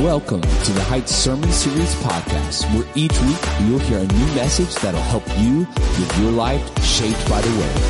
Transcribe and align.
Welcome 0.00 0.42
to 0.42 0.72
the 0.72 0.82
Heights 0.82 1.14
Sermon 1.14 1.50
Series 1.50 1.94
podcast, 1.94 2.70
where 2.74 2.86
each 2.94 3.18
week 3.22 3.38
you'll 3.62 3.78
hear 3.78 3.96
a 3.96 4.06
new 4.06 4.26
message 4.34 4.74
that'll 4.74 5.00
help 5.00 5.26
you 5.38 5.60
with 5.60 6.18
your 6.20 6.32
life 6.32 6.84
shaped 6.84 7.26
by 7.30 7.40
the 7.40 7.48
Word. 7.58 7.80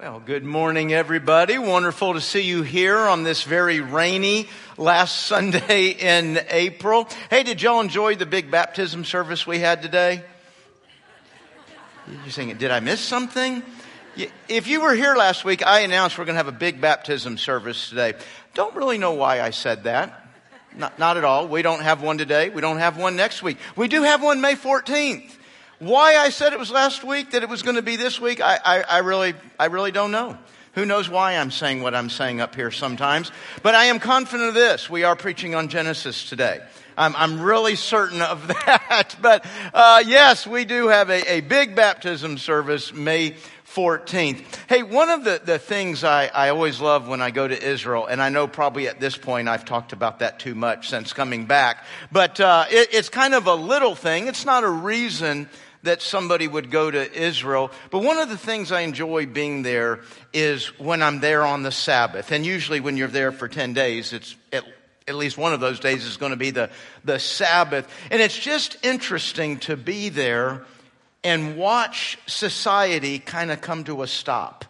Well, 0.00 0.20
good 0.20 0.42
morning, 0.42 0.94
everybody. 0.94 1.58
Wonderful 1.58 2.14
to 2.14 2.22
see 2.22 2.40
you 2.40 2.62
here 2.62 2.96
on 2.96 3.24
this 3.24 3.42
very 3.42 3.80
rainy 3.80 4.48
last 4.78 5.26
Sunday 5.26 5.88
in 5.88 6.40
April. 6.48 7.06
Hey, 7.28 7.42
did 7.42 7.60
y'all 7.60 7.82
enjoy 7.82 8.14
the 8.14 8.24
big 8.24 8.50
baptism 8.50 9.04
service 9.04 9.46
we 9.46 9.58
had 9.58 9.82
today? 9.82 10.22
You're 12.08 12.30
saying, 12.30 12.56
did 12.56 12.70
I 12.70 12.80
miss 12.80 13.00
something? 13.00 13.62
If 14.48 14.66
you 14.66 14.82
were 14.82 14.94
here 14.94 15.16
last 15.16 15.44
week, 15.44 15.66
I 15.66 15.80
announced 15.80 16.18
we're 16.18 16.26
going 16.26 16.34
to 16.34 16.44
have 16.44 16.48
a 16.48 16.52
big 16.52 16.80
baptism 16.80 17.38
service 17.38 17.88
today. 17.88 18.14
Don't 18.54 18.74
really 18.76 18.98
know 18.98 19.12
why 19.14 19.40
I 19.40 19.50
said 19.50 19.84
that. 19.84 20.26
Not, 20.76 20.98
not 20.98 21.16
at 21.16 21.24
all. 21.24 21.48
We 21.48 21.62
don't 21.62 21.80
have 21.80 22.02
one 22.02 22.18
today. 22.18 22.50
We 22.50 22.60
don't 22.60 22.78
have 22.78 22.98
one 22.98 23.16
next 23.16 23.42
week. 23.42 23.58
We 23.74 23.88
do 23.88 24.02
have 24.02 24.22
one 24.22 24.40
May 24.40 24.54
14th. 24.54 25.30
Why 25.78 26.16
I 26.16 26.28
said 26.28 26.52
it 26.52 26.58
was 26.58 26.70
last 26.70 27.04
week, 27.04 27.30
that 27.30 27.42
it 27.42 27.48
was 27.48 27.62
going 27.62 27.76
to 27.76 27.82
be 27.82 27.96
this 27.96 28.20
week, 28.20 28.40
I, 28.40 28.58
I, 28.64 28.82
I 28.82 28.98
really, 28.98 29.34
I 29.58 29.66
really 29.66 29.92
don't 29.92 30.12
know. 30.12 30.36
Who 30.74 30.86
knows 30.86 31.08
why 31.08 31.36
I'm 31.36 31.50
saying 31.50 31.82
what 31.82 31.94
I'm 31.94 32.08
saying 32.08 32.40
up 32.40 32.54
here 32.54 32.70
sometimes. 32.70 33.30
But 33.62 33.74
I 33.74 33.86
am 33.86 33.98
confident 33.98 34.48
of 34.48 34.54
this. 34.54 34.88
We 34.88 35.04
are 35.04 35.16
preaching 35.16 35.54
on 35.54 35.68
Genesis 35.68 36.28
today. 36.28 36.60
I'm, 36.96 37.14
I'm 37.16 37.40
really 37.40 37.76
certain 37.76 38.22
of 38.22 38.46
that. 38.66 39.16
But 39.20 39.44
uh, 39.74 40.02
yes, 40.06 40.46
we 40.46 40.64
do 40.64 40.88
have 40.88 41.10
a, 41.10 41.32
a 41.32 41.40
big 41.40 41.74
baptism 41.74 42.38
service 42.38 42.92
May 42.92 43.36
14th. 43.74 44.44
Hey, 44.68 44.82
one 44.82 45.08
of 45.08 45.24
the, 45.24 45.40
the 45.42 45.58
things 45.58 46.04
I, 46.04 46.26
I 46.26 46.50
always 46.50 46.80
love 46.80 47.08
when 47.08 47.22
I 47.22 47.30
go 47.30 47.48
to 47.48 47.62
Israel, 47.62 48.06
and 48.06 48.20
I 48.20 48.28
know 48.28 48.46
probably 48.46 48.86
at 48.86 49.00
this 49.00 49.16
point 49.16 49.48
I've 49.48 49.64
talked 49.64 49.94
about 49.94 50.18
that 50.18 50.38
too 50.38 50.54
much 50.54 50.90
since 50.90 51.14
coming 51.14 51.46
back, 51.46 51.84
but 52.10 52.38
uh, 52.38 52.66
it, 52.70 52.92
it's 52.92 53.08
kind 53.08 53.32
of 53.32 53.46
a 53.46 53.54
little 53.54 53.94
thing. 53.94 54.28
It's 54.28 54.44
not 54.44 54.62
a 54.64 54.68
reason 54.68 55.48
that 55.84 56.02
somebody 56.02 56.46
would 56.46 56.70
go 56.70 56.90
to 56.90 57.12
Israel. 57.12 57.70
But 57.90 58.02
one 58.02 58.18
of 58.18 58.28
the 58.28 58.36
things 58.36 58.70
I 58.70 58.82
enjoy 58.82 59.26
being 59.26 59.62
there 59.62 60.00
is 60.32 60.66
when 60.78 61.02
I'm 61.02 61.20
there 61.20 61.42
on 61.42 61.62
the 61.62 61.72
Sabbath. 61.72 62.30
And 62.30 62.46
usually 62.46 62.80
when 62.80 62.96
you're 62.96 63.08
there 63.08 63.32
for 63.32 63.48
10 63.48 63.72
days, 63.72 64.12
it's 64.12 64.36
at, 64.52 64.64
at 65.08 65.14
least 65.14 65.36
one 65.36 65.52
of 65.52 65.60
those 65.60 65.80
days 65.80 66.04
is 66.04 66.18
going 66.18 66.30
to 66.30 66.36
be 66.36 66.50
the, 66.50 66.70
the 67.04 67.18
Sabbath. 67.18 67.88
And 68.10 68.22
it's 68.22 68.38
just 68.38 68.76
interesting 68.84 69.58
to 69.60 69.76
be 69.76 70.08
there 70.08 70.64
and 71.24 71.56
watch 71.56 72.18
society 72.26 73.18
kind 73.18 73.50
of 73.50 73.60
come 73.60 73.84
to 73.84 74.02
a 74.02 74.06
stop. 74.06 74.64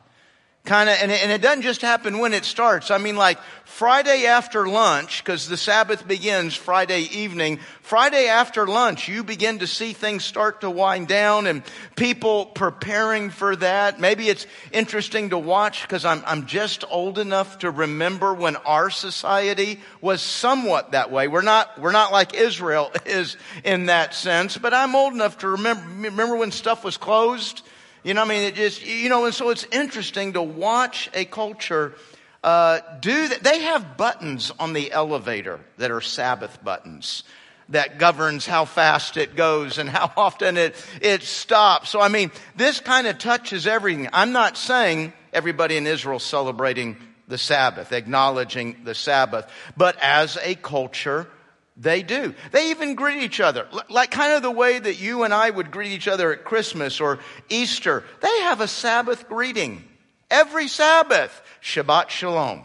Kind 0.64 0.88
of, 0.88 0.96
and, 1.00 1.10
and 1.10 1.32
it 1.32 1.42
doesn't 1.42 1.62
just 1.62 1.80
happen 1.80 2.20
when 2.20 2.32
it 2.32 2.44
starts. 2.44 2.92
I 2.92 2.98
mean, 2.98 3.16
like 3.16 3.40
Friday 3.64 4.26
after 4.26 4.68
lunch, 4.68 5.24
because 5.24 5.48
the 5.48 5.56
Sabbath 5.56 6.06
begins 6.06 6.54
Friday 6.54 7.00
evening, 7.00 7.58
Friday 7.80 8.28
after 8.28 8.68
lunch, 8.68 9.08
you 9.08 9.24
begin 9.24 9.58
to 9.58 9.66
see 9.66 9.92
things 9.92 10.24
start 10.24 10.60
to 10.60 10.70
wind 10.70 11.08
down 11.08 11.48
and 11.48 11.64
people 11.96 12.46
preparing 12.46 13.30
for 13.30 13.56
that. 13.56 13.98
Maybe 13.98 14.28
it's 14.28 14.46
interesting 14.70 15.30
to 15.30 15.38
watch 15.38 15.82
because 15.82 16.04
I'm, 16.04 16.22
I'm 16.26 16.46
just 16.46 16.84
old 16.88 17.18
enough 17.18 17.58
to 17.58 17.70
remember 17.72 18.32
when 18.32 18.54
our 18.54 18.88
society 18.88 19.80
was 20.00 20.22
somewhat 20.22 20.92
that 20.92 21.10
way. 21.10 21.26
We're 21.26 21.42
not, 21.42 21.76
we're 21.80 21.90
not 21.90 22.12
like 22.12 22.34
Israel 22.34 22.92
is 23.04 23.36
in 23.64 23.86
that 23.86 24.14
sense, 24.14 24.58
but 24.58 24.72
I'm 24.72 24.94
old 24.94 25.12
enough 25.12 25.38
to 25.38 25.48
remember, 25.48 26.08
remember 26.08 26.36
when 26.36 26.52
stuff 26.52 26.84
was 26.84 26.96
closed 26.96 27.62
you 28.02 28.14
know, 28.14 28.22
I 28.22 28.24
mean, 28.24 28.42
it 28.42 28.54
just, 28.54 28.84
you 28.84 29.08
know, 29.08 29.24
and 29.24 29.34
so 29.34 29.50
it's 29.50 29.66
interesting 29.70 30.32
to 30.32 30.42
watch 30.42 31.08
a 31.14 31.24
culture 31.24 31.94
uh, 32.42 32.80
do 33.00 33.28
that. 33.28 33.42
They 33.42 33.60
have 33.60 33.96
buttons 33.96 34.52
on 34.58 34.72
the 34.72 34.90
elevator 34.90 35.60
that 35.78 35.90
are 35.90 36.00
Sabbath 36.00 36.62
buttons 36.64 37.22
that 37.68 37.98
governs 37.98 38.44
how 38.46 38.64
fast 38.64 39.16
it 39.16 39.36
goes 39.36 39.78
and 39.78 39.88
how 39.88 40.12
often 40.16 40.56
it, 40.56 40.74
it 41.00 41.22
stops. 41.22 41.90
So, 41.90 42.00
I 42.00 42.08
mean, 42.08 42.30
this 42.56 42.80
kind 42.80 43.06
of 43.06 43.18
touches 43.18 43.66
everything. 43.66 44.08
I'm 44.12 44.32
not 44.32 44.56
saying 44.56 45.12
everybody 45.32 45.76
in 45.76 45.86
Israel 45.86 46.18
celebrating 46.18 46.96
the 47.28 47.38
Sabbath, 47.38 47.92
acknowledging 47.92 48.84
the 48.84 48.94
Sabbath, 48.94 49.50
but 49.76 49.96
as 50.02 50.36
a 50.42 50.54
culture, 50.54 51.28
they 51.76 52.02
do. 52.02 52.34
They 52.50 52.70
even 52.70 52.94
greet 52.94 53.22
each 53.22 53.40
other, 53.40 53.66
like 53.88 54.10
kind 54.10 54.34
of 54.34 54.42
the 54.42 54.50
way 54.50 54.78
that 54.78 55.00
you 55.00 55.22
and 55.22 55.32
I 55.32 55.48
would 55.48 55.70
greet 55.70 55.92
each 55.92 56.08
other 56.08 56.32
at 56.32 56.44
Christmas 56.44 57.00
or 57.00 57.18
Easter. 57.48 58.04
They 58.20 58.40
have 58.42 58.60
a 58.60 58.68
Sabbath 58.68 59.28
greeting. 59.28 59.84
Every 60.30 60.68
Sabbath, 60.68 61.42
Shabbat 61.62 62.10
Shalom. 62.10 62.64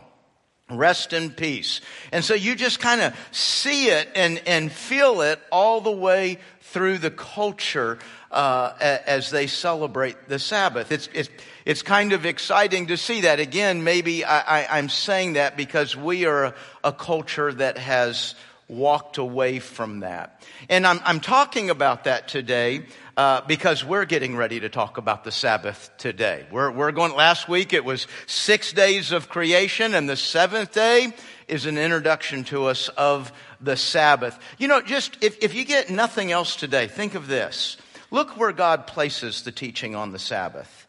Rest 0.70 1.14
in 1.14 1.32
peace. 1.32 1.80
And 2.12 2.26
so 2.26 2.34
you 2.34 2.54
just 2.54 2.82
kind 2.82 3.00
of 3.00 3.16
see 3.32 3.88
it 3.88 4.10
and, 4.16 4.42
and 4.46 4.70
feel 4.70 5.22
it 5.22 5.40
all 5.50 5.80
the 5.80 5.92
way 5.92 6.40
through 6.60 6.98
the 6.98 7.12
culture 7.12 8.00
uh, 8.32 8.74
as 8.80 9.32
they 9.32 9.48
celebrate 9.48 10.28
the 10.28 10.40
Sabbath. 10.40 10.92
It's, 10.92 11.08
it's, 11.14 11.30
it's 11.66 11.82
kind 11.82 12.12
of 12.12 12.26
exciting 12.26 12.88
to 12.88 12.98
see 12.98 13.22
that. 13.22 13.40
Again, 13.40 13.86
maybe 13.86 14.26
I, 14.26 14.78
am 14.78 14.90
saying 14.90 15.34
that 15.34 15.56
because 15.56 15.96
we 15.96 16.26
are 16.26 16.46
a, 16.46 16.54
a 16.84 16.92
culture 16.92 17.54
that 17.54 17.78
has 17.78 18.36
walked 18.68 19.18
away 19.18 19.60
from 19.60 20.02
that. 20.02 20.42
And 20.70 20.86
I'm, 20.86 21.00
I'm 21.06 21.20
talking 21.20 21.70
about 21.70 22.04
that 22.04 22.28
today 22.28 22.86
uh, 23.16 23.42
because 23.48 23.84
we're 23.84 24.06
getting 24.06 24.36
ready 24.36 24.60
to 24.60 24.70
talk 24.70 24.98
about 24.98 25.24
the 25.24 25.32
Sabbath 25.32 25.90
today. 25.98 26.46
We're, 26.52 26.72
we're 26.72 26.92
going, 26.92 27.16
last 27.16 27.48
week 27.48 27.72
it 27.72 27.86
was 27.86 28.08
six 28.26 28.74
days 28.74 29.12
of 29.12 29.30
creation, 29.30 29.96
and 29.96 30.10
the 30.10 30.18
seventh 30.18 30.74
day 30.74 31.14
is 31.48 31.66
an 31.66 31.78
introduction 31.78 32.44
to 32.46 32.66
us 32.66 32.90
of 32.90 33.32
the 33.62 33.78
Sabbath. 33.78 34.38
You 34.58 34.68
know, 34.68 34.82
just 34.82 35.18
if, 35.22 35.42
if 35.42 35.56
you 35.56 35.64
get 35.64 35.90
nothing 35.90 36.32
else 36.32 36.56
today, 36.56 36.88
think 36.88 37.16
of 37.16 37.28
this. 37.28 37.78
Look 38.12 38.38
where 38.38 38.52
God 38.52 38.86
places 38.88 39.44
the 39.44 39.52
teaching 39.52 39.96
on 39.96 40.12
the 40.12 40.20
Sabbath. 40.20 40.87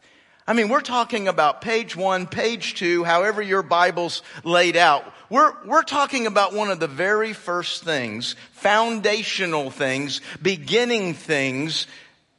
I 0.49 0.53
mean, 0.53 0.67
we're 0.67 0.81
talking 0.81 1.27
about 1.27 1.61
page 1.61 1.95
one, 1.95 2.25
page 2.25 2.73
two, 2.73 3.03
however 3.03 3.39
your 3.39 3.61
Bible's 3.61 4.23
laid 4.43 4.75
out. 4.75 5.05
We're, 5.29 5.53
we're 5.63 5.83
talking 5.83 6.25
about 6.25 6.55
one 6.55 6.71
of 6.71 6.79
the 6.79 6.87
very 6.87 7.33
first 7.33 7.83
things, 7.83 8.35
foundational 8.53 9.69
things, 9.69 10.21
beginning 10.41 11.13
things 11.13 11.85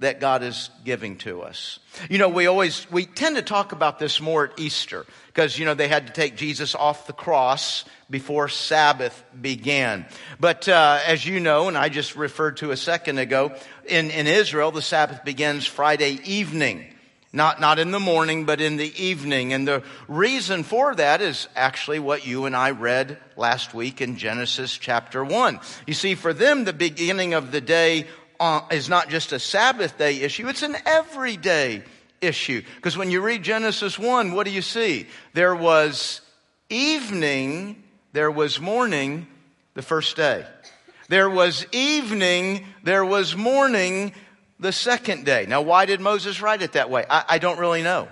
that 0.01 0.19
God 0.19 0.43
is 0.43 0.71
giving 0.85 1.19
to 1.19 1.43
us. 1.43 1.79
You 2.09 2.19
know, 2.19 2.29
we 2.29 2.49
always, 2.49 2.91
we 2.91 3.07
tend 3.07 3.37
to 3.37 3.43
talk 3.43 3.71
about 3.71 4.01
this 4.01 4.21
more 4.21 4.47
at 4.47 4.59
Easter 4.59 5.07
because, 5.29 5.57
you 5.57 5.65
know, 5.65 5.75
they 5.75 5.87
had 5.87 6.09
to 6.09 6.13
take 6.13 6.35
Jesus 6.35 6.75
off 6.75 7.07
the 7.07 7.13
cross 7.13 7.85
before 8.11 8.49
Sabbath 8.49 9.23
began. 9.41 10.05
But 10.41 10.69
uh, 10.69 10.99
as 11.07 11.25
you 11.25 11.39
know, 11.39 11.69
and 11.69 11.79
I 11.79 11.89
just 11.89 12.17
referred 12.17 12.57
to 12.57 12.73
a 12.73 12.77
second 12.77 13.19
ago, 13.19 13.55
in, 13.87 14.11
in 14.11 14.27
Israel, 14.27 14.73
the 14.73 14.83
Sabbath 14.83 15.25
begins 15.25 15.65
Friday 15.65 16.19
evening. 16.25 16.87
Not, 17.33 17.61
not 17.61 17.79
in 17.79 17.93
the 17.93 18.01
morning, 18.01 18.45
but 18.45 18.61
in 18.61 18.77
the 18.77 18.93
evening. 19.01 19.53
And 19.53 19.67
the 19.67 19.85
reason 20.09 20.65
for 20.65 20.95
that 20.97 21.21
is 21.21 21.47
actually 21.55 22.01
what 22.01 22.27
you 22.27 22.47
and 22.47 22.57
I 22.57 22.73
read 22.73 23.19
last 23.37 23.73
week 23.73 24.01
in 24.01 24.17
Genesis 24.17 24.77
chapter 24.77 25.25
1. 25.25 25.61
You 25.87 25.95
see, 25.95 26.17
for 26.17 26.33
them, 26.33 26.65
the 26.65 26.73
beginning 26.73 27.35
of 27.35 27.53
the 27.53 27.61
day 27.61 28.09
uh, 28.41 28.63
is 28.73 28.89
not 28.89 29.11
just 29.11 29.33
a 29.33 29.39
Sabbath 29.39 29.97
day 29.97 30.21
issue, 30.23 30.49
it's 30.49 30.65
an 30.65 30.77
everyday 30.85 31.85
issue. 32.21 32.63
Because 32.77 32.97
when 32.97 33.13
you 33.13 33.21
read 33.21 33.45
Genesis 33.45 33.97
1, 33.97 34.33
what 34.33 34.45
do 34.45 34.51
you 34.53 34.63
see? 34.63 35.07
There 35.33 35.55
was 35.55 36.23
evening, 36.69 37.81
there 38.13 38.31
was 38.31 38.61
morning 38.61 39.29
the 39.75 39.83
first 39.83 40.17
day. 40.17 40.45
There 41.09 41.31
was 41.31 41.67
evening, 41.71 42.67
there 42.83 43.05
was 43.05 43.37
morning 43.37 44.13
the 44.61 44.73
second 44.73 45.25
day. 45.25 45.47
Now, 45.49 45.63
why 45.63 45.87
did 45.87 46.01
Moses 46.01 46.41
write 46.41 46.63
it 46.63 46.73
that 46.73 46.91
way? 46.91 47.05
I, 47.09 47.25
I 47.29 47.39
don't 47.39 47.59
really 47.59 47.83
know. 47.83 48.09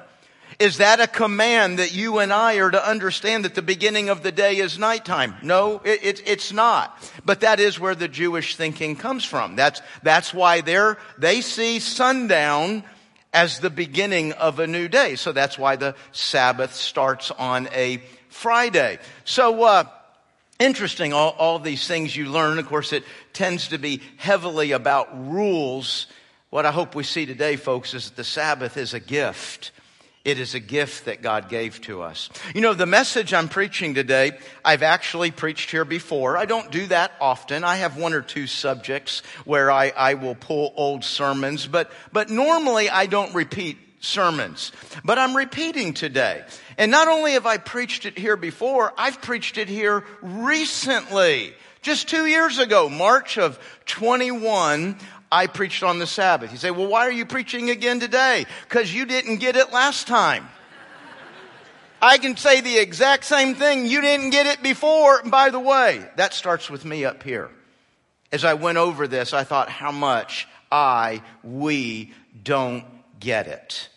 Is 0.58 0.78
that 0.78 0.98
a 0.98 1.06
command 1.06 1.78
that 1.78 1.94
you 1.94 2.18
and 2.18 2.32
I 2.32 2.56
are 2.56 2.70
to 2.70 2.84
understand 2.84 3.44
that 3.44 3.54
the 3.54 3.62
beginning 3.62 4.08
of 4.08 4.24
the 4.24 4.32
day 4.32 4.56
is 4.56 4.76
nighttime? 4.78 5.36
No, 5.42 5.80
it, 5.84 6.00
it, 6.02 6.22
it's 6.26 6.52
not. 6.52 6.98
But 7.24 7.40
that 7.40 7.60
is 7.60 7.78
where 7.78 7.94
the 7.94 8.08
Jewish 8.08 8.56
thinking 8.56 8.96
comes 8.96 9.24
from. 9.24 9.54
That's, 9.54 9.80
that's 10.02 10.34
why 10.34 10.62
they're, 10.62 10.98
they 11.16 11.42
see 11.42 11.78
sundown 11.78 12.82
as 13.32 13.60
the 13.60 13.70
beginning 13.70 14.32
of 14.32 14.58
a 14.58 14.66
new 14.66 14.88
day. 14.88 15.14
So 15.14 15.30
that's 15.30 15.58
why 15.58 15.76
the 15.76 15.94
Sabbath 16.10 16.74
starts 16.74 17.30
on 17.30 17.68
a 17.72 18.02
Friday. 18.28 18.98
So, 19.24 19.62
uh, 19.62 19.84
interesting, 20.58 21.12
all, 21.12 21.36
all 21.38 21.58
these 21.60 21.86
things 21.86 22.16
you 22.16 22.30
learn. 22.30 22.58
Of 22.58 22.66
course, 22.66 22.92
it 22.92 23.04
tends 23.32 23.68
to 23.68 23.78
be 23.78 24.00
heavily 24.16 24.72
about 24.72 25.30
rules 25.30 26.08
what 26.50 26.64
I 26.64 26.72
hope 26.72 26.94
we 26.94 27.04
see 27.04 27.26
today, 27.26 27.56
folks, 27.56 27.94
is 27.94 28.08
that 28.08 28.16
the 28.16 28.24
Sabbath 28.24 28.76
is 28.76 28.94
a 28.94 29.00
gift. 29.00 29.72
It 30.24 30.38
is 30.38 30.54
a 30.54 30.60
gift 30.60 31.04
that 31.04 31.22
God 31.22 31.48
gave 31.48 31.80
to 31.82 32.02
us. 32.02 32.28
You 32.54 32.60
know, 32.60 32.74
the 32.74 32.86
message 32.86 33.32
I'm 33.32 33.48
preaching 33.48 33.94
today, 33.94 34.32
I've 34.64 34.82
actually 34.82 35.30
preached 35.30 35.70
here 35.70 35.84
before. 35.84 36.36
I 36.36 36.44
don't 36.44 36.70
do 36.70 36.86
that 36.86 37.12
often. 37.20 37.64
I 37.64 37.76
have 37.76 37.96
one 37.96 38.12
or 38.12 38.22
two 38.22 38.46
subjects 38.46 39.22
where 39.44 39.70
I, 39.70 39.92
I 39.96 40.14
will 40.14 40.34
pull 40.34 40.72
old 40.76 41.04
sermons, 41.04 41.66
but, 41.66 41.90
but 42.12 42.30
normally 42.30 42.90
I 42.90 43.06
don't 43.06 43.34
repeat 43.34 43.78
sermons, 44.00 44.72
but 45.04 45.18
I'm 45.18 45.36
repeating 45.36 45.94
today. 45.94 46.44
And 46.76 46.90
not 46.90 47.08
only 47.08 47.32
have 47.32 47.46
I 47.46 47.58
preached 47.58 48.06
it 48.06 48.18
here 48.18 48.36
before, 48.36 48.92
I've 48.96 49.20
preached 49.20 49.58
it 49.58 49.68
here 49.68 50.04
recently. 50.22 51.54
Just 51.80 52.08
two 52.08 52.26
years 52.26 52.58
ago, 52.58 52.88
March 52.88 53.38
of 53.38 53.58
21, 53.86 54.96
I 55.30 55.46
preached 55.46 55.82
on 55.82 55.98
the 55.98 56.06
Sabbath. 56.06 56.52
You 56.52 56.58
say, 56.58 56.70
well, 56.70 56.86
why 56.86 57.06
are 57.06 57.12
you 57.12 57.26
preaching 57.26 57.70
again 57.70 58.00
today? 58.00 58.46
Because 58.68 58.92
you 58.92 59.04
didn't 59.04 59.36
get 59.36 59.56
it 59.56 59.72
last 59.72 60.06
time. 60.06 60.48
I 62.00 62.18
can 62.18 62.36
say 62.36 62.60
the 62.60 62.78
exact 62.78 63.24
same 63.24 63.54
thing. 63.54 63.86
You 63.86 64.00
didn't 64.00 64.30
get 64.30 64.46
it 64.46 64.62
before. 64.62 65.22
by 65.24 65.50
the 65.50 65.58
way, 65.58 66.04
that 66.16 66.32
starts 66.32 66.70
with 66.70 66.84
me 66.84 67.04
up 67.04 67.22
here. 67.22 67.50
As 68.30 68.44
I 68.44 68.54
went 68.54 68.78
over 68.78 69.08
this, 69.08 69.32
I 69.32 69.44
thought 69.44 69.68
how 69.68 69.90
much 69.90 70.46
I, 70.70 71.22
we 71.42 72.12
don't 72.42 72.84
get 73.18 73.48
it. 73.48 73.88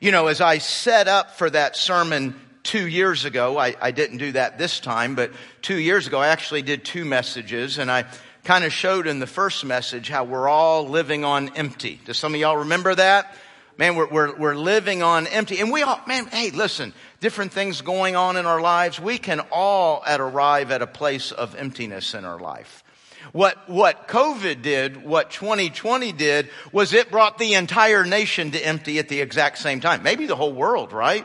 You 0.00 0.12
know, 0.12 0.28
as 0.28 0.40
I 0.40 0.58
set 0.58 1.08
up 1.08 1.32
for 1.32 1.50
that 1.50 1.76
sermon 1.76 2.34
two 2.62 2.86
years 2.86 3.24
ago, 3.24 3.58
I, 3.58 3.74
I 3.80 3.90
didn't 3.90 4.18
do 4.18 4.32
that 4.32 4.56
this 4.56 4.80
time, 4.80 5.14
but 5.14 5.32
two 5.60 5.76
years 5.76 6.06
ago, 6.06 6.18
I 6.18 6.28
actually 6.28 6.62
did 6.62 6.84
two 6.84 7.04
messages 7.04 7.78
and 7.78 7.90
I 7.90 8.04
kind 8.44 8.64
of 8.64 8.72
showed 8.72 9.06
in 9.06 9.18
the 9.18 9.26
first 9.26 9.64
message 9.64 10.08
how 10.08 10.24
we're 10.24 10.48
all 10.48 10.88
living 10.88 11.24
on 11.24 11.50
empty. 11.56 12.00
Do 12.04 12.12
some 12.12 12.34
of 12.34 12.40
y'all 12.40 12.58
remember 12.58 12.94
that? 12.94 13.34
Man, 13.78 13.96
we're, 13.96 14.08
we're, 14.08 14.36
we're 14.36 14.54
living 14.54 15.02
on 15.02 15.26
empty. 15.26 15.60
And 15.60 15.72
we 15.72 15.82
all, 15.82 16.00
man, 16.06 16.26
hey, 16.26 16.50
listen, 16.50 16.92
different 17.20 17.52
things 17.52 17.80
going 17.80 18.16
on 18.16 18.36
in 18.36 18.44
our 18.44 18.60
lives. 18.60 19.00
We 19.00 19.18
can 19.18 19.40
all 19.50 20.02
at 20.06 20.20
arrive 20.20 20.70
at 20.70 20.82
a 20.82 20.86
place 20.86 21.32
of 21.32 21.54
emptiness 21.54 22.14
in 22.14 22.24
our 22.24 22.38
life. 22.38 22.84
What, 23.30 23.68
what 23.70 24.08
COVID 24.08 24.62
did, 24.62 25.04
what 25.04 25.30
2020 25.30 26.12
did, 26.12 26.50
was 26.72 26.92
it 26.92 27.10
brought 27.10 27.38
the 27.38 27.54
entire 27.54 28.04
nation 28.04 28.50
to 28.50 28.58
empty 28.58 28.98
at 28.98 29.08
the 29.08 29.20
exact 29.20 29.58
same 29.58 29.80
time. 29.80 30.02
Maybe 30.02 30.26
the 30.26 30.36
whole 30.36 30.52
world, 30.52 30.92
right? 30.92 31.24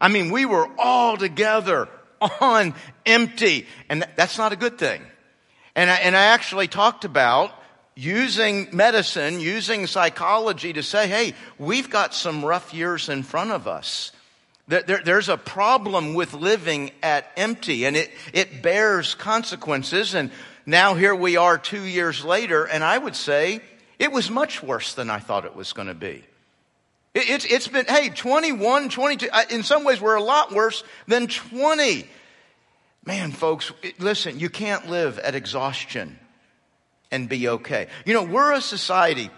I 0.00 0.08
mean, 0.08 0.30
we 0.30 0.44
were 0.44 0.68
all 0.76 1.16
together 1.16 1.88
on 2.40 2.74
empty. 3.06 3.66
And 3.88 4.04
that's 4.16 4.36
not 4.36 4.52
a 4.52 4.56
good 4.56 4.76
thing. 4.76 5.02
And 5.80 5.88
I, 5.88 5.94
and 5.94 6.14
I 6.14 6.24
actually 6.24 6.68
talked 6.68 7.06
about 7.06 7.54
using 7.96 8.68
medicine, 8.70 9.40
using 9.40 9.86
psychology 9.86 10.74
to 10.74 10.82
say, 10.82 11.08
hey, 11.08 11.32
we've 11.58 11.88
got 11.88 12.12
some 12.12 12.44
rough 12.44 12.74
years 12.74 13.08
in 13.08 13.22
front 13.22 13.50
of 13.50 13.66
us. 13.66 14.12
There, 14.68 14.82
there, 14.82 15.00
there's 15.02 15.30
a 15.30 15.38
problem 15.38 16.12
with 16.12 16.34
living 16.34 16.90
at 17.02 17.32
empty 17.34 17.86
and 17.86 17.96
it, 17.96 18.10
it 18.34 18.60
bears 18.60 19.14
consequences. 19.14 20.12
And 20.12 20.30
now 20.66 20.96
here 20.96 21.14
we 21.14 21.38
are 21.38 21.56
two 21.56 21.84
years 21.84 22.26
later, 22.26 22.66
and 22.66 22.84
I 22.84 22.98
would 22.98 23.16
say 23.16 23.62
it 23.98 24.12
was 24.12 24.30
much 24.30 24.62
worse 24.62 24.92
than 24.92 25.08
I 25.08 25.18
thought 25.18 25.46
it 25.46 25.56
was 25.56 25.72
going 25.72 25.88
to 25.88 25.94
be. 25.94 26.22
It, 27.14 27.30
it's, 27.30 27.46
it's 27.46 27.68
been, 27.68 27.86
hey, 27.86 28.10
21, 28.10 28.90
22, 28.90 29.28
uh, 29.32 29.44
in 29.48 29.62
some 29.62 29.84
ways 29.84 29.98
we're 29.98 30.16
a 30.16 30.22
lot 30.22 30.52
worse 30.52 30.84
than 31.06 31.26
20. 31.26 32.06
Man, 33.04 33.32
folks, 33.32 33.72
listen, 33.98 34.38
you 34.38 34.50
can't 34.50 34.88
live 34.88 35.18
at 35.18 35.34
exhaustion 35.34 36.18
and 37.10 37.28
be 37.28 37.48
okay. 37.48 37.88
You 38.04 38.14
know, 38.14 38.24
we're 38.24 38.52
a 38.52 38.60
society. 38.60 39.30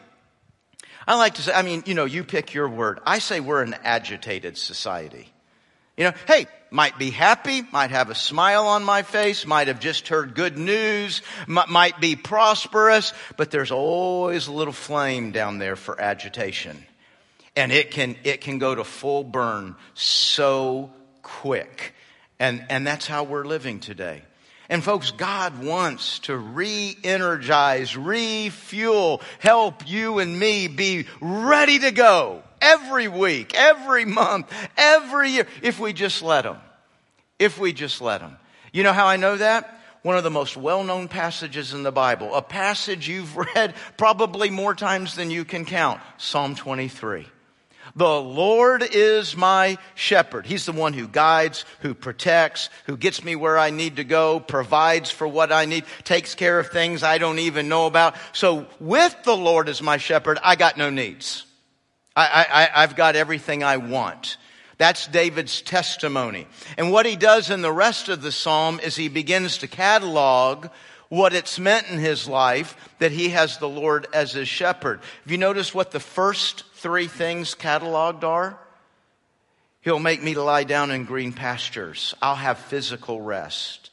I 1.06 1.16
like 1.16 1.34
to 1.34 1.42
say, 1.42 1.52
I 1.52 1.62
mean, 1.62 1.82
you 1.86 1.94
know, 1.94 2.04
you 2.04 2.24
pick 2.24 2.54
your 2.54 2.68
word. 2.68 3.00
I 3.06 3.18
say 3.18 3.40
we're 3.40 3.62
an 3.62 3.74
agitated 3.82 4.58
society. 4.58 5.32
You 5.96 6.04
know, 6.04 6.12
hey, 6.26 6.46
might 6.70 6.98
be 6.98 7.10
happy, 7.10 7.62
might 7.70 7.90
have 7.90 8.08
a 8.08 8.14
smile 8.14 8.66
on 8.66 8.82
my 8.82 9.02
face, 9.02 9.46
might 9.46 9.68
have 9.68 9.78
just 9.78 10.08
heard 10.08 10.34
good 10.34 10.56
news, 10.56 11.20
might 11.46 12.00
be 12.00 12.16
prosperous, 12.16 13.12
but 13.36 13.50
there's 13.50 13.70
always 13.70 14.46
a 14.46 14.52
little 14.52 14.72
flame 14.72 15.32
down 15.32 15.58
there 15.58 15.76
for 15.76 16.00
agitation. 16.00 16.84
And 17.54 17.70
it 17.70 17.90
can, 17.90 18.16
it 18.24 18.40
can 18.40 18.58
go 18.58 18.74
to 18.74 18.84
full 18.84 19.22
burn 19.22 19.76
so 19.92 20.90
quick. 21.20 21.94
And, 22.42 22.66
and 22.70 22.84
that's 22.84 23.06
how 23.06 23.22
we're 23.22 23.44
living 23.44 23.78
today. 23.78 24.20
And 24.68 24.82
folks, 24.82 25.12
God 25.12 25.62
wants 25.62 26.18
to 26.20 26.36
re-energize, 26.36 27.96
refuel, 27.96 29.22
help 29.38 29.88
you 29.88 30.18
and 30.18 30.36
me 30.36 30.66
be 30.66 31.06
ready 31.20 31.78
to 31.78 31.92
go 31.92 32.42
every 32.60 33.06
week, 33.06 33.54
every 33.54 34.04
month, 34.04 34.52
every 34.76 35.30
year, 35.30 35.46
if 35.62 35.78
we 35.78 35.92
just 35.92 36.20
let 36.20 36.44
Him. 36.44 36.56
If 37.38 37.60
we 37.60 37.72
just 37.72 38.00
let 38.00 38.22
Him. 38.22 38.36
You 38.72 38.82
know 38.82 38.92
how 38.92 39.06
I 39.06 39.18
know 39.18 39.36
that? 39.36 39.80
One 40.02 40.16
of 40.16 40.24
the 40.24 40.30
most 40.30 40.56
well-known 40.56 41.06
passages 41.06 41.74
in 41.74 41.84
the 41.84 41.92
Bible, 41.92 42.34
a 42.34 42.42
passage 42.42 43.08
you've 43.08 43.36
read 43.54 43.76
probably 43.96 44.50
more 44.50 44.74
times 44.74 45.14
than 45.14 45.30
you 45.30 45.44
can 45.44 45.64
count, 45.64 46.00
Psalm 46.18 46.56
23. 46.56 47.24
The 47.94 48.20
Lord 48.20 48.82
is 48.82 49.36
my 49.36 49.76
shepherd. 49.94 50.46
He's 50.46 50.64
the 50.64 50.72
one 50.72 50.94
who 50.94 51.06
guides, 51.06 51.66
who 51.80 51.92
protects, 51.92 52.70
who 52.86 52.96
gets 52.96 53.22
me 53.22 53.36
where 53.36 53.58
I 53.58 53.70
need 53.70 53.96
to 53.96 54.04
go, 54.04 54.40
provides 54.40 55.10
for 55.10 55.28
what 55.28 55.52
I 55.52 55.66
need, 55.66 55.84
takes 56.04 56.34
care 56.34 56.58
of 56.58 56.68
things 56.68 57.02
I 57.02 57.18
don't 57.18 57.38
even 57.38 57.68
know 57.68 57.86
about. 57.86 58.14
So 58.32 58.66
with 58.80 59.14
the 59.24 59.36
Lord 59.36 59.68
as 59.68 59.82
my 59.82 59.98
shepherd, 59.98 60.38
I 60.42 60.56
got 60.56 60.78
no 60.78 60.88
needs. 60.88 61.44
I, 62.16 62.46
I, 62.74 62.82
I've 62.82 62.96
got 62.96 63.14
everything 63.16 63.62
I 63.62 63.76
want. 63.76 64.38
That's 64.78 65.06
David's 65.06 65.60
testimony. 65.60 66.46
And 66.78 66.92
what 66.92 67.06
he 67.06 67.16
does 67.16 67.50
in 67.50 67.62
the 67.62 67.72
rest 67.72 68.08
of 68.08 68.22
the 68.22 68.32
psalm 68.32 68.80
is 68.80 68.96
he 68.96 69.08
begins 69.08 69.58
to 69.58 69.68
catalog 69.68 70.68
what 71.08 71.34
it's 71.34 71.58
meant 71.58 71.90
in 71.90 71.98
his 71.98 72.26
life 72.26 72.74
that 72.98 73.12
he 73.12 73.28
has 73.28 73.58
the 73.58 73.68
Lord 73.68 74.06
as 74.14 74.32
his 74.32 74.48
shepherd. 74.48 75.00
Have 75.24 75.30
you 75.30 75.36
noticed 75.36 75.74
what 75.74 75.90
the 75.90 76.00
first 76.00 76.64
three 76.82 77.06
things 77.06 77.54
cataloged 77.54 78.24
are? 78.24 78.58
He'll 79.80 79.98
make 79.98 80.22
me 80.22 80.34
to 80.34 80.42
lie 80.42 80.64
down 80.64 80.90
in 80.90 81.04
green 81.04 81.32
pastures. 81.32 82.14
I'll 82.20 82.36
have 82.36 82.58
physical 82.58 83.20
rest. 83.20 83.90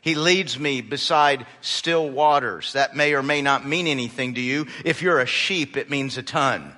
He 0.00 0.14
leads 0.14 0.58
me 0.58 0.80
beside 0.80 1.46
still 1.60 2.08
waters. 2.10 2.74
That 2.74 2.94
may 2.94 3.14
or 3.14 3.22
may 3.22 3.40
not 3.40 3.66
mean 3.66 3.86
anything 3.86 4.34
to 4.34 4.40
you. 4.40 4.66
If 4.84 5.00
you're 5.00 5.20
a 5.20 5.26
sheep, 5.26 5.76
it 5.76 5.90
means 5.90 6.18
a 6.18 6.22
ton. 6.22 6.74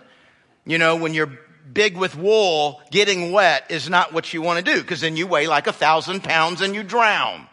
You 0.65 0.79
know, 0.79 0.97
when 0.97 1.15
you're 1.15 1.39
big 1.73 1.97
with 1.97 2.17
wool, 2.17 2.81
getting 2.91 3.33
wet 3.33 3.71
is 3.71 3.89
not 3.89 4.13
what 4.13 4.33
you 4.33 4.43
want 4.43 4.65
to 4.65 4.75
do 4.75 4.81
because 4.81 5.01
then 5.01 5.17
you 5.17 5.27
weigh 5.27 5.47
like 5.47 5.67
a 5.67 5.73
thousand 5.73 6.23
pounds 6.23 6.61
and 6.61 6.75
you 6.75 6.83
drown. 6.83 7.47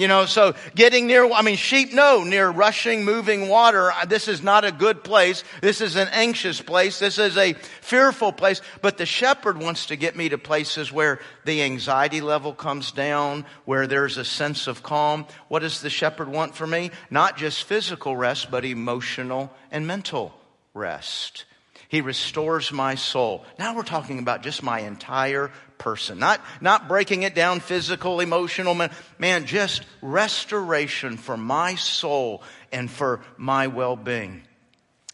You 0.00 0.08
know, 0.08 0.24
so 0.24 0.54
getting 0.74 1.06
near, 1.06 1.30
I 1.30 1.42
mean, 1.42 1.58
sheep 1.58 1.92
know 1.92 2.24
near 2.24 2.48
rushing, 2.48 3.04
moving 3.04 3.50
water, 3.50 3.92
uh, 3.92 4.06
this 4.06 4.28
is 4.28 4.42
not 4.42 4.64
a 4.64 4.72
good 4.72 5.04
place. 5.04 5.44
This 5.60 5.82
is 5.82 5.94
an 5.94 6.08
anxious 6.12 6.58
place. 6.62 6.98
This 6.98 7.18
is 7.18 7.36
a 7.36 7.52
fearful 7.52 8.32
place. 8.32 8.62
But 8.80 8.96
the 8.96 9.04
shepherd 9.04 9.58
wants 9.58 9.84
to 9.86 9.96
get 9.96 10.16
me 10.16 10.30
to 10.30 10.38
places 10.38 10.90
where 10.90 11.20
the 11.44 11.60
anxiety 11.60 12.22
level 12.22 12.54
comes 12.54 12.92
down, 12.92 13.44
where 13.66 13.86
there's 13.86 14.16
a 14.16 14.24
sense 14.24 14.68
of 14.68 14.82
calm. 14.82 15.26
What 15.48 15.58
does 15.58 15.82
the 15.82 15.90
shepherd 15.90 16.28
want 16.28 16.54
for 16.54 16.66
me? 16.66 16.92
Not 17.10 17.36
just 17.36 17.64
physical 17.64 18.16
rest, 18.16 18.50
but 18.50 18.64
emotional 18.64 19.52
and 19.70 19.86
mental 19.86 20.32
rest. 20.72 21.44
He 21.88 22.00
restores 22.00 22.72
my 22.72 22.94
soul. 22.94 23.44
Now 23.58 23.76
we're 23.76 23.82
talking 23.82 24.18
about 24.18 24.42
just 24.42 24.62
my 24.62 24.80
entire 24.80 25.50
person. 25.80 26.20
Not, 26.20 26.40
not 26.60 26.86
breaking 26.86 27.24
it 27.24 27.34
down 27.34 27.58
physical, 27.58 28.20
emotional, 28.20 28.74
man, 28.74 28.90
man, 29.18 29.46
just 29.46 29.82
restoration 30.00 31.16
for 31.16 31.36
my 31.36 31.74
soul 31.74 32.42
and 32.70 32.88
for 32.88 33.20
my 33.36 33.66
well-being. 33.66 34.42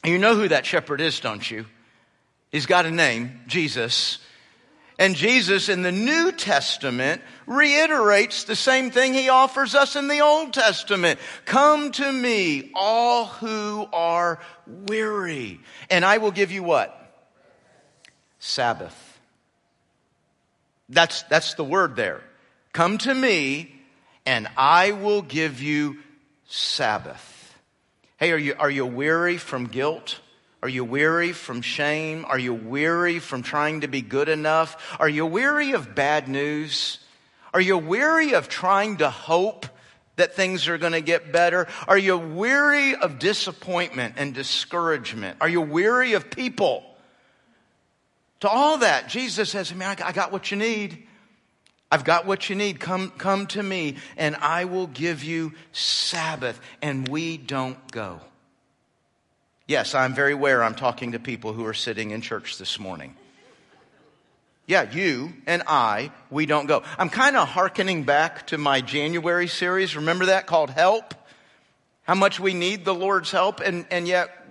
And 0.04 0.12
You 0.12 0.18
know 0.18 0.36
who 0.36 0.48
that 0.48 0.66
shepherd 0.66 1.00
is, 1.00 1.18
don't 1.20 1.50
you? 1.50 1.64
He's 2.52 2.66
got 2.66 2.84
a 2.84 2.90
name, 2.90 3.40
Jesus. 3.46 4.18
And 4.98 5.14
Jesus 5.14 5.68
in 5.68 5.82
the 5.82 5.92
New 5.92 6.32
Testament 6.32 7.22
reiterates 7.46 8.44
the 8.44 8.56
same 8.56 8.90
thing 8.90 9.14
he 9.14 9.28
offers 9.28 9.74
us 9.74 9.94
in 9.94 10.08
the 10.08 10.20
Old 10.20 10.52
Testament. 10.52 11.20
Come 11.44 11.92
to 11.92 12.12
me, 12.12 12.70
all 12.74 13.26
who 13.26 13.86
are 13.92 14.40
weary, 14.66 15.60
and 15.90 16.04
I 16.04 16.18
will 16.18 16.30
give 16.30 16.50
you 16.50 16.62
what? 16.62 16.92
Sabbath. 18.38 19.05
That's, 20.88 21.22
that's 21.24 21.54
the 21.54 21.64
word 21.64 21.96
there. 21.96 22.22
Come 22.72 22.98
to 22.98 23.14
me 23.14 23.74
and 24.24 24.48
I 24.56 24.92
will 24.92 25.22
give 25.22 25.62
you 25.62 25.98
Sabbath. 26.46 27.56
Hey, 28.18 28.32
are 28.32 28.38
you, 28.38 28.54
are 28.58 28.70
you 28.70 28.86
weary 28.86 29.36
from 29.36 29.66
guilt? 29.66 30.20
Are 30.62 30.68
you 30.68 30.84
weary 30.84 31.32
from 31.32 31.60
shame? 31.60 32.24
Are 32.26 32.38
you 32.38 32.54
weary 32.54 33.18
from 33.18 33.42
trying 33.42 33.82
to 33.82 33.88
be 33.88 34.00
good 34.00 34.28
enough? 34.28 34.96
Are 34.98 35.08
you 35.08 35.26
weary 35.26 35.72
of 35.72 35.94
bad 35.94 36.28
news? 36.28 36.98
Are 37.52 37.60
you 37.60 37.78
weary 37.78 38.34
of 38.34 38.48
trying 38.48 38.98
to 38.98 39.10
hope 39.10 39.66
that 40.16 40.34
things 40.34 40.66
are 40.66 40.78
going 40.78 40.92
to 40.92 41.02
get 41.02 41.30
better? 41.30 41.68
Are 41.86 41.98
you 41.98 42.16
weary 42.16 42.94
of 42.94 43.18
disappointment 43.18 44.14
and 44.16 44.34
discouragement? 44.34 45.36
Are 45.40 45.48
you 45.48 45.60
weary 45.60 46.14
of 46.14 46.30
people? 46.30 46.84
To 48.40 48.48
all 48.48 48.78
that, 48.78 49.08
Jesus 49.08 49.50
says, 49.50 49.74
man, 49.74 49.96
I 50.04 50.12
got 50.12 50.32
what 50.32 50.50
you 50.50 50.56
need. 50.56 51.06
I've 51.90 52.04
got 52.04 52.26
what 52.26 52.50
you 52.50 52.56
need. 52.56 52.80
Come, 52.80 53.10
come 53.10 53.46
to 53.48 53.62
me 53.62 53.96
and 54.16 54.36
I 54.36 54.64
will 54.64 54.86
give 54.86 55.24
you 55.24 55.54
Sabbath. 55.72 56.60
And 56.82 57.08
we 57.08 57.38
don't 57.38 57.90
go. 57.90 58.20
Yes, 59.66 59.94
I'm 59.94 60.14
very 60.14 60.32
aware 60.32 60.62
I'm 60.62 60.74
talking 60.74 61.12
to 61.12 61.18
people 61.18 61.52
who 61.52 61.66
are 61.66 61.74
sitting 61.74 62.10
in 62.10 62.20
church 62.20 62.58
this 62.58 62.78
morning. 62.78 63.16
Yeah, 64.66 64.90
you 64.90 65.32
and 65.46 65.62
I, 65.66 66.10
we 66.28 66.44
don't 66.44 66.66
go. 66.66 66.82
I'm 66.98 67.08
kind 67.08 67.36
of 67.36 67.48
hearkening 67.48 68.02
back 68.02 68.48
to 68.48 68.58
my 68.58 68.80
January 68.80 69.46
series. 69.46 69.94
Remember 69.94 70.26
that 70.26 70.46
called 70.46 70.70
Help? 70.70 71.14
How 72.02 72.14
much 72.14 72.38
we 72.38 72.54
need 72.54 72.84
the 72.84 72.94
Lord's 72.94 73.32
help, 73.32 73.60
and, 73.60 73.86
and 73.90 74.06
yet 74.06 74.45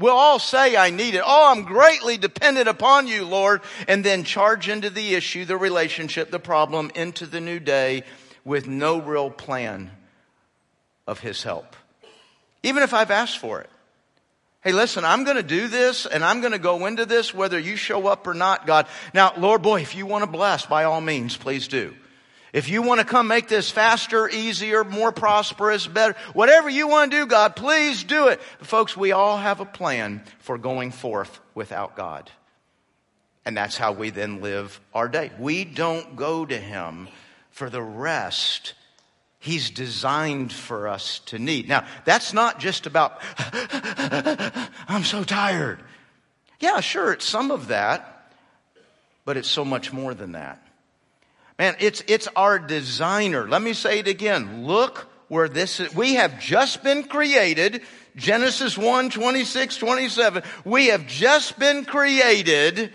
we'll 0.00 0.16
all 0.16 0.38
say, 0.38 0.76
I 0.76 0.90
need 0.90 1.14
it. 1.14 1.22
Oh, 1.24 1.52
I'm 1.52 1.62
greatly 1.62 2.16
dependent 2.16 2.68
upon 2.68 3.06
you, 3.06 3.24
Lord. 3.24 3.60
And 3.86 4.04
then 4.04 4.24
charge 4.24 4.68
into 4.68 4.90
the 4.90 5.14
issue, 5.14 5.44
the 5.44 5.56
relationship, 5.56 6.30
the 6.30 6.40
problem, 6.40 6.90
into 6.94 7.26
the 7.26 7.40
new 7.40 7.60
day 7.60 8.02
with 8.44 8.66
no 8.66 9.00
real 9.00 9.30
plan 9.30 9.90
of 11.06 11.20
His 11.20 11.42
help. 11.42 11.76
Even 12.62 12.82
if 12.82 12.92
I've 12.92 13.10
asked 13.10 13.38
for 13.38 13.60
it. 13.60 13.70
Hey, 14.62 14.72
listen, 14.72 15.06
I'm 15.06 15.24
going 15.24 15.38
to 15.38 15.42
do 15.42 15.68
this 15.68 16.04
and 16.04 16.22
I'm 16.22 16.40
going 16.40 16.52
to 16.52 16.58
go 16.58 16.84
into 16.84 17.06
this 17.06 17.32
whether 17.32 17.58
you 17.58 17.76
show 17.76 18.06
up 18.06 18.26
or 18.26 18.34
not, 18.34 18.66
God. 18.66 18.86
Now, 19.14 19.32
Lord, 19.38 19.62
boy, 19.62 19.80
if 19.80 19.94
you 19.94 20.04
want 20.04 20.22
to 20.22 20.30
bless, 20.30 20.66
by 20.66 20.84
all 20.84 21.00
means, 21.00 21.34
please 21.34 21.66
do. 21.66 21.94
If 22.52 22.68
you 22.68 22.82
want 22.82 23.00
to 23.00 23.06
come 23.06 23.28
make 23.28 23.48
this 23.48 23.70
faster, 23.70 24.28
easier, 24.28 24.82
more 24.82 25.12
prosperous, 25.12 25.86
better, 25.86 26.16
whatever 26.32 26.68
you 26.68 26.88
want 26.88 27.12
to 27.12 27.18
do, 27.18 27.26
God, 27.26 27.54
please 27.54 28.02
do 28.02 28.28
it. 28.28 28.40
But 28.58 28.66
folks, 28.66 28.96
we 28.96 29.12
all 29.12 29.36
have 29.36 29.60
a 29.60 29.64
plan 29.64 30.22
for 30.40 30.58
going 30.58 30.90
forth 30.90 31.40
without 31.54 31.96
God. 31.96 32.30
And 33.44 33.56
that's 33.56 33.76
how 33.76 33.92
we 33.92 34.10
then 34.10 34.40
live 34.40 34.80
our 34.92 35.08
day. 35.08 35.30
We 35.38 35.64
don't 35.64 36.16
go 36.16 36.44
to 36.44 36.56
Him 36.56 37.08
for 37.50 37.70
the 37.70 37.82
rest 37.82 38.74
He's 39.42 39.70
designed 39.70 40.52
for 40.52 40.86
us 40.86 41.20
to 41.26 41.38
need. 41.38 41.66
Now, 41.66 41.86
that's 42.04 42.34
not 42.34 42.60
just 42.60 42.86
about, 42.86 43.22
I'm 44.86 45.02
so 45.02 45.24
tired. 45.24 45.80
Yeah, 46.60 46.80
sure, 46.80 47.14
it's 47.14 47.24
some 47.24 47.50
of 47.50 47.68
that, 47.68 48.34
but 49.24 49.38
it's 49.38 49.48
so 49.48 49.64
much 49.64 49.94
more 49.94 50.12
than 50.12 50.32
that. 50.32 50.62
Man, 51.60 51.76
it's, 51.78 52.02
it's 52.06 52.26
our 52.36 52.58
designer. 52.58 53.46
Let 53.46 53.60
me 53.60 53.74
say 53.74 53.98
it 53.98 54.08
again. 54.08 54.64
Look 54.64 55.06
where 55.28 55.46
this 55.46 55.78
is. 55.78 55.94
We 55.94 56.14
have 56.14 56.40
just 56.40 56.82
been 56.82 57.04
created. 57.04 57.82
Genesis 58.16 58.78
1, 58.78 59.10
26, 59.10 59.76
27. 59.76 60.42
We 60.64 60.86
have 60.86 61.06
just 61.06 61.58
been 61.58 61.84
created. 61.84 62.94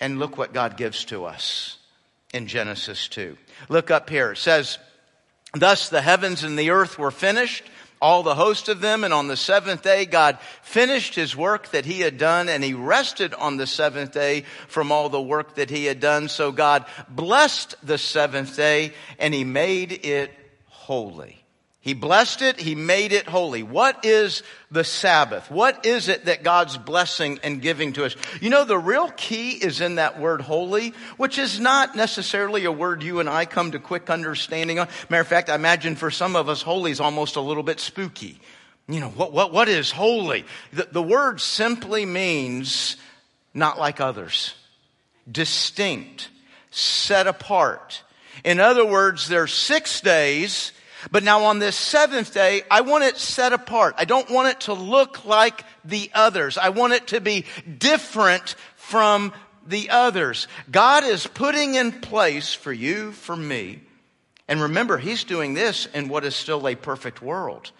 And 0.00 0.18
look 0.18 0.36
what 0.36 0.54
God 0.54 0.76
gives 0.76 1.04
to 1.04 1.24
us 1.24 1.78
in 2.34 2.48
Genesis 2.48 3.06
2. 3.06 3.36
Look 3.68 3.92
up 3.92 4.10
here. 4.10 4.32
It 4.32 4.38
says, 4.38 4.78
Thus 5.54 5.88
the 5.88 6.02
heavens 6.02 6.42
and 6.42 6.58
the 6.58 6.70
earth 6.70 6.98
were 6.98 7.12
finished, 7.12 7.62
all 8.06 8.22
the 8.22 8.36
host 8.36 8.68
of 8.68 8.80
them, 8.80 9.02
and 9.02 9.12
on 9.12 9.26
the 9.26 9.36
seventh 9.36 9.82
day 9.82 10.06
God 10.06 10.38
finished 10.62 11.16
his 11.16 11.34
work 11.34 11.72
that 11.72 11.84
he 11.84 12.02
had 12.02 12.18
done, 12.18 12.48
and 12.48 12.62
he 12.62 12.72
rested 12.72 13.34
on 13.34 13.56
the 13.56 13.66
seventh 13.66 14.12
day 14.12 14.44
from 14.68 14.92
all 14.92 15.08
the 15.08 15.20
work 15.20 15.56
that 15.56 15.70
he 15.70 15.86
had 15.86 15.98
done. 15.98 16.28
So 16.28 16.52
God 16.52 16.86
blessed 17.08 17.74
the 17.82 17.98
seventh 17.98 18.54
day, 18.54 18.92
and 19.18 19.34
he 19.34 19.42
made 19.42 19.90
it 20.06 20.30
holy. 20.66 21.44
He 21.86 21.94
blessed 21.94 22.42
it. 22.42 22.58
He 22.58 22.74
made 22.74 23.12
it 23.12 23.28
holy. 23.28 23.62
What 23.62 24.04
is 24.04 24.42
the 24.72 24.82
Sabbath? 24.82 25.48
What 25.52 25.86
is 25.86 26.08
it 26.08 26.24
that 26.24 26.42
God's 26.42 26.76
blessing 26.76 27.38
and 27.44 27.62
giving 27.62 27.92
to 27.92 28.04
us? 28.04 28.16
You 28.40 28.50
know, 28.50 28.64
the 28.64 28.76
real 28.76 29.08
key 29.10 29.52
is 29.52 29.80
in 29.80 29.94
that 29.94 30.18
word 30.18 30.40
holy, 30.40 30.94
which 31.16 31.38
is 31.38 31.60
not 31.60 31.94
necessarily 31.94 32.64
a 32.64 32.72
word 32.72 33.04
you 33.04 33.20
and 33.20 33.28
I 33.28 33.44
come 33.44 33.70
to 33.70 33.78
quick 33.78 34.10
understanding 34.10 34.80
on. 34.80 34.88
Matter 35.08 35.20
of 35.20 35.28
fact, 35.28 35.48
I 35.48 35.54
imagine 35.54 35.94
for 35.94 36.10
some 36.10 36.34
of 36.34 36.48
us, 36.48 36.60
holy 36.60 36.90
is 36.90 36.98
almost 36.98 37.36
a 37.36 37.40
little 37.40 37.62
bit 37.62 37.78
spooky. 37.78 38.40
You 38.88 38.98
know, 38.98 39.10
what, 39.10 39.32
what, 39.32 39.52
what 39.52 39.68
is 39.68 39.92
holy? 39.92 40.44
The, 40.72 40.88
the 40.90 41.02
word 41.04 41.40
simply 41.40 42.04
means 42.04 42.96
not 43.54 43.78
like 43.78 44.00
others, 44.00 44.54
distinct, 45.30 46.30
set 46.72 47.28
apart. 47.28 48.02
In 48.42 48.58
other 48.58 48.84
words, 48.84 49.28
there's 49.28 49.54
six 49.54 50.00
days 50.00 50.72
but 51.10 51.22
now 51.22 51.44
on 51.44 51.58
this 51.58 51.76
seventh 51.76 52.34
day, 52.34 52.62
I 52.70 52.80
want 52.80 53.04
it 53.04 53.16
set 53.16 53.52
apart. 53.52 53.94
I 53.98 54.04
don't 54.04 54.30
want 54.30 54.48
it 54.48 54.60
to 54.62 54.72
look 54.72 55.24
like 55.24 55.64
the 55.84 56.10
others. 56.14 56.58
I 56.58 56.70
want 56.70 56.94
it 56.94 57.08
to 57.08 57.20
be 57.20 57.44
different 57.78 58.56
from 58.76 59.32
the 59.66 59.90
others. 59.90 60.48
God 60.70 61.04
is 61.04 61.26
putting 61.26 61.74
in 61.74 61.92
place 61.92 62.54
for 62.54 62.72
you, 62.72 63.12
for 63.12 63.36
me. 63.36 63.80
And 64.48 64.60
remember, 64.60 64.98
He's 64.98 65.24
doing 65.24 65.54
this 65.54 65.86
in 65.86 66.08
what 66.08 66.24
is 66.24 66.34
still 66.34 66.66
a 66.66 66.74
perfect 66.74 67.20
world. 67.20 67.72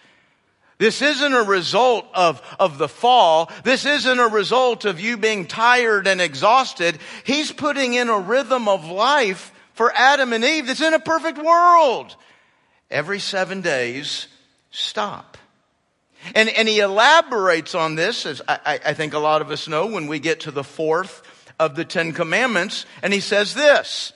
This 0.78 1.00
isn't 1.00 1.32
a 1.32 1.42
result 1.42 2.06
of, 2.12 2.42
of 2.60 2.76
the 2.76 2.88
fall. 2.88 3.50
This 3.64 3.86
isn't 3.86 4.18
a 4.18 4.28
result 4.28 4.84
of 4.84 5.00
you 5.00 5.16
being 5.16 5.46
tired 5.46 6.06
and 6.06 6.20
exhausted. 6.20 6.98
He's 7.24 7.50
putting 7.50 7.94
in 7.94 8.10
a 8.10 8.18
rhythm 8.18 8.68
of 8.68 8.84
life 8.84 9.52
for 9.72 9.90
Adam 9.94 10.34
and 10.34 10.44
Eve 10.44 10.66
that's 10.66 10.82
in 10.82 10.92
a 10.92 10.98
perfect 10.98 11.38
world 11.38 12.14
every 12.90 13.18
seven 13.18 13.60
days, 13.60 14.28
stop. 14.70 15.36
And, 16.34 16.48
and 16.48 16.68
he 16.68 16.80
elaborates 16.80 17.74
on 17.74 17.94
this, 17.94 18.26
as 18.26 18.42
I, 18.48 18.80
I 18.84 18.94
think 18.94 19.14
a 19.14 19.18
lot 19.18 19.42
of 19.42 19.50
us 19.50 19.68
know 19.68 19.86
when 19.86 20.06
we 20.06 20.18
get 20.18 20.40
to 20.40 20.50
the 20.50 20.64
fourth 20.64 21.22
of 21.58 21.74
the 21.74 21.84
Ten 21.84 22.12
Commandments, 22.12 22.86
and 23.02 23.12
he 23.12 23.20
says 23.20 23.54
this. 23.54 24.12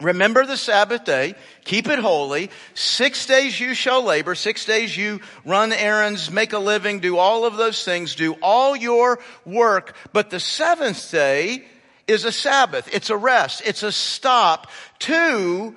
Remember 0.00 0.44
the 0.44 0.56
Sabbath 0.56 1.04
day, 1.04 1.34
keep 1.64 1.86
it 1.86 1.98
holy. 1.98 2.50
Six 2.74 3.26
days 3.26 3.58
you 3.58 3.74
shall 3.74 4.02
labor, 4.02 4.34
six 4.34 4.64
days 4.64 4.96
you 4.96 5.20
run 5.44 5.72
errands, 5.72 6.30
make 6.30 6.52
a 6.52 6.58
living, 6.58 6.98
do 6.98 7.18
all 7.18 7.44
of 7.44 7.56
those 7.56 7.84
things, 7.84 8.16
do 8.16 8.34
all 8.42 8.74
your 8.74 9.20
work. 9.44 9.94
But 10.12 10.30
the 10.30 10.40
seventh 10.40 11.10
day 11.10 11.64
is 12.08 12.24
a 12.24 12.32
Sabbath. 12.32 12.92
It's 12.92 13.10
a 13.10 13.16
rest. 13.16 13.62
It's 13.64 13.84
a 13.84 13.92
stop 13.92 14.70
to 15.00 15.76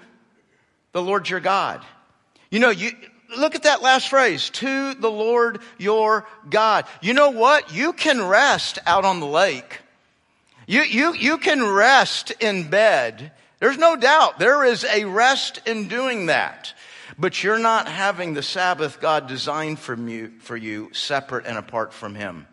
the 0.91 1.01
Lord 1.01 1.29
your 1.29 1.39
God. 1.39 1.85
You 2.55 2.61
know, 2.61 2.69
you, 2.69 2.91
look 3.35 3.55
at 3.55 3.63
that 3.63 3.81
last 3.81 4.07
phrase, 4.07 4.49
to 4.51 4.93
the 4.93 5.11
Lord 5.11 5.59
your 5.77 6.25
God. 6.49 6.85
You 7.01 7.13
know 7.13 7.31
what? 7.31 7.73
You 7.73 7.91
can 7.91 8.25
rest 8.25 8.79
out 8.85 9.03
on 9.03 9.19
the 9.19 9.25
lake. 9.25 9.81
You, 10.65 10.83
you, 10.83 11.13
you 11.15 11.37
can 11.37 11.61
rest 11.61 12.31
in 12.39 12.69
bed. 12.69 13.33
There's 13.59 13.77
no 13.77 13.97
doubt 13.97 14.39
there 14.39 14.63
is 14.63 14.85
a 14.85 15.03
rest 15.03 15.59
in 15.65 15.89
doing 15.89 16.27
that. 16.27 16.73
But 17.19 17.43
you're 17.43 17.59
not 17.59 17.89
having 17.89 18.35
the 18.35 18.41
Sabbath 18.41 19.01
God 19.01 19.27
designed 19.27 19.77
for 19.77 19.93
you, 19.93 20.31
for 20.39 20.55
you 20.55 20.93
separate 20.93 21.47
and 21.47 21.57
apart 21.57 21.91
from 21.91 22.15
Him. 22.15 22.47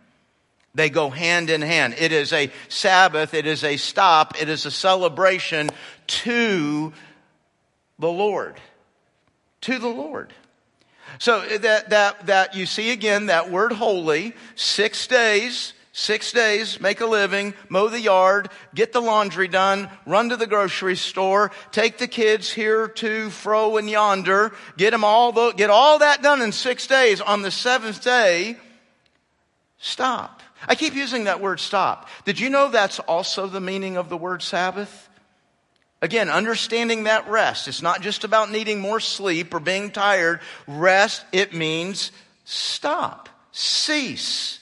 They 0.74 0.90
go 0.90 1.10
hand 1.10 1.48
in 1.48 1.62
hand. 1.62 1.94
It 1.96 2.10
is 2.10 2.32
a 2.32 2.50
Sabbath. 2.68 3.34
It 3.34 3.46
is 3.46 3.62
a 3.62 3.76
stop. 3.76 4.42
It 4.42 4.48
is 4.48 4.66
a 4.66 4.72
celebration 4.72 5.70
to 6.08 6.92
the 8.00 8.10
Lord 8.10 8.56
to 9.62 9.78
the 9.78 9.88
Lord. 9.88 10.32
So 11.18 11.40
eh, 11.40 11.58
that, 11.58 11.90
that, 11.90 12.26
that 12.26 12.54
you 12.54 12.66
see 12.66 12.90
again 12.90 13.26
that 13.26 13.50
word 13.50 13.72
holy, 13.72 14.34
six 14.54 15.06
days, 15.06 15.72
six 15.92 16.32
days, 16.32 16.80
make 16.80 17.00
a 17.00 17.06
living, 17.06 17.54
mow 17.68 17.88
the 17.88 18.00
yard, 18.00 18.48
get 18.74 18.92
the 18.92 19.00
laundry 19.00 19.48
done, 19.48 19.90
run 20.06 20.30
to 20.30 20.36
the 20.36 20.46
grocery 20.46 20.96
store, 20.96 21.50
take 21.70 21.98
the 21.98 22.08
kids 22.08 22.52
here 22.52 22.88
to 22.88 23.30
fro 23.30 23.76
and 23.76 23.90
yonder, 23.90 24.52
get 24.76 24.90
them 24.90 25.04
all, 25.04 25.32
the, 25.32 25.52
get 25.52 25.70
all 25.70 25.98
that 25.98 26.22
done 26.22 26.42
in 26.42 26.52
six 26.52 26.86
days. 26.86 27.20
On 27.20 27.42
the 27.42 27.50
seventh 27.50 28.02
day, 28.02 28.56
stop. 29.78 30.40
I 30.66 30.76
keep 30.76 30.94
using 30.94 31.24
that 31.24 31.40
word 31.40 31.58
stop. 31.58 32.08
Did 32.24 32.38
you 32.38 32.48
know 32.48 32.68
that's 32.68 33.00
also 33.00 33.46
the 33.46 33.60
meaning 33.60 33.96
of 33.96 34.08
the 34.08 34.16
word 34.16 34.42
Sabbath? 34.42 35.08
Again, 36.02 36.28
understanding 36.28 37.04
that 37.04 37.28
rest. 37.28 37.68
It's 37.68 37.80
not 37.80 38.02
just 38.02 38.24
about 38.24 38.50
needing 38.50 38.80
more 38.80 38.98
sleep 38.98 39.54
or 39.54 39.60
being 39.60 39.92
tired. 39.92 40.40
Rest, 40.66 41.24
it 41.30 41.54
means 41.54 42.10
stop, 42.44 43.28
cease. 43.52 44.58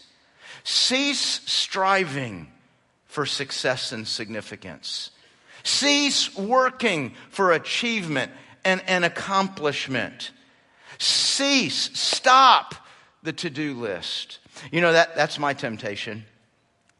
Cease 0.62 1.40
striving 1.46 2.52
for 3.06 3.24
success 3.24 3.90
and 3.90 4.06
significance. 4.06 5.10
Cease 5.64 6.36
working 6.36 7.14
for 7.30 7.52
achievement 7.52 8.30
and, 8.62 8.82
and 8.86 9.06
accomplishment. 9.06 10.32
Cease, 10.98 11.90
stop 11.98 12.74
the 13.22 13.32
to 13.32 13.48
do 13.48 13.72
list. 13.80 14.40
You 14.70 14.82
know, 14.82 14.92
that, 14.92 15.16
that's 15.16 15.38
my 15.38 15.54
temptation. 15.54 16.26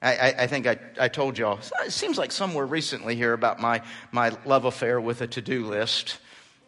I, 0.03 0.35
I, 0.39 0.47
think 0.47 0.67
I, 0.67 0.79
I 0.99 1.09
told 1.09 1.37
y'all, 1.37 1.59
it 1.85 1.93
seems 1.93 2.17
like 2.17 2.33
somewhere 2.33 2.65
recently 2.65 3.17
here 3.17 3.35
about 3.35 3.61
my, 3.61 3.83
my 4.13 4.33
love 4.47 4.65
affair 4.65 4.99
with 4.99 5.21
a 5.21 5.27
to 5.27 5.43
do 5.43 5.67
list. 5.67 6.19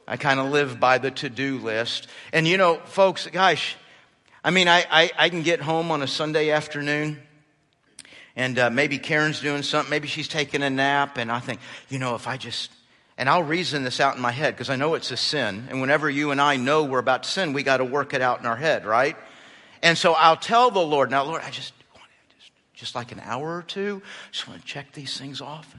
I 0.06 0.18
kind 0.18 0.38
of 0.38 0.50
live 0.50 0.78
by 0.78 0.98
the 0.98 1.10
to 1.10 1.30
do 1.30 1.58
list. 1.58 2.08
And 2.34 2.46
you 2.46 2.58
know, 2.58 2.76
folks, 2.84 3.26
gosh, 3.28 3.76
I 4.44 4.50
mean, 4.50 4.68
I, 4.68 4.84
I, 4.90 5.10
I 5.16 5.28
can 5.30 5.42
get 5.42 5.62
home 5.62 5.90
on 5.90 6.02
a 6.02 6.06
Sunday 6.06 6.50
afternoon 6.50 7.22
and 8.36 8.58
uh, 8.58 8.70
maybe 8.70 8.98
Karen's 8.98 9.40
doing 9.40 9.62
something, 9.62 9.90
maybe 9.90 10.08
she's 10.08 10.28
taking 10.28 10.62
a 10.62 10.70
nap, 10.70 11.18
and 11.18 11.30
I 11.30 11.40
think, 11.40 11.60
you 11.88 11.98
know, 11.98 12.14
if 12.14 12.26
I 12.26 12.36
just, 12.36 12.70
and 13.18 13.28
I'll 13.28 13.42
reason 13.42 13.84
this 13.84 14.00
out 14.00 14.16
in 14.16 14.22
my 14.22 14.32
head 14.32 14.54
because 14.54 14.70
I 14.70 14.76
know 14.76 14.94
it's 14.94 15.10
a 15.10 15.16
sin. 15.16 15.66
And 15.68 15.80
whenever 15.80 16.08
you 16.08 16.30
and 16.30 16.40
I 16.40 16.56
know 16.56 16.84
we're 16.84 16.98
about 16.98 17.24
to 17.24 17.28
sin, 17.28 17.52
we 17.52 17.62
got 17.62 17.78
to 17.78 17.84
work 17.84 18.14
it 18.14 18.22
out 18.22 18.40
in 18.40 18.46
our 18.46 18.56
head, 18.56 18.86
right? 18.86 19.16
And 19.82 19.98
so 19.98 20.14
I'll 20.14 20.36
tell 20.36 20.70
the 20.70 20.80
Lord, 20.80 21.10
now, 21.10 21.24
Lord, 21.24 21.42
I 21.42 21.50
just, 21.50 21.74
just 22.82 22.96
like 22.96 23.12
an 23.12 23.20
hour 23.20 23.58
or 23.58 23.62
two, 23.62 24.02
just 24.32 24.48
want 24.48 24.60
to 24.60 24.66
check 24.66 24.90
these 24.90 25.16
things 25.16 25.40
off. 25.40 25.72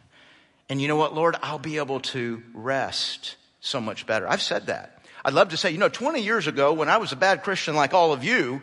And 0.69 0.81
you 0.81 0.87
know 0.87 0.95
what, 0.95 1.13
Lord? 1.13 1.35
I'll 1.41 1.59
be 1.59 1.75
able 1.75 1.99
to 1.99 2.41
rest 2.53 3.35
so 3.59 3.81
much 3.81 4.07
better. 4.07 4.25
I've 4.25 4.41
said 4.41 4.67
that. 4.67 5.03
I'd 5.25 5.33
love 5.33 5.49
to 5.49 5.57
say, 5.57 5.71
you 5.71 5.77
know, 5.77 5.89
20 5.89 6.21
years 6.21 6.47
ago 6.47 6.71
when 6.71 6.87
I 6.87 6.95
was 6.95 7.11
a 7.11 7.17
bad 7.17 7.43
Christian 7.43 7.75
like 7.75 7.93
all 7.93 8.13
of 8.13 8.23
you, 8.23 8.61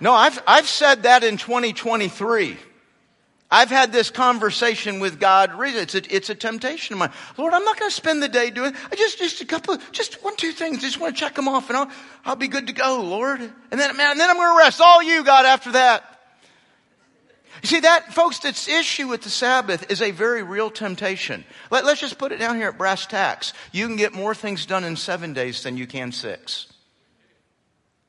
no, 0.00 0.12
I've, 0.12 0.42
I've 0.48 0.66
said 0.66 1.04
that 1.04 1.22
in 1.22 1.36
2023. 1.36 2.58
I've 3.52 3.70
had 3.70 3.92
this 3.92 4.10
conversation 4.10 4.98
with 4.98 5.20
God. 5.20 5.52
It's 5.56 5.94
a, 5.94 6.12
it's 6.12 6.28
a 6.28 6.34
temptation 6.34 6.94
of 6.94 6.98
mine. 6.98 7.12
Lord, 7.38 7.54
I'm 7.54 7.64
not 7.64 7.78
going 7.78 7.88
to 7.88 7.94
spend 7.94 8.20
the 8.20 8.28
day 8.28 8.50
doing. 8.50 8.74
Just 8.96 9.18
just 9.18 9.40
a 9.42 9.44
couple, 9.44 9.78
just 9.92 10.24
one, 10.24 10.34
two 10.34 10.50
things. 10.50 10.80
Just 10.80 10.98
want 10.98 11.14
to 11.14 11.20
check 11.20 11.36
them 11.36 11.46
off, 11.46 11.70
and 11.70 11.76
I'll 11.76 11.90
I'll 12.24 12.34
be 12.34 12.48
good 12.48 12.66
to 12.66 12.72
go, 12.72 13.00
Lord. 13.00 13.40
And 13.40 13.80
then, 13.80 13.96
man, 13.96 14.10
and 14.10 14.20
then 14.20 14.28
I'm 14.28 14.36
going 14.36 14.52
to 14.52 14.58
rest. 14.58 14.80
All 14.80 15.00
you, 15.04 15.22
God, 15.22 15.46
after 15.46 15.70
that. 15.72 16.13
You 17.62 17.68
see 17.68 17.80
that, 17.80 18.12
folks, 18.12 18.40
this 18.40 18.68
issue 18.68 19.08
with 19.08 19.22
the 19.22 19.30
Sabbath 19.30 19.90
is 19.90 20.02
a 20.02 20.10
very 20.10 20.42
real 20.42 20.70
temptation. 20.70 21.44
Let, 21.70 21.84
let's 21.84 22.00
just 22.00 22.18
put 22.18 22.32
it 22.32 22.38
down 22.38 22.56
here 22.56 22.68
at 22.68 22.78
brass 22.78 23.06
tacks. 23.06 23.52
You 23.72 23.86
can 23.86 23.96
get 23.96 24.12
more 24.12 24.34
things 24.34 24.66
done 24.66 24.84
in 24.84 24.96
seven 24.96 25.32
days 25.32 25.62
than 25.62 25.76
you 25.76 25.86
can 25.86 26.12
six. 26.12 26.66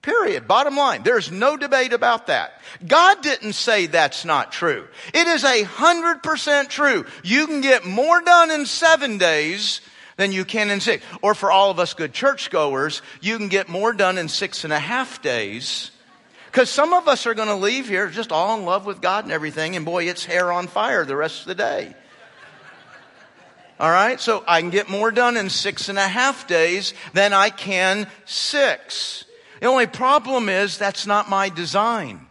Period. 0.02 0.48
Bottom 0.48 0.76
line. 0.76 1.02
There's 1.02 1.32
no 1.32 1.58
debate 1.58 1.94
about 1.94 2.28
that. 2.28 2.62
God 2.86 3.24
didn't 3.24 3.54
say 3.54 3.88
that's 3.88 4.24
not 4.24 4.52
true. 4.52 4.88
It 5.14 5.28
is 5.28 5.44
a 5.44 5.64
hundred 5.64 6.22
percent 6.22 6.70
true. 6.70 7.06
You 7.24 7.48
can 7.48 7.62
get 7.62 7.86
more 7.86 8.22
done 8.22 8.52
in 8.52 8.68
seven 8.68 9.18
days 9.18 9.82
than 10.18 10.32
you 10.32 10.46
can 10.46 10.70
in 10.70 10.80
six. 10.80 11.04
Or 11.24 11.34
for 11.34 11.50
all 11.50 11.72
of 11.72 11.80
us 11.80 11.96
good 11.96 12.14
churchgoers, 12.14 13.02
you 13.20 13.38
can 13.38 13.48
get 13.48 13.68
more 13.68 13.94
done 13.94 14.20
in 14.20 14.28
six 14.30 14.64
and 14.64 14.72
a 14.72 14.80
half 14.80 15.24
days. 15.24 15.90
Because 16.56 16.70
some 16.70 16.94
of 16.94 17.10
us 17.10 17.26
are 17.28 17.34
going 17.34 17.50
to 17.50 17.56
leave 17.56 17.90
here 17.90 18.08
just 18.08 18.32
all 18.32 18.58
in 18.58 18.64
love 18.64 18.86
with 18.86 19.02
God 19.02 19.26
and 19.26 19.34
everything, 19.34 19.76
and 19.76 19.84
boy, 19.84 20.06
it's 20.06 20.24
hair 20.24 20.54
on 20.54 20.68
fire 20.68 21.04
the 21.04 21.14
rest 21.14 21.42
of 21.42 21.48
the 21.48 21.56
day. 21.56 21.94
All 23.78 23.92
right? 23.92 24.22
So 24.22 24.42
I 24.48 24.62
can 24.62 24.70
get 24.70 24.88
more 24.88 25.12
done 25.12 25.36
in 25.36 25.50
six 25.50 25.90
and 25.90 25.98
a 26.00 26.08
half 26.08 26.48
days 26.48 26.94
than 27.12 27.34
I 27.34 27.50
can 27.50 28.08
six. 28.24 29.26
The 29.60 29.66
only 29.66 29.86
problem 29.86 30.48
is 30.48 30.78
that's 30.78 31.06
not 31.06 31.30
my 31.30 31.50
design. 31.50 32.26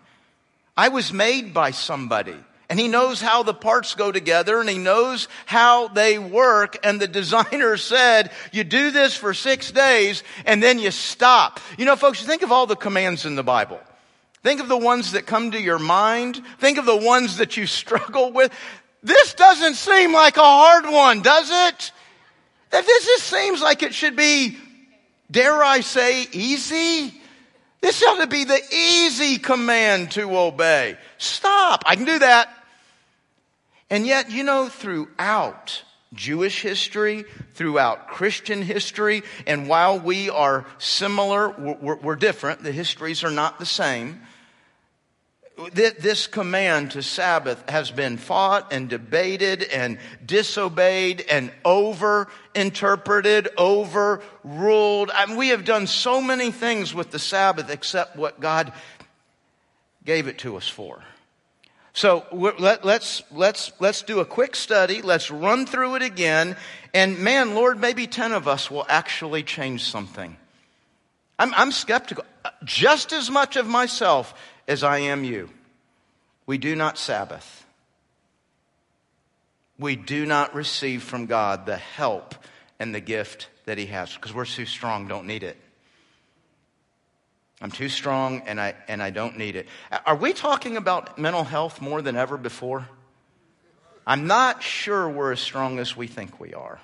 I 0.74 0.88
was 0.88 1.12
made 1.12 1.52
by 1.52 1.72
somebody. 1.72 2.38
And 2.70 2.80
he 2.80 2.88
knows 2.88 3.20
how 3.20 3.42
the 3.42 3.52
parts 3.52 3.94
go 3.94 4.10
together 4.10 4.58
and 4.58 4.70
he 4.70 4.78
knows 4.78 5.28
how 5.44 5.88
they 5.88 6.18
work. 6.18 6.78
And 6.82 6.98
the 6.98 7.08
designer 7.20 7.76
said, 7.76 8.30
you 8.52 8.64
do 8.64 8.90
this 8.90 9.14
for 9.14 9.34
six 9.34 9.70
days 9.70 10.22
and 10.46 10.62
then 10.62 10.78
you 10.78 10.92
stop. 10.92 11.60
You 11.76 11.84
know, 11.84 11.94
folks, 11.94 12.22
you 12.22 12.26
think 12.26 12.40
of 12.40 12.52
all 12.52 12.66
the 12.66 12.74
commands 12.74 13.26
in 13.26 13.36
the 13.36 13.44
Bible. 13.44 13.80
Think 14.44 14.60
of 14.60 14.68
the 14.68 14.76
ones 14.76 15.12
that 15.12 15.24
come 15.24 15.52
to 15.52 15.60
your 15.60 15.78
mind. 15.78 16.40
Think 16.58 16.76
of 16.76 16.84
the 16.84 16.94
ones 16.94 17.38
that 17.38 17.56
you 17.56 17.66
struggle 17.82 18.30
with. 18.30 18.52
This 19.02 19.34
doesn't 19.34 19.74
seem 19.74 20.12
like 20.12 20.36
a 20.36 20.42
hard 20.42 20.84
one, 20.84 21.22
does 21.22 21.50
it? 21.50 21.92
That 22.70 22.86
this 22.86 23.06
just 23.06 23.24
seems 23.24 23.62
like 23.62 23.82
it 23.82 23.94
should 23.94 24.16
be 24.16 24.58
dare 25.30 25.64
I 25.64 25.80
say, 25.80 26.26
easy? 26.30 27.20
This 27.80 28.02
ought 28.02 28.20
to 28.20 28.26
be 28.26 28.44
the 28.44 28.60
easy 28.70 29.38
command 29.38 30.12
to 30.12 30.36
obey. 30.36 30.98
Stop. 31.16 31.82
I 31.86 31.96
can 31.96 32.04
do 32.04 32.18
that. 32.18 32.48
And 33.88 34.06
yet, 34.06 34.30
you 34.30 34.44
know, 34.44 34.68
throughout 34.68 35.82
Jewish 36.12 36.60
history, 36.60 37.24
throughout 37.54 38.08
Christian 38.08 38.60
history, 38.60 39.22
and 39.46 39.68
while 39.68 39.98
we 39.98 40.28
are 40.28 40.66
similar, 40.78 41.48
we're, 41.50 41.96
we're 41.96 42.16
different, 42.16 42.62
the 42.62 42.72
histories 42.72 43.24
are 43.24 43.30
not 43.30 43.58
the 43.58 43.66
same 43.66 44.20
this 45.72 46.26
command 46.26 46.92
to 46.92 47.02
Sabbath 47.02 47.62
has 47.68 47.90
been 47.90 48.16
fought 48.16 48.72
and 48.72 48.88
debated 48.88 49.62
and 49.62 49.98
disobeyed 50.24 51.24
and 51.30 51.52
over 51.64 52.28
interpreted, 52.54 53.48
overruled. 53.56 55.10
I 55.14 55.26
mean, 55.26 55.36
we 55.36 55.48
have 55.48 55.64
done 55.64 55.86
so 55.86 56.20
many 56.20 56.50
things 56.50 56.92
with 56.92 57.10
the 57.10 57.18
Sabbath 57.20 57.70
except 57.70 58.16
what 58.16 58.40
God 58.40 58.72
gave 60.04 60.26
it 60.26 60.38
to 60.38 60.56
us 60.56 60.68
for. 60.68 61.02
So 61.92 62.26
let, 62.32 62.84
let's, 62.84 63.22
let's, 63.30 63.70
let's 63.78 64.02
do 64.02 64.18
a 64.18 64.24
quick 64.24 64.56
study. 64.56 65.00
Let's 65.02 65.30
run 65.30 65.66
through 65.66 65.94
it 65.94 66.02
again. 66.02 66.56
And 66.92 67.20
man, 67.20 67.54
Lord, 67.54 67.80
maybe 67.80 68.08
10 68.08 68.32
of 68.32 68.48
us 68.48 68.68
will 68.68 68.84
actually 68.88 69.44
change 69.44 69.84
something. 69.84 70.36
I'm, 71.38 71.54
I'm 71.54 71.70
skeptical. 71.70 72.24
Uh, 72.44 72.50
just 72.64 73.12
as 73.12 73.30
much 73.30 73.56
of 73.56 73.68
myself 73.68 74.34
as 74.66 74.82
I 74.82 74.98
am 74.98 75.24
you. 75.24 75.50
We 76.46 76.58
do 76.58 76.76
not 76.76 76.98
Sabbath. 76.98 77.64
We 79.78 79.96
do 79.96 80.26
not 80.26 80.54
receive 80.54 81.02
from 81.02 81.26
God 81.26 81.66
the 81.66 81.76
help 81.76 82.34
and 82.78 82.94
the 82.94 83.00
gift 83.00 83.48
that 83.64 83.78
He 83.78 83.86
has 83.86 84.14
because 84.14 84.32
we're 84.32 84.44
too 84.44 84.66
strong, 84.66 85.08
don't 85.08 85.26
need 85.26 85.42
it. 85.42 85.56
I'm 87.60 87.70
too 87.70 87.88
strong 87.88 88.42
and 88.46 88.60
I, 88.60 88.74
and 88.88 89.02
I 89.02 89.10
don't 89.10 89.38
need 89.38 89.56
it. 89.56 89.68
Are 90.04 90.16
we 90.16 90.32
talking 90.32 90.76
about 90.76 91.18
mental 91.18 91.44
health 91.44 91.80
more 91.80 92.02
than 92.02 92.16
ever 92.16 92.36
before? 92.36 92.88
I'm 94.06 94.26
not 94.26 94.62
sure 94.62 95.08
we're 95.08 95.32
as 95.32 95.40
strong 95.40 95.78
as 95.78 95.96
we 95.96 96.06
think 96.06 96.38
we 96.38 96.52
are. 96.52 96.78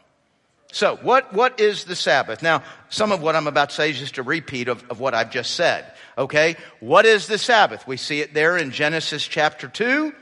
So, 0.73 0.97
what, 1.03 1.33
what 1.33 1.59
is 1.61 1.85
the 1.85 1.97
Sabbath? 1.97 2.43
Now, 2.43 2.63
some 2.89 3.13
of 3.13 3.23
what 3.23 3.35
I'm 3.35 3.47
about 3.47 3.71
to 3.71 3.75
say 3.75 3.91
is 3.91 3.99
just 3.99 4.19
a 4.19 4.23
repeat 4.23 4.69
of, 4.69 4.85
of 4.91 5.01
what 5.01 5.15
I've 5.15 5.31
just 5.31 5.55
said. 5.55 5.85
Okay? 6.17 6.57
What 6.79 7.07
is 7.07 7.27
the 7.27 7.39
Sabbath? 7.39 7.87
We 7.87 7.97
see 7.97 8.21
it 8.21 8.35
there 8.35 8.57
in 8.57 8.71
Genesis 8.71 9.27
chapter 9.27 9.69
2. 9.69 10.13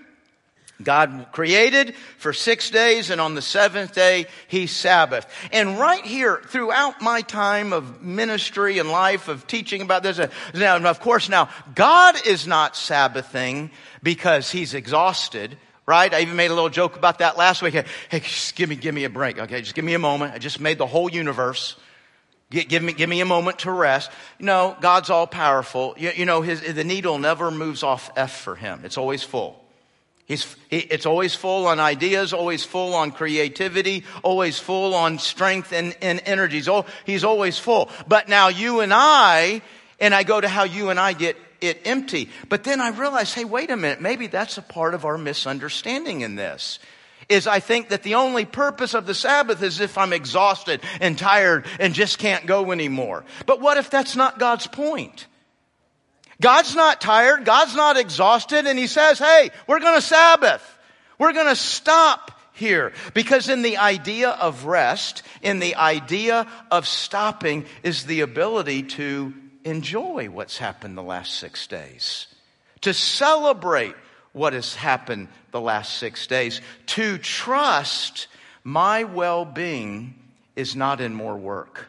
God 0.81 1.27
created 1.33 1.97
for 2.19 2.33
six 2.33 2.71
days, 2.71 3.11
and 3.11 3.21
on 3.21 3.35
the 3.35 3.43
seventh 3.43 3.95
day, 3.95 4.27
He 4.47 4.69
Sabbath. 4.69 5.27
And 5.53 5.79
right 5.79 6.05
here, 6.05 6.41
throughout 6.47 7.03
my 7.03 7.23
time 7.23 7.73
of 7.73 8.01
ministry 8.01 8.79
and 8.79 8.89
life 8.89 9.27
of 9.27 9.47
teaching 9.49 9.83
about 9.83 10.05
this, 10.05 10.21
now, 10.55 10.77
of 10.77 11.01
course, 11.01 11.29
now, 11.29 11.49
God 11.75 12.15
is 12.27 12.47
not 12.47 12.77
Sabbathing 12.77 13.71
because 14.05 14.53
He's 14.53 14.73
exhausted 14.73 15.59
right? 15.88 16.12
I 16.12 16.20
even 16.20 16.37
made 16.37 16.51
a 16.51 16.55
little 16.55 16.68
joke 16.68 16.96
about 16.96 17.20
that 17.20 17.38
last 17.38 17.62
week. 17.62 17.72
Hey, 17.72 18.20
just 18.20 18.55
give 18.55 18.68
me, 18.68 18.77
give 18.77 18.94
me 18.94 19.05
a 19.05 19.11
break, 19.11 19.38
okay? 19.38 19.62
Just 19.62 19.74
give 19.74 19.87
me 19.87 19.94
a 19.94 19.98
moment. 19.98 20.35
I 20.35 20.38
just 20.38 20.61
made 20.61 20.77
the 20.77 20.87
whole 20.87 21.11
universe. 21.11 21.77
Give 22.51 22.83
me, 22.83 22.92
give 22.92 23.09
me 23.09 23.22
a 23.22 23.24
moment 23.24 23.61
to 23.61 23.72
rest. 23.72 24.11
You 24.38 24.44
know, 24.44 24.77
God's 24.83 25.09
all 25.09 25.27
powerful. 25.27 25.94
You, 25.96 26.12
you 26.14 26.27
know, 26.27 26.42
his, 26.42 26.61
the 26.74 26.85
needle 26.85 27.18
never 27.18 27.51
moves 27.51 27.83
off 27.83 28.11
F 28.16 28.38
for 28.38 28.55
him. 28.55 28.83
It's 28.85 28.98
always 28.98 29.22
full. 29.22 29.64
He's, 30.27 30.55
he, 30.68 30.81
it's 30.81 31.07
always 31.07 31.35
full 31.35 31.66
on 31.66 31.81
ideas, 31.81 32.35
always 32.35 32.64
full 32.64 32.92
on 32.94 33.11
creativity, 33.11 34.05
always 34.22 34.59
full 34.59 34.94
on 34.94 35.18
strength 35.18 35.72
and, 35.72 35.96
and 36.03 36.20
energies. 36.27 36.68
Oh, 36.68 36.85
he's 37.07 37.24
always 37.24 37.59
full. 37.59 37.88
But 38.07 38.29
now 38.29 38.48
you 38.48 38.81
and 38.81 38.92
I, 38.92 39.62
and 39.98 40.14
I 40.14 40.22
go 40.22 40.38
to 40.38 40.48
how 40.48 40.64
you 40.64 40.90
and 40.90 41.01
I 41.01 41.14
get 41.14 41.38
it 41.61 41.81
empty. 41.85 42.29
But 42.49 42.64
then 42.64 42.81
I 42.81 42.90
realize, 42.90 43.35
hey, 43.35 43.44
wait 43.44 43.71
a 43.71 43.77
minute, 43.77 44.01
maybe 44.01 44.27
that's 44.27 44.59
a 44.59 44.62
part 44.62 44.94
of 44.94 45.05
our 45.05 45.18
misunderstanding 45.18 46.21
in 46.23 46.37
this. 46.37 46.79
Is 47.29 47.47
I 47.47 47.61
think 47.61 47.90
that 47.90 48.03
the 48.03 48.14
only 48.14 48.47
purpose 48.47 48.94
of 48.94 49.05
the 49.05 49.14
Sabbath 49.14 49.62
is 49.62 49.81
if 49.81 49.99
I'm 49.99 50.14
exhausted 50.14 50.81
and 51.01 51.18
tired 51.18 51.66
and 51.79 51.92
just 51.92 52.18
can't 52.18 52.47
go 52.47 52.73
anymore. 52.73 53.25
But 53.44 53.61
what 53.61 53.77
if 53.77 53.90
that's 53.90 54.16
not 54.16 54.38
God's 54.38 54.66
point? 54.66 55.27
God's 56.40 56.75
not 56.75 57.01
tired, 57.01 57.44
God's 57.44 57.75
not 57.75 57.99
exhausted, 57.99 58.66
and 58.66 58.79
He 58.79 58.87
says, 58.87 59.18
hey, 59.18 59.51
we're 59.66 59.81
gonna 59.81 60.01
Sabbath. 60.01 60.62
We're 61.18 61.33
gonna 61.33 61.57
stop 61.57 62.31
here. 62.53 62.92
Because 63.12 63.49
in 63.49 63.62
the 63.62 63.79
idea 63.79 64.31
of 64.31 64.64
rest, 64.64 65.23
in 65.42 65.59
the 65.59 65.77
idea 65.77 66.47
of 66.71 66.87
stopping, 66.87 67.66
is 67.83 68.05
the 68.05 68.21
ability 68.21 68.85
to 68.85 69.35
enjoy 69.68 70.28
what's 70.31 70.59
happened 70.59 70.96
the 70.96 71.02
last 71.02 71.35
six 71.35 71.66
days, 71.66 72.26
to 72.81 72.94
celebrate 72.94 73.94
what 74.33 74.52
has 74.52 74.74
happened 74.74 75.28
the 75.50 75.61
last 75.61 75.98
six 75.98 76.26
days, 76.26 76.61
to 76.87 77.18
trust 77.18 78.28
my 78.64 79.04
well 79.04 79.44
being 79.44 80.14
is 80.57 80.76
not 80.76 81.00
in 81.00 81.14
more 81.14 81.37
work. 81.37 81.88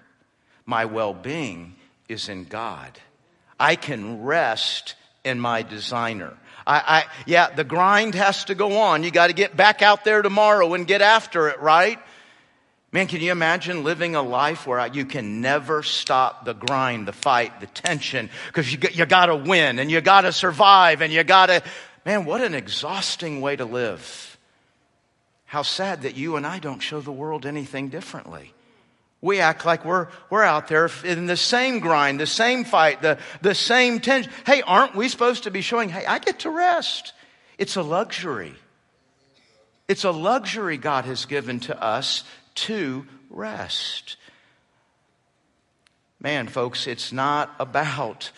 My 0.66 0.86
well 0.86 1.14
being 1.14 1.76
is 2.08 2.30
in 2.30 2.46
God. 2.46 3.00
I 3.60 3.76
can 3.76 4.24
rest 4.24 4.96
in 5.24 5.40
my 5.40 5.64
designer. 5.64 6.38
I, 6.66 6.78
I, 6.78 7.06
yeah, 7.26 7.50
the 7.50 7.64
grind 7.64 8.16
has 8.16 8.46
to 8.46 8.56
go 8.56 8.78
on. 8.78 9.04
You 9.04 9.12
got 9.12 9.28
to 9.28 9.34
get 9.34 9.58
back 9.58 9.82
out 9.82 10.04
there 10.06 10.22
tomorrow 10.22 10.74
and 10.74 10.86
get 10.86 11.02
after 11.02 11.50
it, 11.50 11.60
right? 11.60 12.00
Man, 12.92 13.06
can 13.06 13.22
you 13.22 13.32
imagine 13.32 13.84
living 13.84 14.16
a 14.16 14.22
life 14.24 14.66
where 14.66 14.86
you 14.88 15.06
can 15.06 15.42
never 15.42 15.84
stop 15.84 16.46
the 16.46 16.54
grind, 16.54 17.08
the 17.08 17.14
fight, 17.14 17.60
the 17.60 17.68
tension, 17.68 18.32
because 18.48 18.72
you, 18.74 18.80
you 18.94 19.06
got 19.06 19.28
to 19.28 19.36
win 19.36 19.78
and 19.78 19.92
you 19.92 20.02
got 20.02 20.22
to 20.22 20.32
survive 20.32 21.02
and 21.02 21.14
you 21.14 21.24
got 21.24 21.48
to. 21.48 21.62
Man, 22.04 22.26
what 22.26 22.42
an 22.42 22.56
exhausting 22.56 23.42
way 23.42 23.56
to 23.56 23.66
live. 23.66 24.38
How 25.46 25.62
sad 25.62 26.02
that 26.02 26.16
you 26.16 26.36
and 26.36 26.48
I 26.48 26.58
don't 26.58 26.80
show 26.80 27.00
the 27.00 27.12
world 27.12 27.46
anything 27.46 27.90
differently. 27.90 28.54
We 29.22 29.40
act 29.40 29.66
like 29.66 29.86
we're, 29.86 30.08
we're 30.30 30.44
out 30.44 30.68
there 30.68 30.90
in 31.04 31.28
the 31.28 31.38
same 31.38 31.80
grind, 31.80 32.20
the 32.20 32.26
same 32.28 32.64
fight, 32.64 33.02
the, 33.02 33.20
the 33.42 33.54
same 33.54 34.00
tension. 34.00 34.32
Hey, 34.46 34.62
aren't 34.62 34.96
we 34.96 35.10
supposed 35.10 35.44
to 35.44 35.52
be 35.52 35.62
showing, 35.62 35.90
hey, 35.90 36.06
I 36.06 36.20
get 36.20 36.40
to 36.40 36.50
rest? 36.50 37.14
It's 37.58 37.76
a 37.76 37.82
luxury. 37.84 38.54
It's 39.88 40.06
a 40.06 40.12
luxury 40.12 40.78
God 40.78 41.06
has 41.06 41.26
given 41.26 41.60
to 41.62 41.84
us 41.84 42.24
to 42.66 43.06
rest. 43.30 44.18
Man, 46.20 46.48
folks, 46.48 46.88
it's 46.88 47.14
not 47.14 47.54
about 47.60 48.32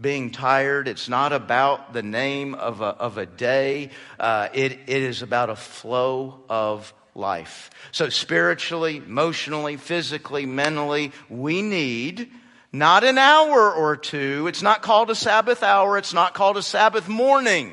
being 0.00 0.30
tired. 0.30 0.88
It's 0.88 1.08
not 1.08 1.32
about 1.32 1.92
the 1.92 2.02
name 2.02 2.54
of 2.54 2.80
a, 2.80 2.86
of 2.86 3.18
a 3.18 3.26
day. 3.26 3.90
Uh, 4.18 4.48
it, 4.52 4.72
it 4.72 5.02
is 5.02 5.22
about 5.22 5.50
a 5.50 5.56
flow 5.56 6.40
of 6.48 6.92
life. 7.14 7.70
So, 7.92 8.08
spiritually, 8.08 8.98
emotionally, 8.98 9.76
physically, 9.76 10.46
mentally, 10.46 11.12
we 11.28 11.62
need 11.62 12.30
not 12.72 13.04
an 13.04 13.18
hour 13.18 13.72
or 13.72 13.96
two. 13.96 14.46
It's 14.48 14.62
not 14.62 14.82
called 14.82 15.10
a 15.10 15.14
Sabbath 15.14 15.62
hour. 15.62 15.96
It's 15.98 16.14
not 16.14 16.34
called 16.34 16.56
a 16.56 16.62
Sabbath 16.62 17.08
morning. 17.08 17.72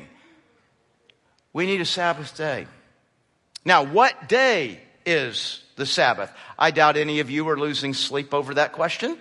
We 1.52 1.66
need 1.66 1.80
a 1.80 1.86
Sabbath 1.86 2.36
day. 2.36 2.66
Now, 3.64 3.84
what 3.84 4.28
day 4.28 4.80
is 5.04 5.61
the 5.76 5.86
Sabbath? 5.86 6.32
I 6.58 6.70
doubt 6.70 6.96
any 6.96 7.20
of 7.20 7.30
you 7.30 7.48
are 7.48 7.58
losing 7.58 7.94
sleep 7.94 8.34
over 8.34 8.54
that 8.54 8.72
question. 8.72 9.16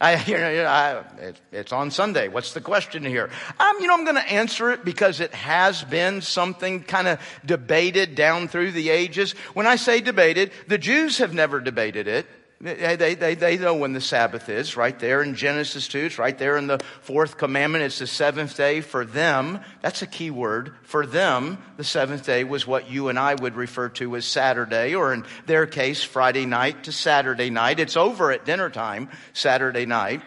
I, 0.00 0.24
you 0.26 0.38
know, 0.38 0.64
I, 0.64 1.04
it, 1.20 1.40
it's 1.52 1.72
on 1.72 1.90
Sunday. 1.90 2.28
What's 2.28 2.54
the 2.54 2.60
question 2.60 3.04
here? 3.04 3.30
Um, 3.58 3.76
you 3.80 3.86
know, 3.86 3.94
I'm 3.94 4.04
going 4.04 4.16
to 4.16 4.32
answer 4.32 4.70
it 4.70 4.84
because 4.84 5.20
it 5.20 5.34
has 5.34 5.84
been 5.84 6.22
something 6.22 6.82
kind 6.82 7.08
of 7.08 7.20
debated 7.44 8.14
down 8.14 8.48
through 8.48 8.72
the 8.72 8.90
ages. 8.90 9.32
When 9.54 9.66
I 9.66 9.76
say 9.76 10.00
debated, 10.00 10.52
the 10.68 10.78
Jews 10.78 11.18
have 11.18 11.34
never 11.34 11.60
debated 11.60 12.08
it. 12.08 12.26
They, 12.62 13.14
they, 13.14 13.34
they 13.36 13.56
know 13.56 13.74
when 13.74 13.94
the 13.94 14.02
Sabbath 14.02 14.50
is, 14.50 14.76
right 14.76 14.98
there 14.98 15.22
in 15.22 15.34
Genesis 15.34 15.88
2. 15.88 15.98
It's 15.98 16.18
right 16.18 16.36
there 16.36 16.58
in 16.58 16.66
the 16.66 16.78
fourth 17.00 17.38
commandment. 17.38 17.84
It's 17.84 18.00
the 18.00 18.06
seventh 18.06 18.54
day 18.54 18.82
for 18.82 19.06
them. 19.06 19.60
That's 19.80 20.02
a 20.02 20.06
key 20.06 20.30
word. 20.30 20.74
For 20.82 21.06
them, 21.06 21.56
the 21.78 21.84
seventh 21.84 22.26
day 22.26 22.44
was 22.44 22.66
what 22.66 22.90
you 22.90 23.08
and 23.08 23.18
I 23.18 23.34
would 23.34 23.56
refer 23.56 23.88
to 23.90 24.14
as 24.14 24.26
Saturday, 24.26 24.94
or 24.94 25.14
in 25.14 25.24
their 25.46 25.66
case, 25.66 26.02
Friday 26.02 26.44
night 26.44 26.84
to 26.84 26.92
Saturday 26.92 27.48
night. 27.48 27.80
It's 27.80 27.96
over 27.96 28.30
at 28.30 28.44
dinner 28.44 28.68
time, 28.68 29.08
Saturday 29.32 29.86
night. 29.86 30.20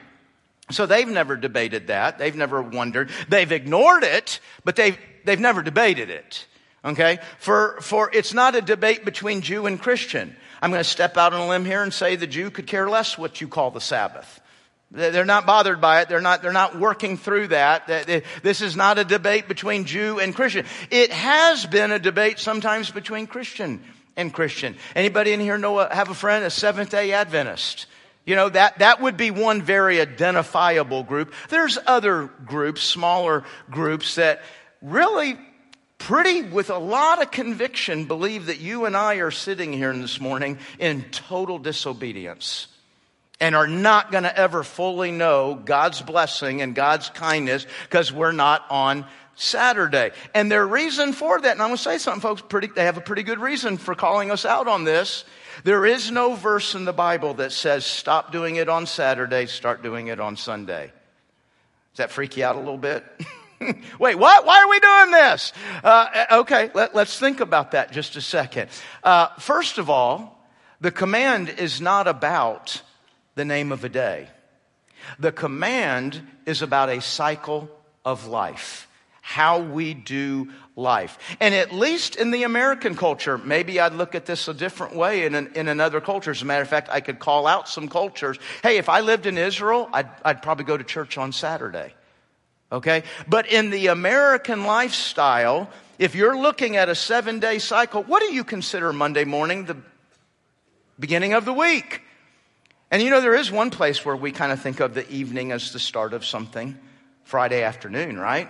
So 0.72 0.88
they've 0.88 1.08
never 1.08 1.36
debated 1.36 1.88
that. 1.88 2.18
They've 2.18 2.36
never 2.36 2.64
wondered. 2.64 3.12
They've 3.30 3.52
ignored 3.52 4.04
it, 4.04 4.40
but 4.64 4.76
they've, 4.76 4.98
they've 5.24 5.40
never 5.40 5.62
debated 5.62 6.10
it. 6.10 6.48
Okay? 6.84 7.20
For, 7.38 7.78
for 7.82 8.10
it's 8.12 8.34
not 8.34 8.56
a 8.56 8.62
debate 8.62 9.06
between 9.06 9.42
Jew 9.42 9.68
and 9.68 9.80
Christian. 9.80 10.36
I'm 10.64 10.72
going 10.72 10.80
to 10.80 10.90
step 10.90 11.18
out 11.18 11.34
on 11.34 11.42
a 11.42 11.48
limb 11.50 11.66
here 11.66 11.84
and 11.84 11.94
say 11.94 12.16
the 12.16 12.26
Jew 12.26 12.50
could 12.50 12.68
care 12.68 12.90
less 12.90 13.18
what 13.18 13.42
you 13.42 13.50
call 13.50 13.72
the 13.72 13.82
Sabbath. 13.82 14.40
They're 14.92 15.26
not 15.26 15.46
bothered 15.46 15.82
by 15.82 16.00
it. 16.00 16.08
They're 16.08 16.22
not, 16.22 16.42
they're 16.42 16.54
not 16.54 16.80
working 16.80 17.18
through 17.18 17.48
that. 17.48 17.86
This 18.44 18.62
is 18.62 18.78
not 18.78 18.98
a 18.98 19.04
debate 19.04 19.50
between 19.50 19.84
Jew 19.84 20.22
and 20.22 20.34
Christian. 20.34 20.66
It 20.90 21.12
has 21.12 21.66
been 21.66 21.92
a 21.92 22.00
debate 22.00 22.40
sometimes 22.40 22.90
between 22.92 23.28
Christian 23.28 23.84
and 24.16 24.34
Christian. 24.34 24.78
Anybody 24.96 25.34
in 25.34 25.42
here 25.42 25.58
know, 25.58 25.80
a, 25.80 25.94
have 25.94 26.10
a 26.10 26.14
friend, 26.14 26.46
a 26.46 26.50
Seventh 26.50 26.92
day 26.92 27.12
Adventist? 27.12 27.88
You 28.26 28.38
know, 28.38 28.48
that, 28.48 28.80
that 28.80 29.02
would 29.02 29.18
be 29.18 29.32
one 29.32 29.64
very 29.64 30.00
identifiable 30.00 31.04
group. 31.04 31.34
There's 31.50 31.78
other 31.86 32.30
groups, 32.46 32.84
smaller 32.84 33.44
groups 33.70 34.16
that 34.16 34.42
really 34.82 35.38
pretty, 36.04 36.42
with 36.42 36.70
a 36.70 36.78
lot 36.78 37.22
of 37.22 37.32
conviction, 37.32 38.04
believe 38.06 38.48
that 38.48 38.60
you 38.60 38.84
and 38.86 38.96
I 38.96 39.16
are 39.16 39.32
sitting 39.32 39.72
here 39.72 39.94
this 39.94 40.20
morning 40.20 40.58
in 40.78 41.04
total 41.12 41.60
disobedience 41.60 42.68
and 43.40 43.56
are 43.56 43.68
not 43.68 44.12
going 44.12 44.26
to 44.26 44.38
ever 44.38 44.64
fully 44.64 45.12
know 45.12 45.56
God's 45.56 46.02
blessing 46.02 46.62
and 46.62 46.76
God's 46.76 47.10
kindness 47.10 47.66
because 47.84 48.12
we're 48.12 48.34
not 48.34 48.66
on 48.70 49.06
Saturday. 49.36 50.12
And 50.36 50.52
their 50.52 50.68
reason 50.68 51.14
for 51.14 51.40
that, 51.40 51.54
and 51.54 51.62
I'm 51.62 51.70
going 51.70 51.78
to 51.78 51.84
say 51.84 51.98
something, 51.98 52.22
folks, 52.22 52.42
pretty, 52.42 52.68
they 52.68 52.84
have 52.84 52.98
a 52.98 53.02
pretty 53.02 53.24
good 53.24 53.40
reason 53.40 53.78
for 53.78 53.96
calling 53.96 54.30
us 54.30 54.46
out 54.46 54.68
on 54.68 54.84
this. 54.84 55.24
There 55.64 55.86
is 55.86 56.12
no 56.12 56.36
verse 56.36 56.76
in 56.76 56.84
the 56.84 56.92
Bible 56.92 57.36
that 57.36 57.54
says 57.54 57.86
stop 57.86 58.34
doing 58.34 58.58
it 58.58 58.68
on 58.68 58.88
Saturday, 58.88 59.46
start 59.46 59.82
doing 59.82 60.08
it 60.08 60.20
on 60.20 60.36
Sunday. 60.36 60.92
Does 61.94 61.98
that 61.98 62.12
freak 62.12 62.36
you 62.36 62.44
out 62.44 62.58
a 62.58 62.60
little 62.60 62.78
bit? 62.78 63.06
Wait, 64.00 64.16
what? 64.16 64.46
Why 64.46 64.64
are 64.64 64.70
we 64.70 64.80
doing 64.80 65.12
this? 65.12 65.54
Uh, 65.84 66.26
okay, 66.32 66.72
let, 66.74 66.96
us 66.96 67.20
think 67.20 67.40
about 67.40 67.72
that 67.72 67.92
just 67.92 68.16
a 68.16 68.22
second. 68.22 68.70
Uh, 69.04 69.28
first 69.40 69.78
of 69.78 69.90
all, 69.90 70.40
the 70.82 70.92
command 70.92 71.50
is 71.50 71.80
not 71.82 72.08
about 72.08 72.82
the 73.36 73.46
name 73.46 73.72
of 73.72 73.84
a 73.84 73.90
day. 73.90 74.28
The 75.20 75.32
command 75.32 76.22
is 76.46 76.62
about 76.62 76.90
a 76.90 77.02
cycle 77.02 77.70
of 78.06 78.28
life, 78.28 78.88
how 79.22 79.60
we 79.60 79.94
do 79.94 80.50
life. 80.76 81.18
And 81.40 81.54
at 81.54 81.74
least 81.74 82.16
in 82.16 82.32
the 82.32 82.44
American 82.44 82.96
culture, 82.96 83.38
maybe 83.38 83.80
I'd 83.80 83.94
look 83.94 84.16
at 84.16 84.26
this 84.26 84.48
a 84.48 84.54
different 84.54 84.96
way 84.96 85.26
in, 85.26 85.36
an, 85.36 85.52
in 85.56 85.68
another 85.68 86.02
culture. 86.02 86.32
As 86.32 86.42
a 86.42 86.46
matter 86.46 86.62
of 86.62 86.70
fact, 86.70 86.90
I 86.92 87.02
could 87.02 87.20
call 87.20 87.48
out 87.48 87.70
some 87.70 87.90
cultures. 87.90 88.38
Hey, 88.62 88.78
if 88.78 88.90
I 88.90 89.02
lived 89.02 89.26
in 89.26 89.38
Israel, 89.38 89.90
I'd, 89.94 90.10
I'd 90.24 90.42
probably 90.42 90.66
go 90.66 90.78
to 90.78 90.84
church 90.84 91.18
on 91.18 91.32
Saturday. 91.32 91.94
Okay? 92.74 93.04
But 93.28 93.48
in 93.48 93.70
the 93.70 93.88
American 93.88 94.66
lifestyle, 94.66 95.70
if 96.00 96.16
you're 96.16 96.38
looking 96.38 96.76
at 96.76 96.90
a 96.90 96.96
seven 96.96 97.40
day 97.40 97.60
cycle, 97.60 98.04
what 98.04 98.22
do 98.22 98.34
you 98.34 98.44
consider 98.44 98.92
Monday 98.92 99.26
morning 99.26 99.66
the 99.66 99.78
beginning 101.00 101.34
of 101.34 101.46
the 101.46 101.54
week? 101.54 102.02
And 102.90 103.02
you 103.02 103.12
know, 103.12 103.22
there 103.22 103.36
is 103.36 103.52
one 103.52 103.70
place 103.70 104.04
where 104.04 104.16
we 104.16 104.32
kind 104.32 104.52
of 104.52 104.60
think 104.60 104.80
of 104.80 104.96
the 104.96 105.10
evening 105.12 105.52
as 105.52 105.72
the 105.72 105.80
start 105.80 106.14
of 106.14 106.26
something 106.26 106.78
Friday 107.24 107.64
afternoon, 107.64 108.20
right? 108.20 108.50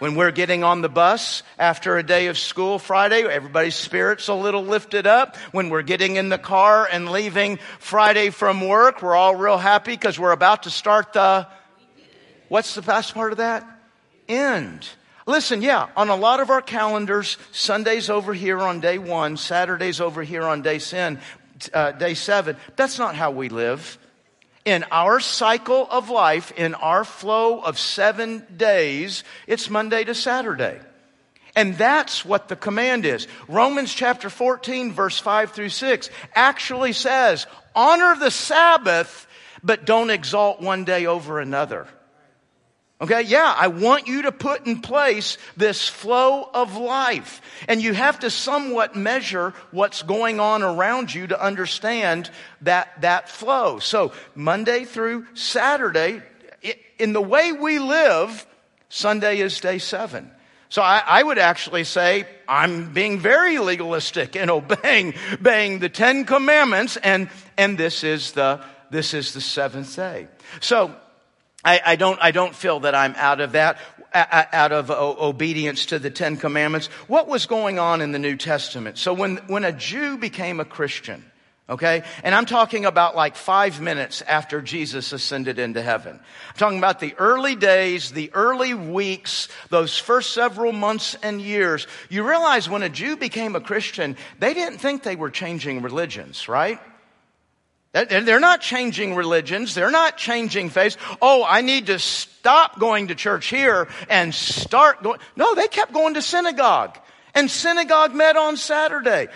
When 0.00 0.16
we're 0.16 0.32
getting 0.32 0.64
on 0.64 0.82
the 0.82 0.88
bus 0.88 1.42
after 1.58 1.96
a 1.96 2.02
day 2.02 2.26
of 2.26 2.36
school 2.36 2.78
Friday, 2.78 3.22
everybody's 3.22 3.76
spirits 3.76 4.28
a 4.28 4.34
little 4.34 4.64
lifted 4.64 5.06
up. 5.06 5.36
When 5.52 5.68
we're 5.68 5.82
getting 5.82 6.16
in 6.16 6.30
the 6.30 6.38
car 6.38 6.88
and 6.90 7.12
leaving 7.12 7.58
Friday 7.78 8.30
from 8.30 8.66
work, 8.66 9.02
we're 9.02 9.14
all 9.14 9.36
real 9.36 9.58
happy 9.58 9.92
because 9.92 10.18
we're 10.18 10.32
about 10.32 10.64
to 10.64 10.70
start 10.70 11.12
the 11.12 11.46
What's 12.48 12.74
the 12.74 12.82
best 12.82 13.14
part 13.14 13.32
of 13.32 13.38
that? 13.38 13.66
End. 14.28 14.86
Listen, 15.26 15.62
yeah, 15.62 15.88
on 15.96 16.10
a 16.10 16.16
lot 16.16 16.40
of 16.40 16.50
our 16.50 16.60
calendars, 16.60 17.38
Sunday's 17.52 18.10
over 18.10 18.34
here 18.34 18.60
on 18.60 18.80
day 18.80 18.98
one, 18.98 19.36
Saturday's 19.36 20.00
over 20.00 20.22
here 20.22 20.42
on 20.42 20.60
day, 20.60 20.78
sin, 20.78 21.18
uh, 21.72 21.92
day 21.92 22.14
seven. 22.14 22.56
That's 22.76 22.98
not 22.98 23.14
how 23.14 23.30
we 23.30 23.48
live. 23.48 23.98
In 24.66 24.84
our 24.90 25.20
cycle 25.20 25.86
of 25.90 26.10
life, 26.10 26.52
in 26.52 26.74
our 26.74 27.04
flow 27.04 27.60
of 27.60 27.78
seven 27.78 28.46
days, 28.54 29.24
it's 29.46 29.70
Monday 29.70 30.04
to 30.04 30.14
Saturday. 30.14 30.78
And 31.56 31.78
that's 31.78 32.24
what 32.24 32.48
the 32.48 32.56
command 32.56 33.06
is. 33.06 33.28
Romans 33.48 33.94
chapter 33.94 34.28
14, 34.28 34.92
verse 34.92 35.18
5 35.18 35.52
through 35.52 35.68
6 35.68 36.10
actually 36.34 36.92
says, 36.92 37.46
honor 37.74 38.16
the 38.16 38.30
Sabbath, 38.30 39.26
but 39.62 39.84
don't 39.86 40.10
exalt 40.10 40.60
one 40.60 40.84
day 40.84 41.06
over 41.06 41.40
another. 41.40 41.86
Okay, 43.00 43.22
yeah, 43.22 43.52
I 43.56 43.66
want 43.68 44.06
you 44.06 44.22
to 44.22 44.32
put 44.32 44.66
in 44.66 44.80
place 44.80 45.36
this 45.56 45.88
flow 45.88 46.48
of 46.54 46.76
life. 46.76 47.42
And 47.66 47.82
you 47.82 47.92
have 47.92 48.20
to 48.20 48.30
somewhat 48.30 48.94
measure 48.94 49.52
what's 49.72 50.02
going 50.02 50.38
on 50.38 50.62
around 50.62 51.12
you 51.12 51.26
to 51.26 51.40
understand 51.40 52.30
that, 52.62 53.00
that 53.00 53.28
flow. 53.28 53.80
So 53.80 54.12
Monday 54.36 54.84
through 54.84 55.26
Saturday, 55.34 56.22
in 56.98 57.12
the 57.12 57.20
way 57.20 57.52
we 57.52 57.80
live, 57.80 58.46
Sunday 58.88 59.40
is 59.40 59.60
day 59.60 59.78
seven. 59.78 60.30
So 60.68 60.80
I, 60.80 61.02
I, 61.04 61.22
would 61.22 61.38
actually 61.38 61.84
say 61.84 62.26
I'm 62.48 62.92
being 62.92 63.18
very 63.18 63.58
legalistic 63.58 64.36
in 64.36 64.50
obeying, 64.50 65.14
obeying 65.32 65.80
the 65.80 65.88
Ten 65.88 66.24
Commandments, 66.24 66.96
and, 66.96 67.28
and 67.58 67.76
this 67.76 68.04
is 68.04 68.32
the, 68.32 68.60
this 68.90 69.14
is 69.14 69.34
the 69.34 69.40
seventh 69.40 69.94
day. 69.96 70.28
So 70.60 70.94
I, 71.64 71.80
I, 71.84 71.96
don't, 71.96 72.18
I 72.20 72.30
don't 72.30 72.54
feel 72.54 72.80
that 72.80 72.94
I'm 72.94 73.14
out 73.16 73.40
of 73.40 73.52
that, 73.52 73.78
out 74.12 74.72
of 74.72 74.90
uh, 74.90 75.14
obedience 75.18 75.86
to 75.86 75.98
the 75.98 76.10
Ten 76.10 76.36
Commandments. 76.36 76.86
What 77.08 77.26
was 77.26 77.46
going 77.46 77.78
on 77.78 78.00
in 78.00 78.12
the 78.12 78.18
New 78.18 78.36
Testament? 78.36 78.98
So 78.98 79.14
when, 79.14 79.36
when 79.48 79.64
a 79.64 79.72
Jew 79.72 80.18
became 80.18 80.60
a 80.60 80.64
Christian, 80.64 81.24
okay, 81.68 82.04
and 82.22 82.34
I'm 82.34 82.44
talking 82.44 82.84
about 82.84 83.16
like 83.16 83.34
five 83.34 83.80
minutes 83.80 84.22
after 84.22 84.60
Jesus 84.60 85.12
ascended 85.12 85.58
into 85.58 85.80
heaven. 85.80 86.20
I'm 86.20 86.56
talking 86.56 86.78
about 86.78 87.00
the 87.00 87.14
early 87.14 87.56
days, 87.56 88.12
the 88.12 88.30
early 88.34 88.74
weeks, 88.74 89.48
those 89.70 89.98
first 89.98 90.32
several 90.32 90.72
months 90.72 91.16
and 91.22 91.40
years. 91.40 91.86
You 92.10 92.28
realize 92.28 92.68
when 92.68 92.82
a 92.82 92.90
Jew 92.90 93.16
became 93.16 93.56
a 93.56 93.60
Christian, 93.60 94.16
they 94.38 94.52
didn't 94.52 94.78
think 94.78 95.02
they 95.02 95.16
were 95.16 95.30
changing 95.30 95.80
religions, 95.80 96.46
right? 96.46 96.78
They're 97.94 98.40
not 98.40 98.60
changing 98.60 99.14
religions. 99.14 99.74
They're 99.74 99.90
not 99.90 100.18
changing 100.18 100.70
faiths. 100.70 100.96
Oh, 101.22 101.44
I 101.46 101.60
need 101.60 101.86
to 101.86 102.00
stop 102.00 102.80
going 102.80 103.08
to 103.08 103.14
church 103.14 103.46
here 103.46 103.86
and 104.08 104.34
start 104.34 105.02
going. 105.04 105.20
No, 105.36 105.54
they 105.54 105.68
kept 105.68 105.92
going 105.92 106.14
to 106.14 106.22
synagogue. 106.22 106.98
And 107.36 107.48
synagogue 107.48 108.12
met 108.12 108.36
on 108.36 108.56
Saturday. 108.56 109.28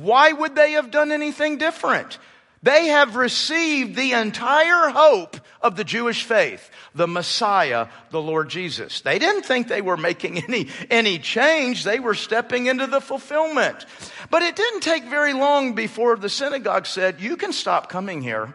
Why 0.00 0.32
would 0.32 0.54
they 0.56 0.72
have 0.72 0.90
done 0.90 1.12
anything 1.12 1.58
different? 1.58 2.18
They 2.62 2.86
have 2.86 3.16
received 3.16 3.94
the 3.94 4.12
entire 4.12 4.90
hope 4.90 5.36
of 5.62 5.76
the 5.76 5.84
Jewish 5.84 6.24
faith, 6.24 6.70
the 6.94 7.06
Messiah, 7.06 7.88
the 8.10 8.20
Lord 8.20 8.48
Jesus. 8.48 9.00
They 9.00 9.18
didn't 9.18 9.44
think 9.44 9.68
they 9.68 9.80
were 9.80 9.96
making 9.96 10.38
any, 10.48 10.68
any 10.90 11.18
change. 11.18 11.84
They 11.84 12.00
were 12.00 12.14
stepping 12.14 12.66
into 12.66 12.86
the 12.86 13.00
fulfillment. 13.00 13.86
But 14.30 14.42
it 14.42 14.56
didn't 14.56 14.80
take 14.80 15.04
very 15.04 15.34
long 15.34 15.74
before 15.74 16.16
the 16.16 16.28
synagogue 16.28 16.86
said, 16.86 17.20
you 17.20 17.36
can 17.36 17.52
stop 17.52 17.88
coming 17.88 18.22
here. 18.22 18.52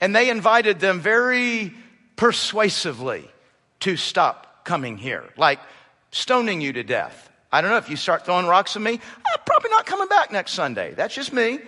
And 0.00 0.14
they 0.14 0.30
invited 0.30 0.78
them 0.78 1.00
very 1.00 1.74
persuasively 2.14 3.28
to 3.80 3.96
stop 3.96 4.64
coming 4.64 4.96
here, 4.96 5.24
like 5.36 5.58
stoning 6.10 6.60
you 6.60 6.72
to 6.72 6.84
death. 6.84 7.30
I 7.50 7.60
don't 7.60 7.70
know 7.70 7.78
if 7.78 7.90
you 7.90 7.96
start 7.96 8.24
throwing 8.24 8.46
rocks 8.46 8.76
at 8.76 8.82
me, 8.82 8.92
I'm 8.92 9.40
probably 9.46 9.70
not 9.70 9.86
coming 9.86 10.08
back 10.08 10.30
next 10.30 10.52
Sunday. 10.52 10.94
That's 10.94 11.14
just 11.14 11.32
me. 11.32 11.58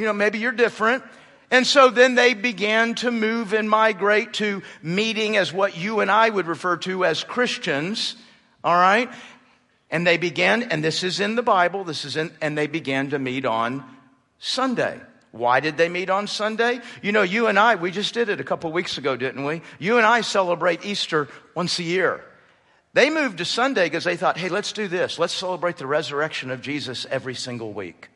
You 0.00 0.06
know, 0.06 0.14
maybe 0.14 0.38
you're 0.38 0.50
different. 0.50 1.04
And 1.50 1.66
so 1.66 1.90
then 1.90 2.14
they 2.14 2.32
began 2.32 2.94
to 2.96 3.10
move 3.10 3.52
and 3.52 3.68
migrate 3.68 4.32
to 4.34 4.62
meeting 4.82 5.36
as 5.36 5.52
what 5.52 5.76
you 5.76 6.00
and 6.00 6.10
I 6.10 6.30
would 6.30 6.46
refer 6.46 6.78
to 6.78 7.04
as 7.04 7.22
Christians. 7.22 8.16
All 8.64 8.74
right. 8.74 9.10
And 9.90 10.06
they 10.06 10.16
began, 10.16 10.62
and 10.62 10.82
this 10.82 11.02
is 11.02 11.20
in 11.20 11.34
the 11.34 11.42
Bible, 11.42 11.84
this 11.84 12.06
is 12.06 12.16
in, 12.16 12.30
and 12.40 12.56
they 12.56 12.66
began 12.66 13.10
to 13.10 13.18
meet 13.18 13.44
on 13.44 13.84
Sunday. 14.38 14.98
Why 15.32 15.60
did 15.60 15.76
they 15.76 15.88
meet 15.88 16.08
on 16.08 16.28
Sunday? 16.28 16.80
You 17.02 17.12
know, 17.12 17.22
you 17.22 17.48
and 17.48 17.58
I, 17.58 17.74
we 17.74 17.90
just 17.90 18.14
did 18.14 18.30
it 18.30 18.40
a 18.40 18.44
couple 18.44 18.72
weeks 18.72 18.96
ago, 18.96 19.16
didn't 19.16 19.44
we? 19.44 19.60
You 19.78 19.98
and 19.98 20.06
I 20.06 20.22
celebrate 20.22 20.84
Easter 20.84 21.28
once 21.54 21.78
a 21.78 21.82
year. 21.82 22.24
They 22.94 23.10
moved 23.10 23.38
to 23.38 23.44
Sunday 23.44 23.84
because 23.84 24.04
they 24.04 24.16
thought, 24.16 24.38
hey, 24.38 24.48
let's 24.48 24.72
do 24.72 24.88
this. 24.88 25.18
Let's 25.18 25.34
celebrate 25.34 25.76
the 25.76 25.86
resurrection 25.86 26.50
of 26.50 26.62
Jesus 26.62 27.06
every 27.10 27.34
single 27.34 27.72
week. 27.72 28.09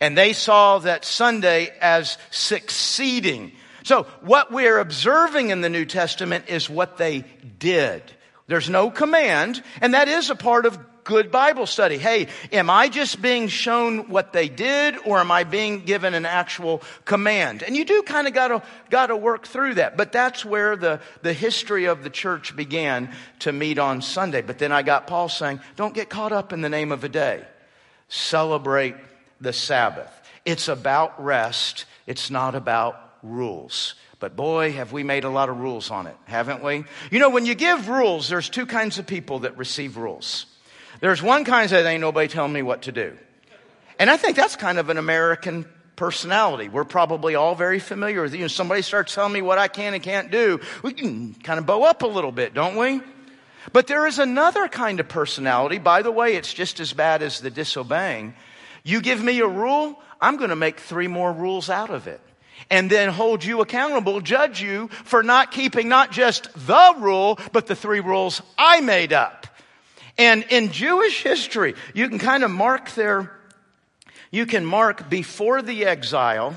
And 0.00 0.16
they 0.16 0.32
saw 0.32 0.78
that 0.78 1.04
Sunday 1.04 1.70
as 1.80 2.18
succeeding. 2.30 3.52
So 3.84 4.04
what 4.20 4.52
we're 4.52 4.78
observing 4.78 5.50
in 5.50 5.60
the 5.60 5.70
New 5.70 5.84
Testament 5.84 6.46
is 6.48 6.68
what 6.68 6.96
they 6.96 7.24
did. 7.58 8.02
There's 8.46 8.68
no 8.68 8.90
command, 8.90 9.62
and 9.80 9.94
that 9.94 10.08
is 10.08 10.30
a 10.30 10.36
part 10.36 10.66
of 10.66 10.78
good 11.06 11.30
Bible 11.30 11.66
study. 11.66 11.98
Hey, 11.98 12.26
am 12.52 12.68
I 12.68 12.88
just 12.88 13.22
being 13.22 13.48
shown 13.48 14.10
what 14.10 14.32
they 14.32 14.48
did 14.48 14.96
or 15.04 15.18
am 15.18 15.30
I 15.30 15.44
being 15.44 15.84
given 15.84 16.14
an 16.14 16.26
actual 16.26 16.82
command? 17.04 17.62
And 17.62 17.76
you 17.76 17.84
do 17.84 18.02
kind 18.02 18.26
of 18.26 18.34
gotta, 18.34 18.62
gotta 18.90 19.16
work 19.16 19.46
through 19.46 19.74
that. 19.74 19.96
But 19.96 20.12
that's 20.12 20.44
where 20.44 20.76
the, 20.76 21.00
the 21.22 21.32
history 21.32 21.86
of 21.86 22.02
the 22.02 22.10
church 22.10 22.54
began 22.54 23.12
to 23.40 23.52
meet 23.52 23.78
on 23.78 24.02
Sunday. 24.02 24.42
But 24.42 24.58
then 24.58 24.72
I 24.72 24.82
got 24.82 25.06
Paul 25.06 25.28
saying, 25.28 25.60
don't 25.76 25.94
get 25.94 26.10
caught 26.10 26.32
up 26.32 26.52
in 26.52 26.60
the 26.60 26.68
name 26.68 26.92
of 26.92 27.04
a 27.04 27.08
day. 27.08 27.44
Celebrate 28.08 28.96
the 29.40 29.52
Sabbath. 29.52 30.10
It's 30.44 30.68
about 30.68 31.22
rest. 31.22 31.84
It's 32.06 32.30
not 32.30 32.54
about 32.54 33.00
rules. 33.22 33.94
But 34.18 34.36
boy, 34.36 34.72
have 34.72 34.92
we 34.92 35.02
made 35.02 35.24
a 35.24 35.30
lot 35.30 35.48
of 35.48 35.58
rules 35.58 35.90
on 35.90 36.06
it, 36.06 36.16
haven't 36.24 36.62
we? 36.62 36.84
You 37.10 37.18
know, 37.18 37.28
when 37.30 37.44
you 37.44 37.54
give 37.54 37.88
rules, 37.88 38.28
there's 38.28 38.48
two 38.48 38.64
kinds 38.64 38.98
of 38.98 39.06
people 39.06 39.40
that 39.40 39.58
receive 39.58 39.96
rules. 39.96 40.46
There's 41.00 41.22
one 41.22 41.44
kind 41.44 41.68
that 41.68 41.84
ain't 41.84 42.00
nobody 42.00 42.28
telling 42.28 42.52
me 42.52 42.62
what 42.62 42.82
to 42.82 42.92
do. 42.92 43.16
And 43.98 44.08
I 44.08 44.16
think 44.16 44.36
that's 44.36 44.56
kind 44.56 44.78
of 44.78 44.88
an 44.88 44.96
American 44.96 45.66
personality. 45.96 46.68
We're 46.68 46.84
probably 46.84 47.34
all 47.34 47.54
very 47.54 47.78
familiar 47.78 48.22
with, 48.22 48.34
you 48.34 48.42
know, 48.42 48.48
somebody 48.48 48.82
starts 48.82 49.14
telling 49.14 49.32
me 49.32 49.42
what 49.42 49.58
I 49.58 49.68
can 49.68 49.94
and 49.94 50.02
can't 50.02 50.30
do. 50.30 50.60
We 50.82 50.92
can 50.92 51.34
kind 51.34 51.58
of 51.58 51.66
bow 51.66 51.82
up 51.82 52.02
a 52.02 52.06
little 52.06 52.32
bit, 52.32 52.54
don't 52.54 52.76
we? 52.76 53.00
But 53.72 53.86
there 53.86 54.06
is 54.06 54.18
another 54.18 54.68
kind 54.68 55.00
of 55.00 55.08
personality. 55.08 55.78
By 55.78 56.02
the 56.02 56.12
way, 56.12 56.36
it's 56.36 56.54
just 56.54 56.80
as 56.80 56.92
bad 56.92 57.22
as 57.22 57.40
the 57.40 57.50
disobeying. 57.50 58.34
You 58.86 59.00
give 59.00 59.20
me 59.20 59.40
a 59.40 59.48
rule, 59.48 60.00
I'm 60.20 60.36
going 60.36 60.50
to 60.50 60.56
make 60.56 60.78
three 60.78 61.08
more 61.08 61.32
rules 61.32 61.68
out 61.68 61.90
of 61.90 62.06
it. 62.06 62.20
And 62.70 62.88
then 62.88 63.08
hold 63.08 63.44
you 63.44 63.60
accountable, 63.60 64.20
judge 64.20 64.62
you 64.62 64.86
for 65.02 65.24
not 65.24 65.50
keeping 65.50 65.88
not 65.88 66.12
just 66.12 66.48
the 66.54 66.94
rule, 66.98 67.36
but 67.50 67.66
the 67.66 67.74
three 67.74 67.98
rules 67.98 68.42
I 68.56 68.80
made 68.80 69.12
up. 69.12 69.48
And 70.16 70.44
in 70.50 70.70
Jewish 70.70 71.24
history, 71.24 71.74
you 71.94 72.08
can 72.08 72.20
kind 72.20 72.44
of 72.44 72.52
mark 72.52 72.92
there, 72.92 73.36
you 74.30 74.46
can 74.46 74.64
mark 74.64 75.10
before 75.10 75.62
the 75.62 75.84
exile, 75.84 76.54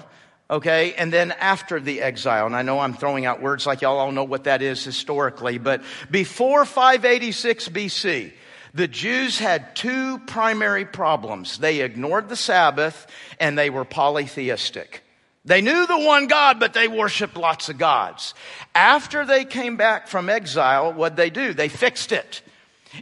okay, 0.51 0.93
and 0.93 1.11
then 1.11 1.31
after 1.31 1.79
the 1.79 1.99
exile. 1.99 2.45
And 2.45 2.55
I 2.55 2.61
know 2.61 2.79
I'm 2.79 2.93
throwing 2.93 3.25
out 3.25 3.41
words 3.41 3.65
like 3.65 3.81
y'all 3.81 3.97
all 3.97 4.11
know 4.11 4.23
what 4.23 4.43
that 4.43 4.61
is 4.61 4.83
historically, 4.83 5.57
but 5.57 5.81
before 6.11 6.63
586 6.63 7.69
BC, 7.69 8.33
the 8.73 8.87
Jews 8.87 9.39
had 9.39 9.75
two 9.75 10.19
primary 10.19 10.85
problems. 10.85 11.57
They 11.57 11.81
ignored 11.81 12.29
the 12.29 12.35
Sabbath 12.35 13.07
and 13.39 13.57
they 13.57 13.69
were 13.69 13.85
polytheistic. 13.85 15.03
They 15.45 15.61
knew 15.61 15.87
the 15.87 15.97
one 15.97 16.27
God, 16.27 16.59
but 16.59 16.73
they 16.73 16.87
worshiped 16.87 17.37
lots 17.37 17.69
of 17.69 17.77
gods. 17.77 18.33
After 18.75 19.25
they 19.25 19.45
came 19.45 19.77
back 19.77 20.07
from 20.07 20.29
exile, 20.29 20.93
what'd 20.93 21.17
they 21.17 21.29
do? 21.29 21.53
They 21.53 21.69
fixed 21.69 22.11
it. 22.11 22.41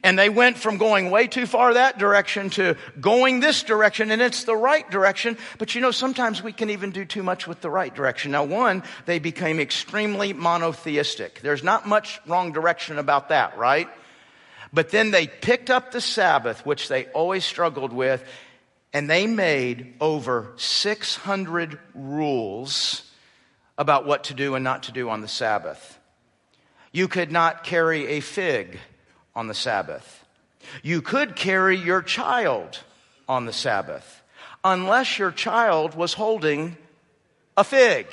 And 0.04 0.20
they 0.20 0.30
went 0.30 0.58
from 0.58 0.78
going 0.78 1.12
way 1.12 1.28
too 1.28 1.46
far 1.46 1.74
that 1.74 1.98
direction 1.98 2.50
to 2.52 2.76
going 3.00 3.40
this 3.40 3.64
direction, 3.64 4.12
and 4.12 4.22
it's 4.22 4.44
the 4.44 4.56
right 4.56 4.90
direction. 4.92 5.38
But 5.58 5.76
you 5.76 5.82
know, 5.82 5.92
sometimes 5.92 6.44
we 6.44 6.52
can 6.52 6.70
even 6.70 6.92
do 6.92 7.06
too 7.06 7.24
much 7.24 7.48
with 7.48 7.62
the 7.62 7.70
right 7.70 7.94
direction. 7.94 8.32
Now, 8.32 8.44
one, 8.44 8.84
they 9.06 9.20
became 9.20 9.62
extremely 9.62 10.34
monotheistic. 10.34 11.40
There's 11.42 11.64
not 11.64 11.88
much 11.88 12.20
wrong 12.28 12.52
direction 12.52 13.00
about 13.00 13.30
that, 13.30 13.58
right? 13.58 13.88
But 14.74 14.90
then 14.90 15.12
they 15.12 15.28
picked 15.28 15.70
up 15.70 15.92
the 15.92 16.02
Sabbath, 16.02 16.66
which 16.66 16.88
they 16.88 17.06
always 17.08 17.46
struggled 17.46 17.94
with, 17.94 18.24
and 18.94 19.10
they 19.10 19.28
made 19.28 19.96
over 20.00 20.54
600 20.58 21.80
rules 21.94 23.04
about 23.78 24.06
what 24.06 24.26
to 24.26 24.34
do 24.34 24.56
and 24.56 24.64
not 24.64 24.84
to 24.84 24.92
do 24.92 25.10
on 25.10 25.22
the 25.22 25.28
Sabbath. 25.28 26.00
You 26.92 27.08
could 27.08 27.32
not 27.32 27.64
carry 27.64 28.08
a 28.08 28.20
fig 28.22 28.80
on 29.36 29.48
the 29.48 29.54
Sabbath. 29.54 30.26
You 30.84 31.02
could 31.02 31.36
carry 31.36 31.78
your 31.78 32.02
child 32.02 32.80
on 33.30 33.46
the 33.46 33.54
Sabbath, 33.54 34.24
unless 34.64 35.20
your 35.20 35.32
child 35.32 35.96
was 35.96 36.14
holding 36.14 36.78
a 37.56 37.64
fig. 37.64 38.08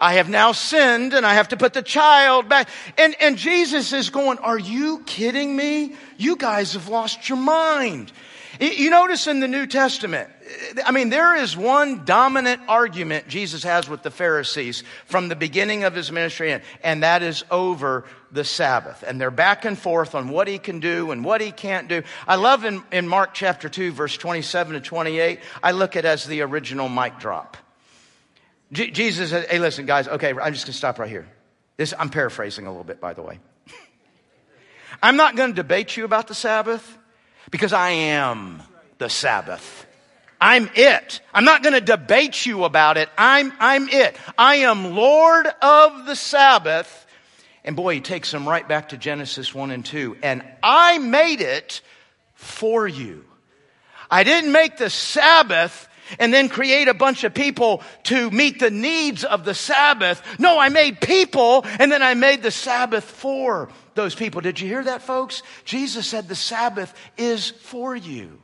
I 0.00 0.14
have 0.14 0.28
now 0.28 0.52
sinned 0.52 1.12
and 1.12 1.26
I 1.26 1.34
have 1.34 1.48
to 1.48 1.56
put 1.56 1.74
the 1.74 1.82
child 1.82 2.48
back. 2.48 2.68
And, 2.96 3.14
and 3.20 3.36
Jesus 3.36 3.92
is 3.92 4.10
going, 4.10 4.38
are 4.38 4.58
you 4.58 5.02
kidding 5.04 5.54
me? 5.54 5.94
You 6.16 6.36
guys 6.36 6.72
have 6.72 6.88
lost 6.88 7.28
your 7.28 7.38
mind. 7.38 8.10
You 8.58 8.90
notice 8.90 9.26
in 9.26 9.40
the 9.40 9.48
New 9.48 9.66
Testament, 9.66 10.28
eh, 10.76 10.82
I 10.84 10.90
mean, 10.90 11.08
there 11.08 11.36
is 11.36 11.56
one 11.56 12.04
dominant 12.04 12.60
argument 12.68 13.28
Jesus 13.28 13.62
has 13.62 13.88
with 13.88 14.02
the 14.02 14.10
Pharisees 14.10 14.82
from 15.06 15.28
the 15.28 15.36
beginning 15.36 15.84
of 15.84 15.94
his 15.94 16.12
ministry, 16.12 16.60
and 16.82 17.02
that 17.02 17.22
is 17.22 17.42
over 17.50 18.04
the 18.32 18.44
Sabbath. 18.44 19.02
And 19.06 19.18
they're 19.18 19.30
back 19.30 19.64
and 19.64 19.78
forth 19.78 20.14
on 20.14 20.28
what 20.28 20.46
he 20.46 20.58
can 20.58 20.80
do 20.80 21.10
and 21.10 21.24
what 21.24 21.40
he 21.40 21.52
can't 21.52 21.88
do. 21.88 22.02
I 22.28 22.36
love 22.36 22.64
in, 22.64 22.82
in 22.92 23.08
Mark 23.08 23.32
chapter 23.32 23.70
2, 23.70 23.92
verse 23.92 24.16
27 24.18 24.74
to 24.74 24.80
28, 24.80 25.40
I 25.62 25.70
look 25.70 25.96
at 25.96 26.04
as 26.04 26.26
the 26.26 26.42
original 26.42 26.90
mic 26.90 27.18
drop. 27.18 27.56
J- 28.72 28.90
Jesus 28.90 29.30
said, 29.30 29.48
hey, 29.48 29.58
listen, 29.58 29.86
guys, 29.86 30.06
okay, 30.08 30.28
I'm 30.28 30.52
just 30.52 30.66
going 30.66 30.72
to 30.72 30.72
stop 30.72 30.98
right 30.98 31.08
here. 31.08 31.28
This, 31.76 31.94
I'm 31.98 32.10
paraphrasing 32.10 32.66
a 32.66 32.70
little 32.70 32.84
bit, 32.84 33.00
by 33.00 33.14
the 33.14 33.22
way. 33.22 33.40
I'm 35.02 35.16
not 35.16 35.36
going 35.36 35.50
to 35.50 35.56
debate 35.56 35.96
you 35.96 36.04
about 36.04 36.28
the 36.28 36.34
Sabbath 36.34 36.98
because 37.50 37.72
I 37.72 37.90
am 37.90 38.62
the 38.98 39.08
Sabbath. 39.08 39.86
I'm 40.40 40.70
it. 40.74 41.20
I'm 41.34 41.44
not 41.44 41.62
going 41.62 41.74
to 41.74 41.80
debate 41.80 42.46
you 42.46 42.64
about 42.64 42.96
it. 42.96 43.08
I'm, 43.18 43.52
I'm 43.58 43.88
it. 43.88 44.16
I 44.38 44.56
am 44.56 44.94
Lord 44.94 45.46
of 45.60 46.06
the 46.06 46.16
Sabbath. 46.16 47.06
And 47.62 47.76
boy, 47.76 47.94
he 47.94 48.00
takes 48.00 48.30
them 48.30 48.48
right 48.48 48.66
back 48.66 48.90
to 48.90 48.96
Genesis 48.96 49.54
1 49.54 49.70
and 49.70 49.84
2. 49.84 50.16
And 50.22 50.42
I 50.62 50.98
made 50.98 51.42
it 51.42 51.82
for 52.34 52.88
you. 52.88 53.24
I 54.10 54.24
didn't 54.24 54.52
make 54.52 54.78
the 54.78 54.90
Sabbath 54.90 55.88
and 56.18 56.32
then 56.32 56.48
create 56.48 56.88
a 56.88 56.94
bunch 56.94 57.24
of 57.24 57.34
people 57.34 57.82
to 58.04 58.30
meet 58.30 58.58
the 58.58 58.70
needs 58.70 59.24
of 59.24 59.44
the 59.44 59.54
Sabbath. 59.54 60.22
No, 60.38 60.58
I 60.58 60.68
made 60.68 61.00
people 61.00 61.64
and 61.78 61.90
then 61.90 62.02
I 62.02 62.14
made 62.14 62.42
the 62.42 62.50
Sabbath 62.50 63.04
for 63.04 63.68
those 63.94 64.14
people. 64.14 64.40
Did 64.40 64.60
you 64.60 64.68
hear 64.68 64.84
that, 64.84 65.02
folks? 65.02 65.42
Jesus 65.64 66.06
said 66.06 66.28
the 66.28 66.34
Sabbath 66.34 66.94
is 67.16 67.50
for 67.50 67.94
you. 67.94 68.40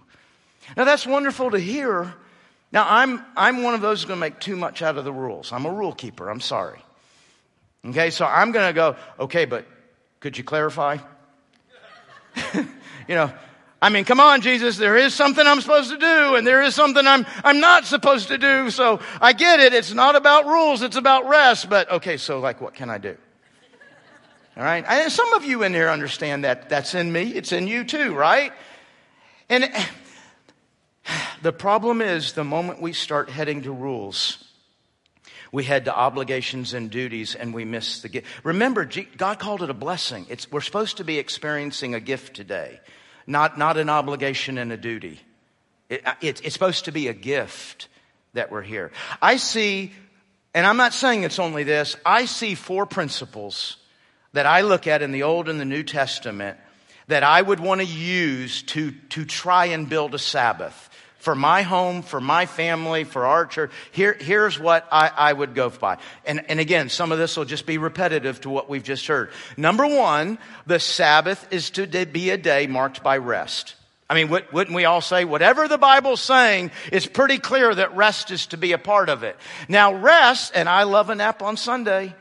Now 0.77 0.85
that's 0.85 1.07
wonderful 1.07 1.51
to 1.51 1.59
hear. 1.59 2.15
Now 2.73 2.87
I'm, 2.89 3.25
I'm 3.37 3.63
one 3.63 3.75
of 3.75 3.81
those 3.81 4.01
who's 4.01 4.09
going 4.09 4.19
to 4.19 4.27
make 4.27 4.41
too 4.41 4.57
much 4.57 4.83
out 4.83 4.97
of 4.97 5.05
the 5.05 5.13
rules. 5.13 5.53
I'm 5.53 5.67
a 5.67 5.73
rule 5.73 5.93
keeper. 5.93 6.29
I'm 6.29 6.41
sorry. 6.41 6.81
Okay, 7.85 8.11
so 8.11 8.27
I'm 8.27 8.53
going 8.53 8.69
to 8.69 8.73
go, 8.73 8.97
okay, 9.21 9.45
but 9.45 9.65
could 10.21 10.37
you 10.37 10.45
clarify? 10.45 10.99
you 12.55 13.15
know, 13.15 13.33
I 13.87 13.89
mean, 13.89 14.05
come 14.05 14.19
on, 14.19 14.41
Jesus, 14.41 14.77
there 14.79 14.97
is 14.97 15.15
something 15.15 15.47
I'm 15.47 15.61
supposed 15.61 15.91
to 15.91 15.99
do 15.99 16.35
and 16.35 16.45
there 16.45 16.61
is 16.63 16.75
something 16.75 17.07
I'm, 17.07 17.25
I'm 17.45 17.61
not 17.61 17.85
supposed 17.85 18.29
to 18.29 18.39
do. 18.39 18.71
So 18.71 18.99
I 19.21 19.33
get 19.33 19.61
it. 19.61 19.73
It's 19.73 19.95
not 19.95 20.17
about 20.17 20.47
rules. 20.47 20.83
It's 20.83 20.97
about 20.97 21.29
rest. 21.29 21.71
But 21.71 21.91
okay, 21.93 22.17
so 22.17 22.41
like, 22.41 22.61
what 22.61 22.75
can 22.75 22.91
I 22.91 22.99
do? 22.99 23.17
All 24.57 24.65
right. 24.65 24.85
And 24.85 25.13
some 25.13 25.33
of 25.35 25.45
you 25.45 25.63
in 25.63 25.73
here 25.73 25.89
understand 25.89 26.43
that 26.45 26.69
that's 26.69 26.95
in 26.95 27.13
me. 27.13 27.33
It's 27.35 27.53
in 27.53 27.69
you 27.69 27.85
too, 27.85 28.13
right? 28.13 28.53
And 29.49 29.71
The 31.43 31.53
problem 31.53 32.01
is 32.01 32.33
the 32.33 32.43
moment 32.43 32.83
we 32.83 32.93
start 32.93 33.31
heading 33.31 33.63
to 33.63 33.71
rules, 33.71 34.43
we 35.53 35.65
head 35.65 35.85
to 35.85 35.97
obligations 35.97 36.75
and 36.75 36.91
duties 36.91 37.35
and 37.35 37.55
we 37.55 37.65
miss 37.65 38.01
the 38.01 38.09
gift. 38.09 38.27
Remember, 38.43 38.89
God 39.17 39.39
called 39.39 39.63
it 39.63 39.71
a 39.71 39.75
blessing. 39.75 40.27
It's, 40.29 40.51
we're 40.51 40.61
supposed 40.61 40.97
to 40.97 41.05
be 41.05 41.19
experiencing 41.19 41.95
a 41.95 42.01
gift 42.01 42.35
today, 42.35 42.81
not, 43.27 43.59
not 43.59 43.77
an 43.77 43.89
obligation 43.89 44.59
and 44.59 44.73
a 44.73 44.77
duty. 44.77 45.21
It, 45.89 46.03
it, 46.21 46.45
it's 46.45 46.53
supposed 46.53 46.87
to 46.87 46.93
be 46.93 47.09
a 47.09 47.15
gift 47.15 47.89
that 48.35 48.51
we're 48.51 48.63
here. 48.63 48.93
I 49.21 49.37
see, 49.37 49.93
and 50.55 50.67
I'm 50.67 50.77
not 50.77 50.95
saying 50.95 51.25
it's 51.25 51.39
only 51.39 51.65
this, 51.65 51.97
I 52.05 52.27
see 52.27 52.55
four 52.55 52.87
principles 52.87 53.77
that 54.33 54.47
I 54.47 54.63
look 54.63 54.87
at 54.87 55.03
in 55.03 55.13
the 55.13 55.23
Old 55.23 55.49
and 55.49 55.61
the 55.61 55.65
New 55.65 55.83
Testament 55.83 56.59
that 57.09 57.23
I 57.23 57.41
would 57.41 57.61
want 57.61 57.81
to 57.81 57.87
use 57.87 58.63
to, 58.65 58.91
to 59.11 59.25
try 59.25 59.67
and 59.67 59.89
build 59.89 60.15
a 60.15 60.19
Sabbath 60.19 60.91
for 61.19 61.35
my 61.35 61.63
home, 61.63 62.03
for 62.03 62.21
my 62.21 62.47
family, 62.47 63.05
for 63.05 63.27
our 63.27 63.47
church. 63.47 63.73
Here, 63.91 64.17
here's 64.19 64.59
what 64.59 64.87
I, 64.93 65.11
I 65.15 65.33
would 65.33 65.55
go 65.55 65.71
by. 65.71 65.99
And, 66.25 66.45
and 66.49 66.61
again, 66.61 66.89
some 66.89 67.13
of 67.13 67.19
this 67.19 67.37
will 67.37 67.45
just 67.45 67.67
be 67.67 67.79
repetitive 67.79 68.41
to 68.43 68.51
what 68.51 68.69
we've 68.69 68.85
just 68.85 69.07
heard. 69.07 69.31
Number 69.57 69.87
one, 69.87 70.39
the 70.67 70.79
Sabbath 70.79 71.47
is 71.51 71.71
to 71.71 71.87
be 71.87 72.31
a 72.31 72.37
day 72.37 72.67
marked 72.67 73.03
by 73.03 73.19
rest. 73.19 73.75
I 74.09 74.15
mean, 74.15 74.29
wouldn't 74.29 74.75
we 74.75 74.85
all 74.85 75.01
say, 75.01 75.25
whatever 75.25 75.67
the 75.67 75.79
Bible's 75.79 76.23
saying, 76.23 76.71
it's 76.93 77.07
pretty 77.07 77.39
clear 77.39 77.75
that 77.75 77.97
rest 77.97 78.31
is 78.31 78.47
to 78.49 78.57
be 78.57 78.71
a 78.73 78.79
part 78.79 79.09
of 79.09 79.25
it. 79.25 79.37
Now, 79.69 79.95
rest, 79.95 80.53
and 80.55 80.69
I 80.69 80.85
love 80.85 81.11
a 81.11 81.17
nap 81.17 81.43
on 81.43 81.57
Sunday, 81.57 82.15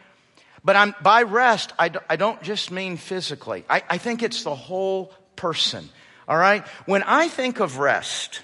but 0.64 0.76
I'm, 0.76 0.96
by 1.04 1.22
rest, 1.22 1.74
I, 1.78 1.92
I 2.10 2.16
don't 2.16 2.42
just 2.42 2.72
mean 2.72 2.98
physically. 2.98 3.66
I, 3.70 3.84
I 3.88 3.98
think 4.00 4.24
it's 4.24 4.42
the 4.42 4.56
whole 4.56 5.14
person. 5.36 5.88
All 6.28 6.38
right? 6.38 6.66
When 6.88 7.04
I 7.04 7.28
think 7.28 7.60
of 7.60 7.78
rest, 7.78 8.42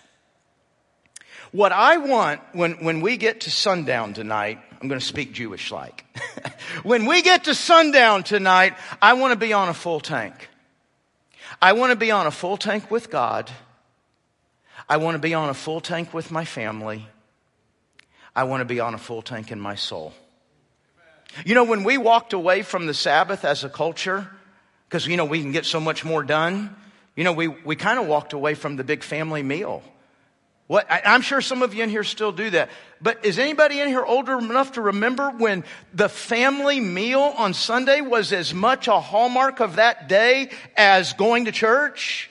what 1.51 1.71
I 1.71 1.97
want 1.97 2.41
when, 2.53 2.83
when 2.83 3.01
we 3.01 3.17
get 3.17 3.41
to 3.41 3.51
sundown 3.51 4.13
tonight, 4.13 4.59
I'm 4.81 4.87
going 4.87 4.99
to 4.99 5.05
speak 5.05 5.33
Jewish 5.33 5.71
like. 5.71 6.05
when 6.83 7.05
we 7.05 7.21
get 7.21 7.45
to 7.45 7.55
sundown 7.55 8.23
tonight, 8.23 8.73
I 9.01 9.13
want 9.13 9.33
to 9.33 9.39
be 9.39 9.53
on 9.53 9.69
a 9.69 9.73
full 9.73 9.99
tank. 9.99 10.49
I 11.61 11.73
want 11.73 11.91
to 11.91 11.95
be 11.95 12.11
on 12.11 12.25
a 12.25 12.31
full 12.31 12.57
tank 12.57 12.89
with 12.89 13.11
God. 13.11 13.51
I 14.89 14.97
want 14.97 15.15
to 15.15 15.19
be 15.19 15.33
on 15.33 15.49
a 15.49 15.53
full 15.53 15.81
tank 15.81 16.13
with 16.13 16.31
my 16.31 16.45
family. 16.45 17.07
I 18.35 18.45
want 18.45 18.61
to 18.61 18.65
be 18.65 18.79
on 18.79 18.93
a 18.93 18.97
full 18.97 19.21
tank 19.21 19.51
in 19.51 19.59
my 19.59 19.75
soul. 19.75 20.13
You 21.45 21.55
know, 21.55 21.63
when 21.63 21.83
we 21.83 21.97
walked 21.97 22.33
away 22.33 22.61
from 22.61 22.87
the 22.87 22.93
Sabbath 22.93 23.45
as 23.45 23.63
a 23.63 23.69
culture, 23.69 24.29
because, 24.87 25.07
you 25.07 25.17
know, 25.17 25.25
we 25.25 25.41
can 25.41 25.51
get 25.51 25.65
so 25.65 25.79
much 25.79 26.03
more 26.03 26.23
done, 26.23 26.75
you 27.15 27.23
know, 27.23 27.33
we, 27.33 27.47
we 27.47 27.75
kind 27.75 27.99
of 27.99 28.07
walked 28.07 28.33
away 28.33 28.53
from 28.53 28.75
the 28.75 28.83
big 28.83 29.03
family 29.03 29.43
meal. 29.43 29.83
What, 30.71 30.89
I, 30.89 31.01
I'm 31.03 31.19
sure 31.19 31.41
some 31.41 31.63
of 31.63 31.73
you 31.73 31.84
in 31.84 31.89
here 31.89 32.05
still 32.05 32.31
do 32.31 32.49
that. 32.51 32.69
But 33.01 33.25
is 33.25 33.38
anybody 33.38 33.81
in 33.81 33.89
here 33.89 34.05
older 34.05 34.39
enough 34.39 34.71
to 34.73 34.81
remember 34.81 35.29
when 35.29 35.65
the 35.93 36.07
family 36.07 36.79
meal 36.79 37.19
on 37.19 37.53
Sunday 37.53 37.99
was 37.99 38.31
as 38.31 38.53
much 38.53 38.88
a 38.88 38.97
hallmark 38.97 39.60
of 39.60 39.75
that 39.75 40.07
day 40.07 40.49
as 40.77 41.12
going 41.12 41.43
to 41.43 41.51
church? 41.51 42.29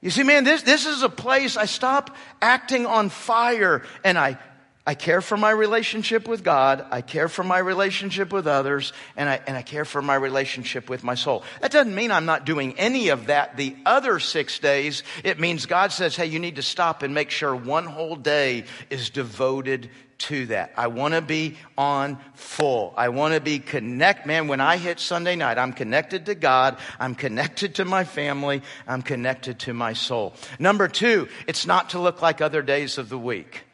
You 0.00 0.10
see, 0.10 0.22
man, 0.22 0.44
this, 0.44 0.62
this 0.62 0.86
is 0.86 1.02
a 1.02 1.08
place 1.08 1.56
I 1.56 1.64
stop 1.64 2.14
acting 2.40 2.86
on 2.86 3.08
fire 3.08 3.82
and 4.04 4.16
I 4.16 4.38
I 4.86 4.94
care 4.94 5.20
for 5.20 5.36
my 5.36 5.50
relationship 5.50 6.26
with 6.26 6.42
God, 6.42 6.84
I 6.90 7.02
care 7.02 7.28
for 7.28 7.44
my 7.44 7.58
relationship 7.58 8.32
with 8.32 8.46
others, 8.46 8.94
and 9.14 9.28
I, 9.28 9.40
and 9.46 9.56
I 9.56 9.62
care 9.62 9.84
for 9.84 10.00
my 10.00 10.14
relationship 10.14 10.88
with 10.88 11.04
my 11.04 11.14
soul. 11.14 11.44
That 11.60 11.70
doesn't 11.70 11.94
mean 11.94 12.10
I'm 12.10 12.24
not 12.24 12.46
doing 12.46 12.78
any 12.78 13.10
of 13.10 13.26
that 13.26 13.58
the 13.58 13.76
other 13.84 14.18
six 14.18 14.58
days. 14.58 15.02
It 15.22 15.38
means 15.38 15.66
God 15.66 15.92
says, 15.92 16.16
hey, 16.16 16.26
you 16.26 16.38
need 16.38 16.56
to 16.56 16.62
stop 16.62 17.02
and 17.02 17.12
make 17.12 17.30
sure 17.30 17.54
one 17.54 17.84
whole 17.84 18.16
day 18.16 18.64
is 18.88 19.10
devoted 19.10 19.90
to 20.20 20.46
that. 20.46 20.72
I 20.76 20.86
want 20.86 21.14
to 21.14 21.22
be 21.22 21.56
on 21.76 22.18
full. 22.34 22.94
I 22.96 23.10
want 23.10 23.34
to 23.34 23.40
be 23.40 23.58
connect. 23.58 24.26
Man, 24.26 24.48
when 24.48 24.60
I 24.60 24.76
hit 24.78 24.98
Sunday 24.98 25.36
night, 25.36 25.58
I'm 25.58 25.72
connected 25.72 26.26
to 26.26 26.34
God. 26.34 26.78
I'm 26.98 27.14
connected 27.14 27.76
to 27.76 27.84
my 27.84 28.04
family. 28.04 28.62
I'm 28.88 29.02
connected 29.02 29.60
to 29.60 29.74
my 29.74 29.92
soul. 29.92 30.34
Number 30.58 30.88
two, 30.88 31.28
it's 31.46 31.66
not 31.66 31.90
to 31.90 31.98
look 31.98 32.22
like 32.22 32.40
other 32.40 32.62
days 32.62 32.98
of 32.98 33.08
the 33.08 33.18
week. 33.18 33.64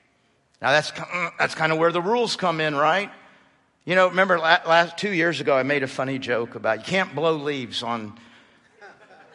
Now 0.62 0.70
that's, 0.70 0.90
mm, 0.90 1.32
that's 1.38 1.54
kind 1.54 1.72
of 1.72 1.78
where 1.78 1.92
the 1.92 2.00
rules 2.00 2.36
come 2.36 2.60
in, 2.60 2.74
right? 2.74 3.10
You 3.84 3.94
know, 3.94 4.08
remember 4.08 4.38
last 4.38 4.98
two 4.98 5.12
years 5.12 5.40
ago, 5.40 5.56
I 5.56 5.62
made 5.62 5.82
a 5.82 5.88
funny 5.88 6.18
joke 6.18 6.54
about 6.54 6.78
you 6.78 6.84
can't 6.84 7.14
blow 7.14 7.36
leaves 7.36 7.82
on, 7.82 8.18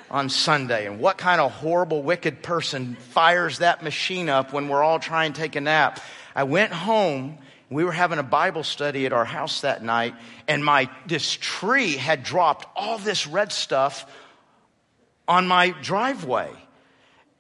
on 0.10 0.30
Sunday. 0.30 0.88
And 0.88 1.00
what 1.00 1.18
kind 1.18 1.40
of 1.40 1.52
horrible, 1.52 2.04
wicked 2.04 2.44
person 2.44 2.96
fires 2.96 3.60
that 3.60 3.82
machine 3.82 4.28
up 4.28 4.52
when 4.52 4.68
we're 4.68 4.84
all 4.84 5.00
trying 5.00 5.34
to 5.34 5.40
take 5.40 5.56
a 5.56 5.62
nap? 5.62 6.02
I 6.36 6.44
went 6.44 6.74
home. 6.74 7.38
We 7.70 7.86
were 7.86 7.94
having 7.94 8.20
a 8.20 8.24
Bible 8.24 8.64
study 8.64 9.06
at 9.06 9.14
our 9.14 9.24
house 9.24 9.62
that 9.62 9.82
night, 9.82 10.16
and 10.50 10.66
my 10.66 10.90
this 11.08 11.38
tree 11.40 11.96
had 11.96 12.24
dropped 12.24 12.68
all 12.76 12.98
this 12.98 13.26
red 13.28 13.54
stuff 13.54 14.06
on 15.30 15.48
my 15.48 15.70
driveway. 15.82 16.50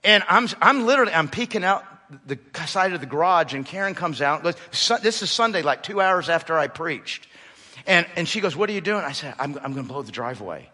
And 0.05 0.23
I'm, 0.29 0.47
I'm 0.61 0.85
literally, 0.85 1.11
I'm 1.11 1.27
peeking 1.27 1.65
out 1.65 1.83
the 2.25 2.39
side 2.65 2.93
of 2.93 2.99
the 2.99 3.05
garage 3.05 3.53
and 3.53 3.65
Karen 3.65 3.95
comes 3.95 4.21
out. 4.21 4.43
This 4.43 5.21
is 5.21 5.31
Sunday, 5.31 5.61
like 5.61 5.83
two 5.83 6.01
hours 6.01 6.29
after 6.29 6.57
I 6.57 6.67
preached. 6.67 7.27
And, 7.87 8.05
and 8.15 8.27
she 8.27 8.41
goes, 8.41 8.55
what 8.55 8.69
are 8.69 8.73
you 8.73 8.81
doing? 8.81 9.03
I 9.03 9.11
said, 9.11 9.33
I'm, 9.39 9.57
I'm 9.63 9.73
going 9.73 9.85
to 9.85 9.91
blow 9.91 10.01
the 10.03 10.11
driveway. 10.11 10.69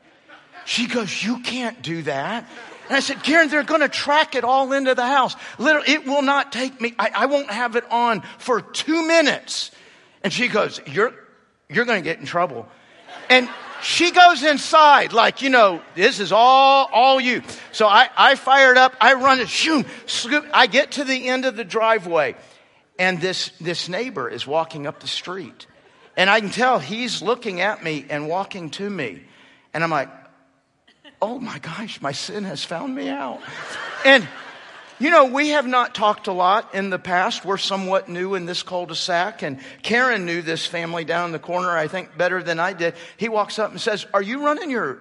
She 0.65 0.87
goes, 0.87 1.23
you 1.23 1.39
can't 1.39 1.81
do 1.81 2.01
that. 2.03 2.49
And 2.87 2.97
I 2.97 2.99
said, 2.99 3.23
Karen, 3.23 3.49
they're 3.49 3.63
going 3.63 3.81
to 3.81 3.89
track 3.89 4.35
it 4.35 4.43
all 4.43 4.73
into 4.73 4.95
the 4.95 5.05
house. 5.05 5.35
Literally, 5.57 5.91
it 5.91 6.05
will 6.05 6.21
not 6.21 6.51
take 6.51 6.79
me, 6.81 6.93
I, 6.99 7.11
I 7.15 7.25
won't 7.27 7.49
have 7.49 7.75
it 7.75 7.89
on 7.91 8.21
for 8.37 8.61
two 8.61 9.07
minutes. 9.07 9.71
And 10.23 10.33
she 10.33 10.47
goes, 10.49 10.81
you're, 10.85 11.13
you're 11.69 11.85
going 11.85 12.01
to 12.01 12.03
get 12.03 12.19
in 12.19 12.25
trouble. 12.25 12.67
And 13.29 13.49
she 13.81 14.11
goes 14.11 14.43
inside 14.43 15.13
like, 15.13 15.41
you 15.41 15.49
know, 15.49 15.81
this 15.95 16.19
is 16.19 16.31
all, 16.31 16.89
all 16.91 17.19
you. 17.19 17.41
So 17.71 17.87
I, 17.87 18.09
I 18.17 18.35
fired 18.35 18.77
up, 18.77 18.95
I 18.99 19.13
run 19.13 19.39
it, 19.39 19.47
shoom, 19.49 19.85
scoop. 20.05 20.45
I 20.53 20.67
get 20.67 20.93
to 20.93 21.03
the 21.03 21.29
end 21.29 21.45
of 21.45 21.55
the 21.55 21.63
driveway 21.63 22.35
and 22.99 23.21
this, 23.21 23.51
this 23.61 23.89
neighbor 23.89 24.29
is 24.29 24.47
walking 24.47 24.87
up 24.87 24.99
the 24.99 25.07
street. 25.07 25.67
And 26.15 26.29
I 26.29 26.39
can 26.39 26.49
tell 26.49 26.79
he's 26.79 27.21
looking 27.21 27.61
at 27.61 27.83
me 27.83 28.05
and 28.09 28.27
walking 28.27 28.71
to 28.71 28.89
me. 28.89 29.21
And 29.73 29.83
I'm 29.83 29.91
like, 29.91 30.09
oh 31.21 31.39
my 31.39 31.59
gosh, 31.59 32.01
my 32.01 32.11
sin 32.11 32.43
has 32.43 32.63
found 32.63 32.95
me 32.95 33.09
out. 33.09 33.39
And 34.03 34.27
you 34.99 35.11
know, 35.11 35.25
we 35.25 35.49
have 35.49 35.67
not 35.67 35.93
talked 35.93 36.27
a 36.27 36.31
lot 36.31 36.73
in 36.73 36.89
the 36.89 36.97
past. 36.97 37.45
We're 37.45 37.57
somewhat 37.57 38.09
new 38.09 38.35
in 38.35 38.45
this 38.45 38.63
cul-de-sac 38.63 39.43
and 39.43 39.59
Karen 39.83 40.25
knew 40.25 40.41
this 40.41 40.65
family 40.65 41.05
down 41.05 41.31
the 41.31 41.39
corner, 41.39 41.77
I 41.77 41.87
think 41.87 42.17
better 42.17 42.41
than 42.41 42.59
I 42.59 42.73
did. 42.73 42.95
He 43.17 43.29
walks 43.29 43.59
up 43.59 43.71
and 43.71 43.79
says, 43.79 44.07
are 44.13 44.21
you 44.21 44.43
running 44.43 44.71
your, 44.71 44.99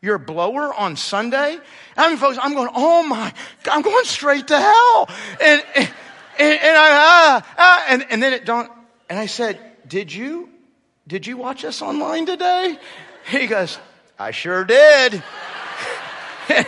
your 0.00 0.18
blower 0.18 0.72
on 0.72 0.96
Sunday? 0.96 1.58
I 1.96 2.08
mean, 2.08 2.16
folks, 2.16 2.38
I'm 2.40 2.54
going, 2.54 2.70
oh 2.74 3.02
my, 3.02 3.32
I'm 3.70 3.82
going 3.82 4.04
straight 4.06 4.48
to 4.48 4.58
hell. 4.58 5.08
And, 5.42 5.62
and, 5.76 5.88
and 6.38 6.76
I, 6.76 6.90
ah, 6.92 7.54
ah, 7.58 7.84
and, 7.88 8.06
and 8.10 8.22
then 8.22 8.32
it 8.32 8.46
don't, 8.46 8.70
and 9.10 9.18
I 9.18 9.26
said, 9.26 9.60
did 9.86 10.12
you, 10.12 10.48
did 11.06 11.26
you 11.26 11.36
watch 11.36 11.64
us 11.64 11.82
online 11.82 12.24
today? 12.24 12.78
He 13.26 13.46
goes, 13.46 13.78
I 14.18 14.30
sure 14.30 14.64
did. 14.64 15.22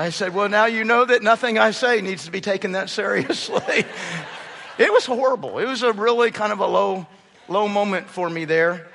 I 0.00 0.08
said, 0.08 0.32
Well, 0.32 0.48
now 0.48 0.64
you 0.64 0.82
know 0.84 1.04
that 1.04 1.22
nothing 1.22 1.58
I 1.58 1.72
say 1.72 2.00
needs 2.00 2.24
to 2.24 2.30
be 2.30 2.40
taken 2.40 2.72
that 2.72 2.88
seriously. 2.88 3.84
it 4.78 4.90
was 4.90 5.04
horrible. 5.04 5.58
It 5.58 5.66
was 5.66 5.82
a 5.82 5.92
really 5.92 6.30
kind 6.30 6.54
of 6.54 6.60
a 6.60 6.66
low, 6.66 7.06
low 7.48 7.68
moment 7.68 8.08
for 8.08 8.30
me 8.30 8.46
there. 8.46 8.88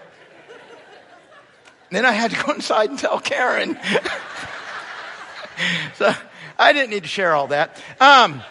then 1.91 2.07
I 2.07 2.11
had 2.11 2.31
to 2.31 2.43
go 2.43 2.53
inside 2.55 2.89
and 2.89 2.97
tell 2.97 3.19
Karen. 3.19 3.77
so 5.93 6.11
I 6.57 6.73
didn't 6.73 6.89
need 6.89 7.03
to 7.03 7.09
share 7.09 7.35
all 7.35 7.47
that. 7.47 7.79
Um, 7.99 8.41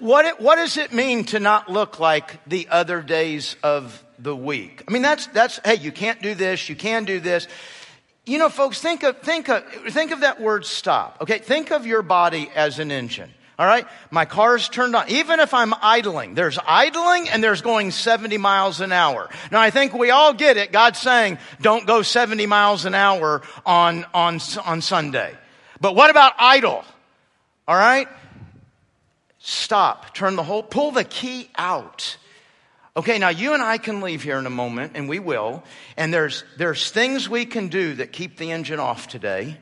what, 0.00 0.24
it, 0.24 0.40
what 0.40 0.56
does 0.56 0.78
it 0.78 0.92
mean 0.92 1.22
to 1.26 1.38
not 1.38 1.70
look 1.70 2.00
like 2.00 2.40
the 2.48 2.66
other 2.70 3.02
days 3.02 3.54
of 3.62 4.02
the 4.18 4.34
week? 4.34 4.82
I 4.88 4.90
mean, 4.90 5.02
that's, 5.02 5.28
that's, 5.28 5.60
hey, 5.64 5.76
you 5.76 5.92
can't 5.92 6.20
do 6.20 6.34
this, 6.34 6.68
you 6.68 6.74
can 6.74 7.04
do 7.04 7.20
this. 7.20 7.46
You 8.24 8.38
know, 8.38 8.48
folks, 8.48 8.80
think 8.80 9.02
of, 9.02 9.18
think 9.18 9.48
of, 9.48 9.64
think 9.90 10.12
of 10.12 10.20
that 10.20 10.40
word 10.40 10.64
stop. 10.64 11.18
Okay. 11.22 11.38
Think 11.38 11.72
of 11.72 11.86
your 11.86 12.02
body 12.02 12.50
as 12.54 12.78
an 12.78 12.92
engine. 12.92 13.30
All 13.58 13.66
right. 13.66 13.86
My 14.10 14.24
car's 14.24 14.68
turned 14.68 14.94
on. 14.94 15.08
Even 15.08 15.40
if 15.40 15.52
I'm 15.54 15.74
idling, 15.82 16.34
there's 16.34 16.58
idling 16.64 17.28
and 17.28 17.42
there's 17.42 17.62
going 17.62 17.90
70 17.90 18.38
miles 18.38 18.80
an 18.80 18.92
hour. 18.92 19.28
Now 19.50 19.60
I 19.60 19.70
think 19.70 19.92
we 19.92 20.10
all 20.10 20.34
get 20.34 20.56
it. 20.56 20.72
God's 20.72 21.00
saying 21.00 21.38
don't 21.60 21.86
go 21.86 22.02
70 22.02 22.46
miles 22.46 22.84
an 22.84 22.94
hour 22.94 23.42
on, 23.66 24.06
on, 24.14 24.40
on 24.64 24.80
Sunday. 24.80 25.36
But 25.80 25.96
what 25.96 26.10
about 26.10 26.34
idle? 26.38 26.84
All 27.66 27.76
right. 27.76 28.08
Stop. 29.38 30.14
Turn 30.14 30.36
the 30.36 30.44
whole, 30.44 30.62
pull 30.62 30.92
the 30.92 31.04
key 31.04 31.50
out. 31.56 32.16
Okay, 32.94 33.18
now 33.18 33.30
you 33.30 33.54
and 33.54 33.62
I 33.62 33.78
can 33.78 34.02
leave 34.02 34.22
here 34.22 34.38
in 34.38 34.44
a 34.44 34.50
moment, 34.50 34.92
and 34.96 35.08
we 35.08 35.18
will. 35.18 35.64
And 35.96 36.12
there's, 36.12 36.44
there's 36.58 36.90
things 36.90 37.26
we 37.26 37.46
can 37.46 37.68
do 37.68 37.94
that 37.94 38.12
keep 38.12 38.36
the 38.36 38.52
engine 38.52 38.80
off 38.80 39.08
today. 39.08 39.56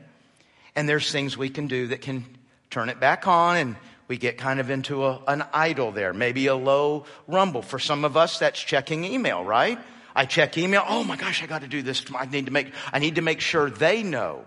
And 0.75 0.87
there's 0.87 1.11
things 1.11 1.37
we 1.37 1.49
can 1.49 1.67
do 1.67 1.87
that 1.87 2.01
can 2.01 2.25
turn 2.69 2.89
it 2.89 2.99
back 2.99 3.27
on 3.27 3.57
and 3.57 3.75
we 4.07 4.17
get 4.17 4.37
kind 4.37 4.59
of 4.59 4.69
into 4.69 5.05
a, 5.05 5.21
an 5.27 5.45
idle 5.53 5.93
there, 5.93 6.13
maybe 6.13 6.47
a 6.47 6.55
low 6.55 7.05
rumble. 7.27 7.61
For 7.61 7.79
some 7.79 8.03
of 8.03 8.17
us, 8.17 8.39
that's 8.39 8.59
checking 8.59 9.05
email, 9.05 9.43
right? 9.43 9.79
I 10.13 10.25
check 10.25 10.57
email. 10.57 10.83
Oh 10.85 11.05
my 11.05 11.15
gosh, 11.15 11.41
I 11.41 11.45
got 11.45 11.61
to 11.61 11.67
do 11.67 11.81
this. 11.81 12.03
I 12.13 12.25
need 12.25 12.47
to 12.47 12.51
make, 12.51 12.73
I 12.91 12.99
need 12.99 13.15
to 13.15 13.21
make 13.21 13.39
sure 13.39 13.69
they 13.69 14.03
know. 14.03 14.43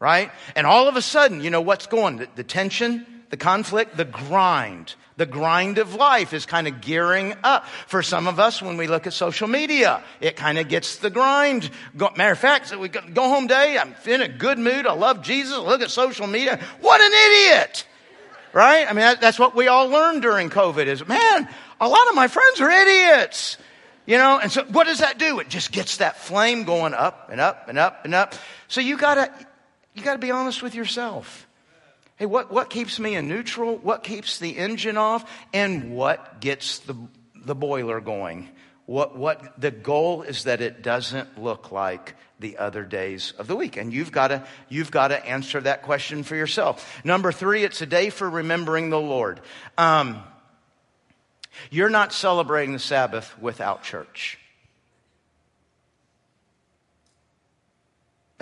Right? 0.00 0.30
And 0.56 0.66
all 0.66 0.88
of 0.88 0.96
a 0.96 1.02
sudden, 1.02 1.42
you 1.42 1.50
know 1.50 1.60
what's 1.60 1.86
going? 1.86 2.16
The, 2.16 2.28
the 2.36 2.44
tension, 2.44 3.06
the 3.28 3.36
conflict, 3.36 3.98
the 3.98 4.06
grind. 4.06 4.94
The 5.16 5.26
grind 5.26 5.78
of 5.78 5.94
life 5.94 6.32
is 6.32 6.46
kind 6.46 6.66
of 6.66 6.80
gearing 6.80 7.34
up. 7.44 7.66
For 7.86 8.02
some 8.02 8.26
of 8.26 8.40
us, 8.40 8.62
when 8.62 8.76
we 8.76 8.86
look 8.86 9.06
at 9.06 9.12
social 9.12 9.46
media, 9.46 10.02
it 10.20 10.36
kind 10.36 10.58
of 10.58 10.68
gets 10.68 10.96
the 10.96 11.10
grind. 11.10 11.70
Matter 11.94 12.32
of 12.32 12.38
fact, 12.38 12.68
so 12.68 12.78
we 12.78 12.88
go 12.88 13.28
home 13.28 13.46
day, 13.46 13.78
I'm 13.78 13.94
in 14.06 14.22
a 14.22 14.28
good 14.28 14.58
mood, 14.58 14.86
I 14.86 14.94
love 14.94 15.22
Jesus, 15.22 15.58
look 15.58 15.82
at 15.82 15.90
social 15.90 16.26
media. 16.26 16.58
What 16.80 17.00
an 17.00 17.12
idiot! 17.12 17.86
Right? 18.52 18.88
I 18.88 18.92
mean, 18.92 19.16
that's 19.20 19.38
what 19.38 19.54
we 19.54 19.68
all 19.68 19.88
learned 19.88 20.22
during 20.22 20.50
COVID 20.50 20.86
is, 20.86 21.06
man, 21.06 21.48
a 21.80 21.88
lot 21.88 22.08
of 22.08 22.14
my 22.14 22.28
friends 22.28 22.60
are 22.60 22.70
idiots. 22.70 23.58
You 24.04 24.18
know, 24.18 24.40
and 24.40 24.50
so 24.50 24.64
what 24.64 24.88
does 24.88 24.98
that 24.98 25.18
do? 25.18 25.38
It 25.38 25.48
just 25.48 25.70
gets 25.70 25.98
that 25.98 26.18
flame 26.18 26.64
going 26.64 26.92
up 26.92 27.30
and 27.30 27.40
up 27.40 27.68
and 27.68 27.78
up 27.78 28.04
and 28.04 28.14
up. 28.14 28.34
So 28.66 28.80
you 28.80 28.96
gotta, 28.96 29.30
you 29.94 30.02
gotta 30.02 30.18
be 30.18 30.32
honest 30.32 30.60
with 30.60 30.74
yourself. 30.74 31.46
Hey, 32.22 32.26
what, 32.26 32.52
what 32.52 32.70
keeps 32.70 33.00
me 33.00 33.16
in 33.16 33.26
neutral? 33.26 33.78
What 33.78 34.04
keeps 34.04 34.38
the 34.38 34.56
engine 34.56 34.96
off? 34.96 35.28
And 35.52 35.96
what 35.96 36.40
gets 36.40 36.78
the, 36.78 36.94
the 37.34 37.56
boiler 37.56 38.00
going? 38.00 38.48
What, 38.86 39.18
what, 39.18 39.60
the 39.60 39.72
goal 39.72 40.22
is 40.22 40.44
that 40.44 40.60
it 40.60 40.82
doesn't 40.82 41.36
look 41.36 41.72
like 41.72 42.14
the 42.38 42.58
other 42.58 42.84
days 42.84 43.32
of 43.38 43.48
the 43.48 43.56
week. 43.56 43.76
And 43.76 43.92
you've 43.92 44.12
got 44.12 44.28
to, 44.28 44.46
you've 44.68 44.92
got 44.92 45.08
to 45.08 45.26
answer 45.26 45.62
that 45.62 45.82
question 45.82 46.22
for 46.22 46.36
yourself. 46.36 47.04
Number 47.04 47.32
three, 47.32 47.64
it's 47.64 47.82
a 47.82 47.86
day 47.86 48.08
for 48.08 48.30
remembering 48.30 48.90
the 48.90 49.00
Lord. 49.00 49.40
Um, 49.76 50.22
you're 51.72 51.90
not 51.90 52.12
celebrating 52.12 52.72
the 52.72 52.78
Sabbath 52.78 53.36
without 53.40 53.82
church. 53.82 54.38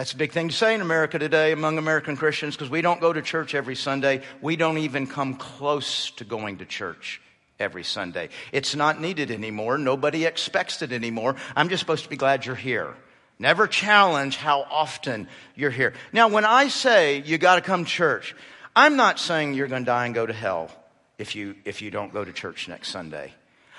That's 0.00 0.14
a 0.14 0.16
big 0.16 0.32
thing 0.32 0.48
to 0.48 0.54
say 0.54 0.74
in 0.74 0.80
America 0.80 1.18
today 1.18 1.52
among 1.52 1.76
American 1.76 2.16
Christians 2.16 2.56
because 2.56 2.70
we 2.70 2.80
don't 2.80 3.02
go 3.02 3.12
to 3.12 3.20
church 3.20 3.54
every 3.54 3.76
Sunday. 3.76 4.22
We 4.40 4.56
don't 4.56 4.78
even 4.78 5.06
come 5.06 5.34
close 5.34 6.10
to 6.12 6.24
going 6.24 6.56
to 6.56 6.64
church 6.64 7.20
every 7.58 7.84
Sunday. 7.84 8.30
It's 8.50 8.74
not 8.74 8.98
needed 8.98 9.30
anymore. 9.30 9.76
Nobody 9.76 10.24
expects 10.24 10.80
it 10.80 10.92
anymore. 10.92 11.36
I'm 11.54 11.68
just 11.68 11.80
supposed 11.80 12.04
to 12.04 12.08
be 12.08 12.16
glad 12.16 12.46
you're 12.46 12.54
here. 12.54 12.94
Never 13.38 13.66
challenge 13.66 14.38
how 14.38 14.62
often 14.70 15.28
you're 15.54 15.68
here. 15.68 15.92
Now, 16.14 16.28
when 16.28 16.46
I 16.46 16.68
say 16.68 17.20
you 17.20 17.36
got 17.36 17.56
to 17.56 17.60
come 17.60 17.84
to 17.84 17.90
church, 17.90 18.34
I'm 18.74 18.96
not 18.96 19.18
saying 19.18 19.52
you're 19.52 19.68
going 19.68 19.82
to 19.82 19.86
die 19.86 20.06
and 20.06 20.14
go 20.14 20.24
to 20.24 20.32
hell 20.32 20.70
if 21.18 21.36
you, 21.36 21.56
if 21.66 21.82
you 21.82 21.90
don't 21.90 22.10
go 22.10 22.24
to 22.24 22.32
church 22.32 22.68
next 22.68 22.88
Sunday. 22.88 23.34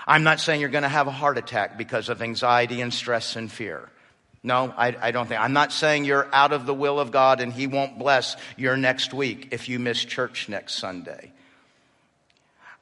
I'm 0.06 0.22
not 0.22 0.40
saying 0.40 0.62
you're 0.62 0.70
going 0.70 0.84
to 0.84 0.88
have 0.88 1.08
a 1.08 1.12
heart 1.12 1.40
attack 1.40 1.80
because 1.80 2.10
of 2.10 2.22
anxiety 2.22 2.82
and 2.82 2.94
stress 2.94 3.36
and 3.36 3.52
fear. 3.52 3.90
No, 4.44 4.74
I, 4.76 4.96
I, 5.00 5.12
don't 5.12 5.28
think. 5.28 5.40
I'm 5.40 5.54
not 5.54 5.72
saying 5.72 6.06
you're 6.06 6.28
out 6.34 6.52
of 6.52 6.66
the 6.66 6.74
will 6.74 7.00
of 7.00 7.12
God 7.12 7.42
and 7.42 7.54
He 7.54 7.68
won't 7.68 8.00
bless 8.00 8.36
your 8.58 8.76
next 8.76 9.14
week 9.14 9.50
if 9.52 9.70
you 9.70 9.78
miss 9.78 10.04
church 10.04 10.50
next 10.50 10.76
Sunday. 10.76 11.32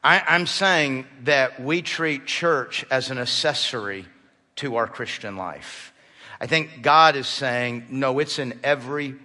I, 0.02 0.24
I'm 0.26 0.48
saying 0.48 1.06
that 1.24 1.62
we 1.62 1.82
treat 1.82 2.26
church 2.26 2.86
as 2.90 3.12
an 3.12 3.18
accessory 3.18 4.06
to 4.58 4.78
our 4.78 4.88
Christian 4.88 5.36
life. 5.36 5.94
I 6.40 6.48
think 6.48 6.82
God 6.82 7.18
is 7.18 7.28
saying, 7.28 7.88
no, 7.90 8.20
it's 8.20 8.40
in 8.40 8.58
every 8.64 9.16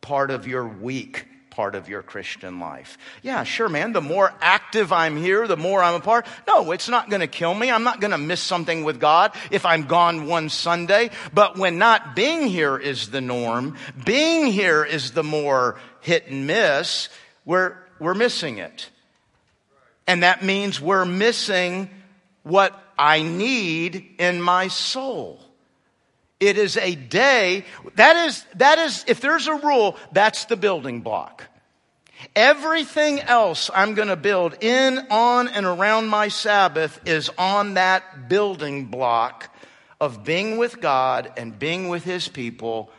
part 0.00 0.30
of 0.30 0.46
your 0.46 0.66
week 0.66 1.26
part 1.60 1.74
of 1.74 1.90
your 1.90 2.00
Christian 2.00 2.58
life. 2.58 2.96
Yeah, 3.20 3.44
sure, 3.44 3.68
man. 3.68 3.92
The 3.92 4.00
more 4.00 4.32
active 4.40 4.94
I'm 4.94 5.18
here, 5.18 5.46
the 5.46 5.58
more 5.58 5.82
I'm 5.82 5.96
a 5.96 6.00
part. 6.00 6.26
No, 6.48 6.72
it's 6.72 6.88
not 6.88 7.10
going 7.10 7.20
to 7.20 7.26
kill 7.26 7.52
me. 7.52 7.70
I'm 7.70 7.82
not 7.82 8.00
going 8.00 8.12
to 8.12 8.16
miss 8.16 8.40
something 8.40 8.82
with 8.82 8.98
God 8.98 9.32
if 9.50 9.66
I'm 9.66 9.82
gone 9.82 10.26
one 10.26 10.48
Sunday. 10.48 11.10
But 11.34 11.58
when 11.58 11.76
not 11.76 12.16
being 12.16 12.46
here 12.46 12.78
is 12.78 13.10
the 13.10 13.20
norm, 13.20 13.76
being 14.06 14.46
here 14.46 14.86
is 14.86 15.10
the 15.10 15.22
more 15.22 15.78
hit 16.00 16.28
and 16.28 16.46
miss, 16.46 17.10
we're, 17.44 17.76
we're 17.98 18.14
missing 18.14 18.56
it. 18.56 18.88
And 20.06 20.22
that 20.22 20.42
means 20.42 20.80
we're 20.80 21.04
missing 21.04 21.90
what 22.42 22.72
I 22.98 23.20
need 23.22 24.14
in 24.18 24.40
my 24.40 24.68
soul. 24.68 25.38
It 26.40 26.56
is 26.56 26.78
a 26.78 26.94
day. 26.94 27.66
That 27.96 28.16
is, 28.28 28.46
that 28.54 28.78
is, 28.78 29.04
if 29.06 29.20
there's 29.20 29.46
a 29.46 29.56
rule, 29.56 29.98
that's 30.10 30.46
the 30.46 30.56
building 30.56 31.02
block. 31.02 31.49
Everything 32.36 33.20
else 33.20 33.70
I'm 33.74 33.94
going 33.94 34.08
to 34.08 34.16
build 34.16 34.62
in, 34.62 34.98
on, 35.10 35.48
and 35.48 35.66
around 35.66 36.08
my 36.08 36.28
Sabbath 36.28 37.00
is 37.06 37.30
on 37.38 37.74
that 37.74 38.28
building 38.28 38.86
block 38.86 39.54
of 40.00 40.24
being 40.24 40.56
with 40.56 40.80
God 40.80 41.32
and 41.36 41.58
being 41.58 41.88
with 41.88 42.04
His 42.04 42.28
people 42.28 42.90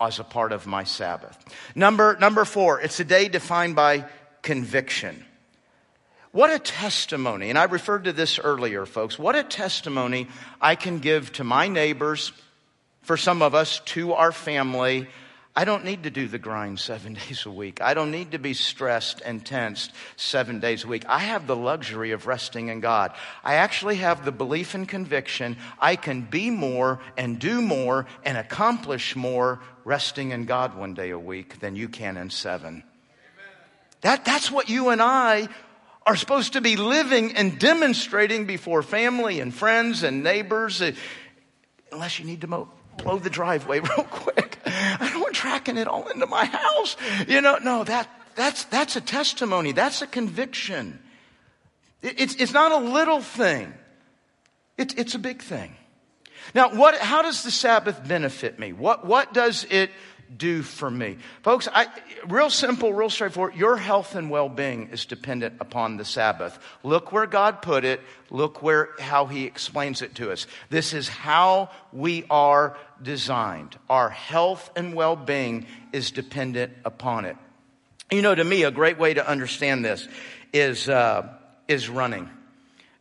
as 0.00 0.18
a 0.18 0.24
part 0.24 0.52
of 0.52 0.66
my 0.66 0.84
Sabbath. 0.84 1.38
Number, 1.74 2.16
number 2.20 2.44
four, 2.44 2.80
it's 2.80 2.98
a 3.00 3.04
day 3.04 3.28
defined 3.28 3.76
by 3.76 4.06
conviction. 4.42 5.24
What 6.32 6.50
a 6.50 6.58
testimony, 6.58 7.50
and 7.50 7.58
I 7.58 7.64
referred 7.64 8.04
to 8.04 8.12
this 8.12 8.40
earlier, 8.40 8.86
folks. 8.86 9.18
What 9.18 9.36
a 9.36 9.44
testimony 9.44 10.26
I 10.60 10.74
can 10.74 10.98
give 10.98 11.32
to 11.34 11.44
my 11.44 11.68
neighbors, 11.68 12.32
for 13.02 13.16
some 13.16 13.40
of 13.40 13.54
us, 13.54 13.78
to 13.86 14.14
our 14.14 14.32
family, 14.32 15.06
I 15.56 15.64
don't 15.64 15.84
need 15.84 16.02
to 16.02 16.10
do 16.10 16.26
the 16.26 16.38
grind 16.38 16.80
seven 16.80 17.14
days 17.28 17.46
a 17.46 17.50
week. 17.50 17.80
I 17.80 17.94
don't 17.94 18.10
need 18.10 18.32
to 18.32 18.38
be 18.38 18.54
stressed 18.54 19.22
and 19.24 19.44
tensed 19.44 19.92
seven 20.16 20.60
days 20.60 20.84
a 20.84 20.88
week. 20.88 21.04
I 21.08 21.20
have 21.20 21.46
the 21.46 21.56
luxury 21.56 22.10
of 22.10 22.26
resting 22.26 22.68
in 22.68 22.80
God. 22.80 23.12
I 23.44 23.54
actually 23.54 23.96
have 23.96 24.24
the 24.24 24.32
belief 24.32 24.74
and 24.74 24.88
conviction 24.88 25.56
I 25.78 25.96
can 25.96 26.22
be 26.22 26.50
more 26.50 27.00
and 27.16 27.38
do 27.38 27.62
more 27.62 28.06
and 28.24 28.36
accomplish 28.36 29.14
more 29.14 29.60
resting 29.84 30.32
in 30.32 30.46
God 30.46 30.76
one 30.76 30.94
day 30.94 31.10
a 31.10 31.18
week 31.18 31.60
than 31.60 31.76
you 31.76 31.88
can 31.88 32.16
in 32.16 32.30
seven. 32.30 32.82
That, 34.00 34.24
that's 34.24 34.50
what 34.50 34.68
you 34.68 34.90
and 34.90 35.00
I 35.00 35.48
are 36.06 36.16
supposed 36.16 36.52
to 36.54 36.60
be 36.60 36.76
living 36.76 37.36
and 37.36 37.58
demonstrating 37.58 38.44
before 38.44 38.82
family 38.82 39.40
and 39.40 39.54
friends 39.54 40.02
and 40.02 40.22
neighbors, 40.22 40.82
uh, 40.82 40.92
unless 41.90 42.18
you 42.18 42.26
need 42.26 42.42
to 42.42 42.46
mow, 42.46 42.68
blow 42.98 43.18
the 43.18 43.30
driveway 43.30 43.80
real 43.96 44.04
quick. 44.04 44.58
Tracking 45.32 45.76
it 45.76 45.88
all 45.88 46.06
into 46.08 46.26
my 46.26 46.44
house. 46.44 46.96
You 47.26 47.40
know, 47.40 47.58
no, 47.62 47.84
that, 47.84 48.08
that's, 48.34 48.64
that's 48.64 48.96
a 48.96 49.00
testimony. 49.00 49.72
That's 49.72 50.02
a 50.02 50.06
conviction. 50.06 50.98
It, 52.02 52.20
it's, 52.20 52.34
it's 52.36 52.52
not 52.52 52.72
a 52.72 52.78
little 52.78 53.20
thing. 53.20 53.74
It, 54.76 54.98
it's 54.98 55.14
a 55.14 55.18
big 55.18 55.42
thing. 55.42 55.76
Now, 56.54 56.74
what, 56.74 56.98
how 56.98 57.22
does 57.22 57.42
the 57.42 57.50
Sabbath 57.50 58.06
benefit 58.06 58.58
me? 58.58 58.72
What, 58.72 59.06
what 59.06 59.32
does 59.32 59.66
it 59.70 59.90
do 60.36 60.62
for 60.62 60.90
me? 60.90 61.18
Folks, 61.42 61.68
I, 61.72 61.86
real 62.26 62.50
simple, 62.50 62.92
real 62.92 63.10
straightforward. 63.10 63.54
Your 63.54 63.76
health 63.76 64.14
and 64.14 64.30
well-being 64.30 64.88
is 64.90 65.06
dependent 65.06 65.54
upon 65.60 65.96
the 65.96 66.04
Sabbath. 66.04 66.58
Look 66.82 67.12
where 67.12 67.26
God 67.26 67.62
put 67.62 67.84
it. 67.84 68.00
Look 68.30 68.62
where, 68.62 68.90
how 68.98 69.26
he 69.26 69.44
explains 69.44 70.02
it 70.02 70.14
to 70.16 70.32
us. 70.32 70.46
This 70.70 70.92
is 70.92 71.08
how 71.08 71.70
we 71.92 72.24
are 72.30 72.76
designed. 73.02 73.76
Our 73.88 74.10
health 74.10 74.70
and 74.76 74.94
well-being 74.94 75.66
is 75.92 76.10
dependent 76.10 76.72
upon 76.84 77.24
it. 77.24 77.36
You 78.10 78.22
know, 78.22 78.34
to 78.34 78.44
me, 78.44 78.64
a 78.64 78.70
great 78.70 78.98
way 78.98 79.14
to 79.14 79.28
understand 79.28 79.84
this 79.84 80.06
is, 80.52 80.88
uh, 80.88 81.28
is 81.68 81.88
running. 81.88 82.28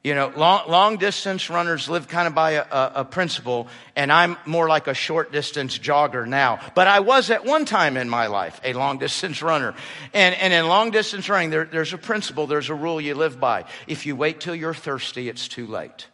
You 0.03 0.15
know, 0.15 0.33
long, 0.35 0.69
long 0.69 0.97
distance 0.97 1.49
runners 1.49 1.87
live 1.87 2.09
kind 2.09 2.27
of 2.27 2.35
by 2.35 2.51
a, 2.51 2.63
a, 2.63 2.91
a, 2.95 3.05
principle, 3.05 3.69
and 3.95 4.11
I'm 4.11 4.35
more 4.45 4.67
like 4.67 4.87
a 4.87 4.93
short 4.93 5.31
distance 5.31 5.79
jogger 5.79 6.27
now. 6.27 6.59
But 6.75 6.89
I 6.89 6.99
was 6.99 7.29
at 7.29 7.45
one 7.45 7.63
time 7.63 7.95
in 7.95 8.09
my 8.09 8.27
life 8.27 8.59
a 8.65 8.73
long 8.73 8.97
distance 8.97 9.41
runner. 9.41 9.73
And, 10.13 10.35
and 10.35 10.51
in 10.51 10.67
long 10.67 10.91
distance 10.91 11.29
running, 11.29 11.51
there, 11.51 11.63
there's 11.63 11.93
a 11.93 11.97
principle, 11.97 12.47
there's 12.47 12.69
a 12.69 12.75
rule 12.75 12.99
you 12.99 13.15
live 13.15 13.39
by. 13.39 13.63
If 13.87 14.05
you 14.05 14.17
wait 14.17 14.41
till 14.41 14.55
you're 14.55 14.73
thirsty, 14.73 15.29
it's 15.29 15.47
too 15.47 15.67
late. 15.67 16.07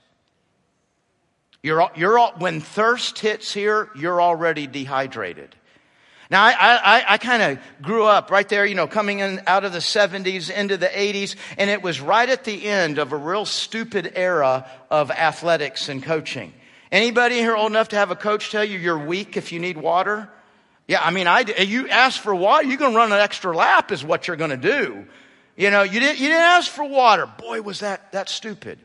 You're, 1.64 1.90
you're 1.96 2.20
when 2.38 2.62
thirst 2.62 3.18
hits 3.18 3.52
here, 3.52 3.90
you're 3.96 4.22
already 4.22 4.68
dehydrated. 4.68 5.56
Now, 6.32 6.44
I, 6.44 6.52
I, 6.54 7.04
I 7.14 7.18
kind 7.18 7.42
of 7.42 7.60
grew 7.82 8.04
up 8.04 8.30
right 8.30 8.48
there, 8.48 8.64
you 8.64 8.76
know, 8.76 8.86
coming 8.86 9.20
in 9.20 9.42
out 9.48 9.66
of 9.66 9.74
the 9.74 9.80
70s 9.80 10.52
into 10.52 10.78
the 10.78 10.86
80s, 10.86 11.36
and 11.58 11.72
it 11.72 11.82
was 11.82 12.00
right 12.00 12.30
at 12.30 12.44
the 12.44 12.68
end 12.68 13.00
of 13.00 13.14
a 13.14 13.18
real 13.18 13.46
stupid 13.46 14.12
era 14.16 14.70
of 14.92 15.10
athletics 15.10 15.90
and 15.90 16.04
coaching. 16.04 16.54
Anybody 16.92 17.36
here 17.36 17.56
old 17.56 17.72
enough 17.72 17.90
to 17.90 17.96
have 17.96 18.12
a 18.12 18.16
coach 18.16 18.52
tell 18.52 18.64
you 18.64 18.78
you're 18.78 18.98
weak 18.98 19.38
if 19.38 19.52
you 19.52 19.60
need 19.60 19.78
water? 19.78 20.30
Yeah, 20.88 21.02
I 21.04 21.10
mean, 21.10 21.26
I, 21.26 21.42
you 21.42 21.90
ask 21.90 22.22
for 22.22 22.34
water, 22.36 22.66
you're 22.68 22.78
going 22.78 22.92
to 22.92 22.98
run 22.98 23.12
an 23.12 23.20
extra 23.20 23.56
lap 23.56 23.92
is 23.92 24.04
what 24.04 24.28
you're 24.28 24.38
going 24.38 24.50
to 24.52 24.58
do. 24.58 25.08
You 25.56 25.72
know, 25.72 25.82
you 25.82 26.00
didn't, 26.00 26.20
you 26.20 26.28
didn't 26.28 26.42
ask 26.42 26.72
for 26.72 26.84
water. 26.84 27.28
Boy, 27.40 27.62
was 27.62 27.80
that, 27.80 28.12
that 28.12 28.30
stupid. 28.30 28.80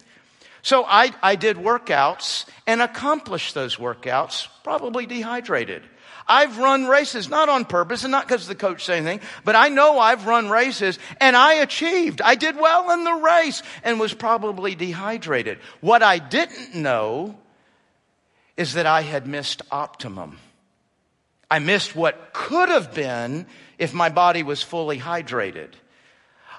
So 0.62 0.84
I, 0.84 1.12
I 1.22 1.36
did 1.36 1.58
workouts 1.58 2.46
and 2.66 2.80
accomplished 2.80 3.54
those 3.54 3.76
workouts, 3.76 4.48
probably 4.62 5.04
dehydrated. 5.04 5.82
I've 6.26 6.58
run 6.58 6.86
races, 6.86 7.28
not 7.28 7.48
on 7.48 7.64
purpose 7.64 8.04
and 8.04 8.10
not 8.10 8.26
because 8.26 8.46
the 8.46 8.54
coach 8.54 8.84
said 8.84 8.98
anything, 8.98 9.20
but 9.44 9.56
I 9.56 9.68
know 9.68 9.98
I've 9.98 10.26
run 10.26 10.48
races 10.48 10.98
and 11.20 11.36
I 11.36 11.54
achieved. 11.54 12.22
I 12.22 12.34
did 12.34 12.56
well 12.56 12.90
in 12.92 13.04
the 13.04 13.14
race 13.14 13.62
and 13.82 14.00
was 14.00 14.14
probably 14.14 14.74
dehydrated. 14.74 15.58
What 15.80 16.02
I 16.02 16.18
didn't 16.18 16.74
know 16.74 17.36
is 18.56 18.74
that 18.74 18.86
I 18.86 19.02
had 19.02 19.26
missed 19.26 19.62
optimum. 19.70 20.38
I 21.50 21.58
missed 21.58 21.94
what 21.94 22.32
could 22.32 22.68
have 22.68 22.94
been 22.94 23.46
if 23.78 23.92
my 23.92 24.08
body 24.08 24.42
was 24.42 24.62
fully 24.62 24.98
hydrated. 24.98 25.70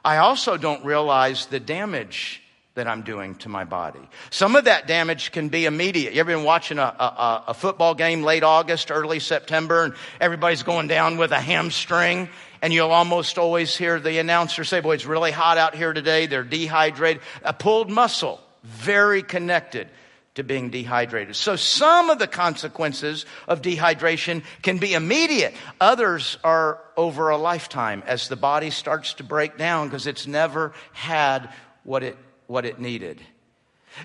I 0.04 0.18
also 0.18 0.58
don't 0.58 0.86
realize 0.86 1.48
the 1.48 1.60
damage 1.60 2.42
that 2.76 2.88
I'm 2.88 3.04
doing 3.04 3.36
to 3.36 3.50
my 3.50 3.64
body. 3.64 4.02
Some 4.30 4.56
of 4.58 4.66
that 4.66 4.86
damage 4.86 5.32
can 5.32 5.48
be 5.48 5.66
immediate. 5.66 6.14
You 6.14 6.20
ever 6.20 6.36
been 6.36 6.44
watching 6.44 6.78
a, 6.78 6.82
a, 6.82 7.44
a, 7.48 7.54
football 7.54 7.96
game 7.96 8.22
late 8.22 8.44
August, 8.44 8.92
early 8.92 9.20
September, 9.22 9.86
and 9.86 9.94
everybody's 10.20 10.64
going 10.64 10.88
down 10.88 11.18
with 11.18 11.32
a 11.32 11.40
hamstring, 11.40 12.28
and 12.62 12.74
you'll 12.74 12.92
almost 12.92 13.38
always 13.38 13.76
hear 13.76 14.00
the 14.00 14.18
announcer 14.18 14.66
say, 14.66 14.82
boy, 14.82 14.96
it's 14.96 15.06
really 15.06 15.32
hot 15.32 15.58
out 15.58 15.74
here 15.74 15.94
today. 15.94 16.26
They're 16.26 16.44
dehydrated. 16.44 17.22
A 17.44 17.54
pulled 17.54 17.90
muscle, 17.90 18.42
very 18.64 19.24
connected 19.24 19.88
to 20.34 20.44
being 20.44 20.70
dehydrated. 20.70 21.38
So 21.38 21.56
some 21.56 22.10
of 22.10 22.20
the 22.20 22.28
consequences 22.28 23.26
of 23.48 23.62
dehydration 23.62 24.44
can 24.64 24.80
be 24.80 24.94
immediate. 24.94 25.54
Others 25.80 26.40
are 26.44 26.82
over 26.98 27.30
a 27.30 27.38
lifetime 27.38 28.04
as 28.06 28.28
the 28.28 28.36
body 28.36 28.70
starts 28.70 29.14
to 29.16 29.24
break 29.24 29.58
down 29.58 29.88
because 29.88 30.08
it's 30.08 30.28
never 30.28 30.74
had 30.92 31.50
what 31.86 32.04
it, 32.04 32.18
what 32.48 32.66
it 32.66 32.80
needed. 32.80 33.22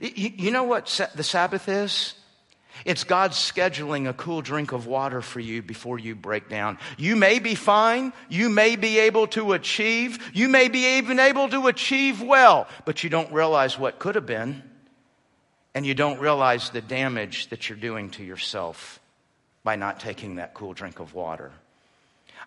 You, 0.01 0.51
know 0.51 0.65
what 0.65 0.87
the 1.15 1.25
Sabbath 1.25 1.69
is? 1.69 2.15
It's 2.85 3.05
God 3.05 3.33
scheduling 3.33 4.09
a 4.09 4.13
cool 4.13 4.41
drink 4.41 4.73
of 4.73 4.87
water 4.87 5.21
for 5.21 5.41
you 5.41 5.63
before 5.63 5.99
you 5.99 6.15
break 6.15 6.49
down. 6.49 6.79
You 6.97 7.17
may 7.17 7.39
be 7.41 7.55
fine. 7.55 8.13
You 8.29 8.49
may 8.49 8.77
be 8.77 9.01
able 9.01 9.27
to 9.29 9.53
achieve. 9.53 10.31
You 10.33 10.49
may 10.49 10.69
be 10.69 10.99
even 10.99 11.19
able 11.19 11.49
to 11.49 11.67
achieve 11.67 12.23
well, 12.23 12.69
but 12.85 13.03
you 13.03 13.11
don't 13.11 13.33
realize 13.33 13.79
what 13.79 13.99
could 13.99 14.15
have 14.15 14.27
been 14.27 14.63
and 15.75 15.87
you 15.87 15.95
don't 15.95 16.21
realize 16.21 16.71
the 16.71 16.81
damage 16.81 17.49
that 17.49 17.69
you're 17.69 17.79
doing 17.79 18.11
to 18.11 18.25
yourself 18.25 19.01
by 19.63 19.77
not 19.77 20.01
taking 20.01 20.37
that 20.37 20.55
cool 20.55 20.73
drink 20.73 21.01
of 21.01 21.15
water. 21.15 21.53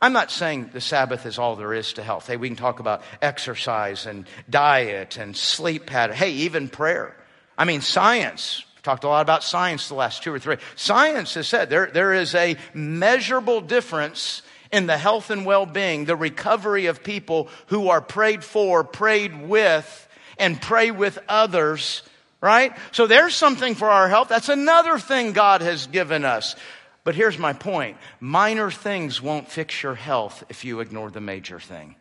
I'm 0.03 0.11
not 0.11 0.31
saying 0.31 0.71
the 0.73 0.81
Sabbath 0.81 1.25
is 1.25 1.39
all 1.39 1.55
there 1.55 1.73
is 1.73 1.93
to 1.93 2.03
health. 2.03 2.27
Hey, 2.27 2.35
we 2.35 2.49
can 2.49 2.57
talk 2.57 2.81
about 2.81 3.03
exercise 3.21 4.05
and 4.05 4.27
diet 4.49 5.15
and 5.15 5.33
sleep 5.33 5.85
pattern. 5.85 6.13
Hey, 6.13 6.31
even 6.31 6.67
prayer. 6.67 7.15
I 7.57 7.63
mean, 7.63 7.79
science. 7.79 8.65
We've 8.75 8.83
talked 8.83 9.05
a 9.05 9.07
lot 9.07 9.21
about 9.21 9.45
science 9.45 9.87
the 9.87 9.95
last 9.95 10.21
two 10.21 10.33
or 10.33 10.39
three. 10.39 10.57
Science 10.75 11.35
has 11.35 11.47
said 11.47 11.69
there, 11.69 11.89
there 11.89 12.11
is 12.11 12.35
a 12.35 12.57
measurable 12.73 13.61
difference 13.61 14.41
in 14.73 14.87
the 14.87 14.97
health 14.97 15.29
and 15.29 15.45
well-being, 15.45 16.03
the 16.03 16.17
recovery 16.17 16.87
of 16.87 17.01
people 17.01 17.47
who 17.67 17.87
are 17.87 18.01
prayed 18.01 18.43
for, 18.43 18.83
prayed 18.83 19.47
with, 19.47 20.09
and 20.37 20.61
pray 20.61 20.91
with 20.91 21.17
others 21.29 22.03
right? 22.41 22.75
So 22.91 23.07
there's 23.07 23.33
something 23.33 23.73
for 23.73 23.89
our 23.89 24.09
health. 24.09 24.27
That's 24.27 24.49
another 24.49 24.99
thing 24.99 25.31
God 25.31 25.61
has 25.61 25.87
given 25.87 26.25
us. 26.25 26.57
But 27.03 27.15
here's 27.15 27.37
my 27.37 27.53
point 27.53 27.97
minor 28.19 28.71
things 28.71 29.21
won't 29.21 29.49
fix 29.49 29.83
your 29.83 29.95
health 29.95 30.43
if 30.49 30.63
you 30.63 30.79
ignore 30.79 31.11
the 31.11 31.21
major 31.21 31.59
thing. 31.59 31.95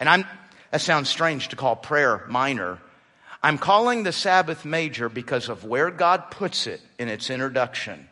And 0.00 0.08
I'm, 0.08 0.24
that 0.70 0.80
sounds 0.80 1.08
strange 1.08 1.48
to 1.48 1.56
call 1.56 1.76
prayer 1.76 2.24
minor. 2.28 2.78
I'm 3.42 3.58
calling 3.58 4.02
the 4.02 4.12
Sabbath 4.12 4.64
major 4.64 5.08
because 5.08 5.48
of 5.48 5.64
where 5.64 5.90
God 5.90 6.30
puts 6.30 6.66
it 6.66 6.80
in 6.98 7.08
its 7.08 7.28
introduction 7.28 8.08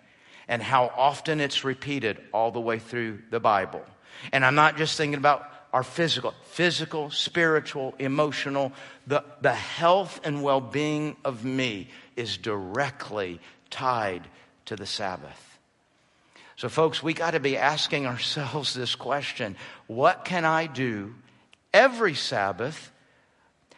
and 0.46 0.62
how 0.62 0.92
often 0.96 1.40
it's 1.40 1.64
repeated 1.64 2.18
all 2.32 2.50
the 2.50 2.60
way 2.60 2.78
through 2.78 3.22
the 3.30 3.40
Bible. 3.40 3.82
And 4.30 4.44
I'm 4.44 4.54
not 4.54 4.76
just 4.76 4.96
thinking 4.96 5.18
about 5.18 5.48
our 5.72 5.82
physical, 5.82 6.34
physical, 6.44 7.10
spiritual, 7.10 7.94
emotional, 7.98 8.72
the, 9.06 9.24
the 9.40 9.54
health 9.54 10.20
and 10.22 10.42
well 10.42 10.60
being 10.60 11.16
of 11.24 11.46
me 11.46 11.88
is 12.14 12.36
directly 12.36 13.40
tied 13.70 14.28
to 14.66 14.76
the 14.76 14.86
Sabbath. 14.86 15.51
So, 16.62 16.68
folks, 16.68 17.02
we 17.02 17.12
got 17.12 17.32
to 17.32 17.40
be 17.40 17.56
asking 17.56 18.06
ourselves 18.06 18.72
this 18.72 18.94
question 18.94 19.56
What 19.88 20.24
can 20.24 20.44
I 20.44 20.68
do 20.68 21.12
every 21.74 22.14
Sabbath 22.14 22.92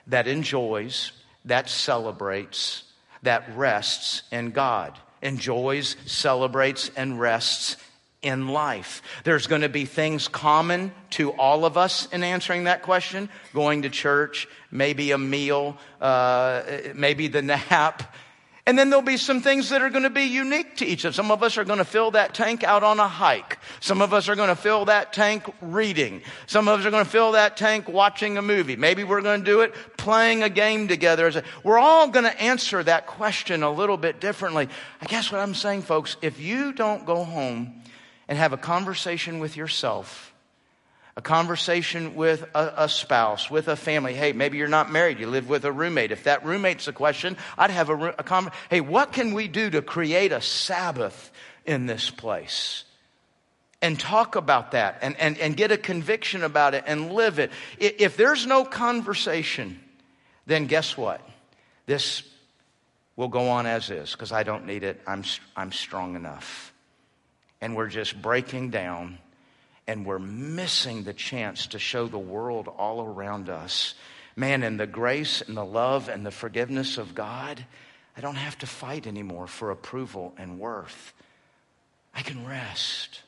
that 0.08 0.26
enjoys, 0.26 1.12
that 1.46 1.70
celebrates, 1.70 2.84
that 3.22 3.56
rests 3.56 4.24
in 4.30 4.50
God? 4.50 4.98
Enjoys, 5.22 5.96
celebrates, 6.04 6.90
and 6.94 7.18
rests 7.18 7.78
in 8.20 8.48
life. 8.48 9.00
There's 9.24 9.46
going 9.46 9.62
to 9.62 9.70
be 9.70 9.86
things 9.86 10.28
common 10.28 10.92
to 11.12 11.32
all 11.32 11.64
of 11.64 11.78
us 11.78 12.06
in 12.12 12.22
answering 12.22 12.64
that 12.64 12.82
question 12.82 13.30
going 13.54 13.80
to 13.82 13.88
church, 13.88 14.46
maybe 14.70 15.12
a 15.12 15.18
meal, 15.18 15.78
uh, 16.02 16.62
maybe 16.94 17.28
the 17.28 17.40
nap. 17.70 18.14
And 18.66 18.78
then 18.78 18.88
there'll 18.88 19.02
be 19.04 19.18
some 19.18 19.42
things 19.42 19.68
that 19.68 19.82
are 19.82 19.90
going 19.90 20.04
to 20.04 20.10
be 20.10 20.22
unique 20.22 20.78
to 20.78 20.86
each 20.86 21.04
of 21.04 21.10
us. 21.10 21.16
Some 21.16 21.30
of 21.30 21.42
us 21.42 21.58
are 21.58 21.64
going 21.64 21.80
to 21.80 21.84
fill 21.84 22.12
that 22.12 22.32
tank 22.32 22.64
out 22.64 22.82
on 22.82 22.98
a 22.98 23.06
hike. 23.06 23.58
Some 23.80 24.00
of 24.00 24.14
us 24.14 24.26
are 24.26 24.36
going 24.36 24.48
to 24.48 24.56
fill 24.56 24.86
that 24.86 25.12
tank 25.12 25.44
reading. 25.60 26.22
Some 26.46 26.66
of 26.66 26.80
us 26.80 26.86
are 26.86 26.90
going 26.90 27.04
to 27.04 27.10
fill 27.10 27.32
that 27.32 27.58
tank 27.58 27.88
watching 27.88 28.38
a 28.38 28.42
movie. 28.42 28.74
Maybe 28.74 29.04
we're 29.04 29.20
going 29.20 29.40
to 29.40 29.44
do 29.44 29.60
it 29.60 29.74
playing 29.98 30.42
a 30.42 30.48
game 30.48 30.88
together. 30.88 31.30
We're 31.62 31.78
all 31.78 32.08
going 32.08 32.24
to 32.24 32.42
answer 32.42 32.82
that 32.82 33.06
question 33.06 33.62
a 33.62 33.70
little 33.70 33.98
bit 33.98 34.18
differently. 34.18 34.70
I 35.02 35.06
guess 35.06 35.30
what 35.30 35.42
I'm 35.42 35.54
saying, 35.54 35.82
folks, 35.82 36.16
if 36.22 36.40
you 36.40 36.72
don't 36.72 37.04
go 37.04 37.22
home 37.22 37.82
and 38.28 38.38
have 38.38 38.54
a 38.54 38.58
conversation 38.58 39.40
with 39.40 39.58
yourself, 39.58 40.33
a 41.16 41.22
conversation 41.22 42.16
with 42.16 42.42
a, 42.54 42.84
a, 42.84 42.88
spouse, 42.88 43.48
with 43.48 43.68
a 43.68 43.76
family. 43.76 44.14
Hey, 44.14 44.32
maybe 44.32 44.58
you're 44.58 44.66
not 44.66 44.90
married, 44.90 45.20
you 45.20 45.28
live 45.28 45.48
with 45.48 45.64
a 45.64 45.70
roommate. 45.70 46.10
If 46.10 46.24
that 46.24 46.44
roommate's 46.44 46.88
a 46.88 46.92
question, 46.92 47.36
I'd 47.56 47.70
have 47.70 47.88
a, 47.88 48.14
a 48.18 48.22
conversation. 48.22 48.66
Hey, 48.68 48.80
what 48.80 49.12
can 49.12 49.32
we 49.32 49.46
do 49.46 49.70
to 49.70 49.82
create 49.82 50.32
a 50.32 50.40
Sabbath 50.40 51.30
in 51.64 51.86
this 51.86 52.10
place? 52.10 52.84
And 53.80 54.00
talk 54.00 54.34
about 54.34 54.72
that 54.72 54.98
and, 55.02 55.14
and, 55.20 55.38
and 55.38 55.56
get 55.56 55.70
a 55.70 55.76
conviction 55.76 56.42
about 56.42 56.74
it 56.74 56.84
and 56.86 57.12
live 57.12 57.38
it. 57.38 57.52
If 57.78 58.16
there's 58.16 58.46
no 58.46 58.64
conversation, 58.64 59.78
then 60.46 60.66
guess 60.66 60.96
what? 60.96 61.20
This 61.86 62.22
will 63.14 63.28
go 63.28 63.50
on 63.50 63.66
as 63.66 63.90
is 63.90 64.12
because 64.12 64.32
I 64.32 64.42
don't 64.42 64.66
need 64.66 64.84
it. 64.84 65.00
I'm, 65.06 65.22
I'm 65.54 65.70
strong 65.70 66.16
enough 66.16 66.72
and 67.64 67.74
we're 67.74 67.88
just 67.88 68.20
breaking 68.20 68.68
down 68.68 69.18
and 69.86 70.06
we're 70.06 70.18
missing 70.18 71.04
the 71.04 71.12
chance 71.12 71.68
to 71.68 71.78
show 71.78 72.06
the 72.06 72.18
world 72.18 72.68
all 72.68 73.04
around 73.04 73.48
us. 73.48 73.94
Man, 74.36 74.62
in 74.62 74.76
the 74.76 74.86
grace 74.86 75.42
and 75.42 75.56
the 75.56 75.64
love 75.64 76.08
and 76.08 76.24
the 76.24 76.30
forgiveness 76.30 76.98
of 76.98 77.14
God, 77.14 77.64
I 78.16 78.20
don't 78.20 78.36
have 78.36 78.58
to 78.58 78.66
fight 78.66 79.06
anymore 79.06 79.46
for 79.46 79.70
approval 79.70 80.34
and 80.38 80.58
worth. 80.58 81.12
I 82.14 82.22
can 82.22 82.46
rest. 82.46 83.20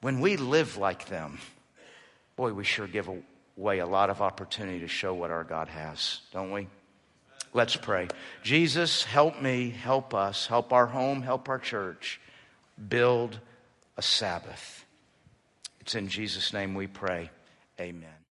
When 0.00 0.20
we 0.20 0.36
live 0.36 0.76
like 0.76 1.06
them, 1.06 1.38
boy, 2.36 2.52
we 2.52 2.64
sure 2.64 2.86
give 2.86 3.08
away 3.56 3.78
a 3.78 3.86
lot 3.86 4.10
of 4.10 4.20
opportunity 4.20 4.80
to 4.80 4.88
show 4.88 5.14
what 5.14 5.30
our 5.30 5.44
God 5.44 5.68
has, 5.68 6.20
don't 6.32 6.50
we? 6.50 6.68
Let's 7.52 7.76
pray. 7.76 8.08
Jesus, 8.42 9.04
help 9.04 9.40
me, 9.40 9.70
help 9.70 10.12
us, 10.12 10.46
help 10.48 10.72
our 10.72 10.86
home, 10.86 11.22
help 11.22 11.48
our 11.48 11.60
church 11.60 12.20
build 12.88 13.38
a 13.96 14.02
Sabbath. 14.02 14.84
It's 15.80 15.94
in 15.94 16.08
Jesus' 16.08 16.52
name 16.52 16.74
we 16.74 16.86
pray. 16.86 17.30
Amen. 17.80 18.23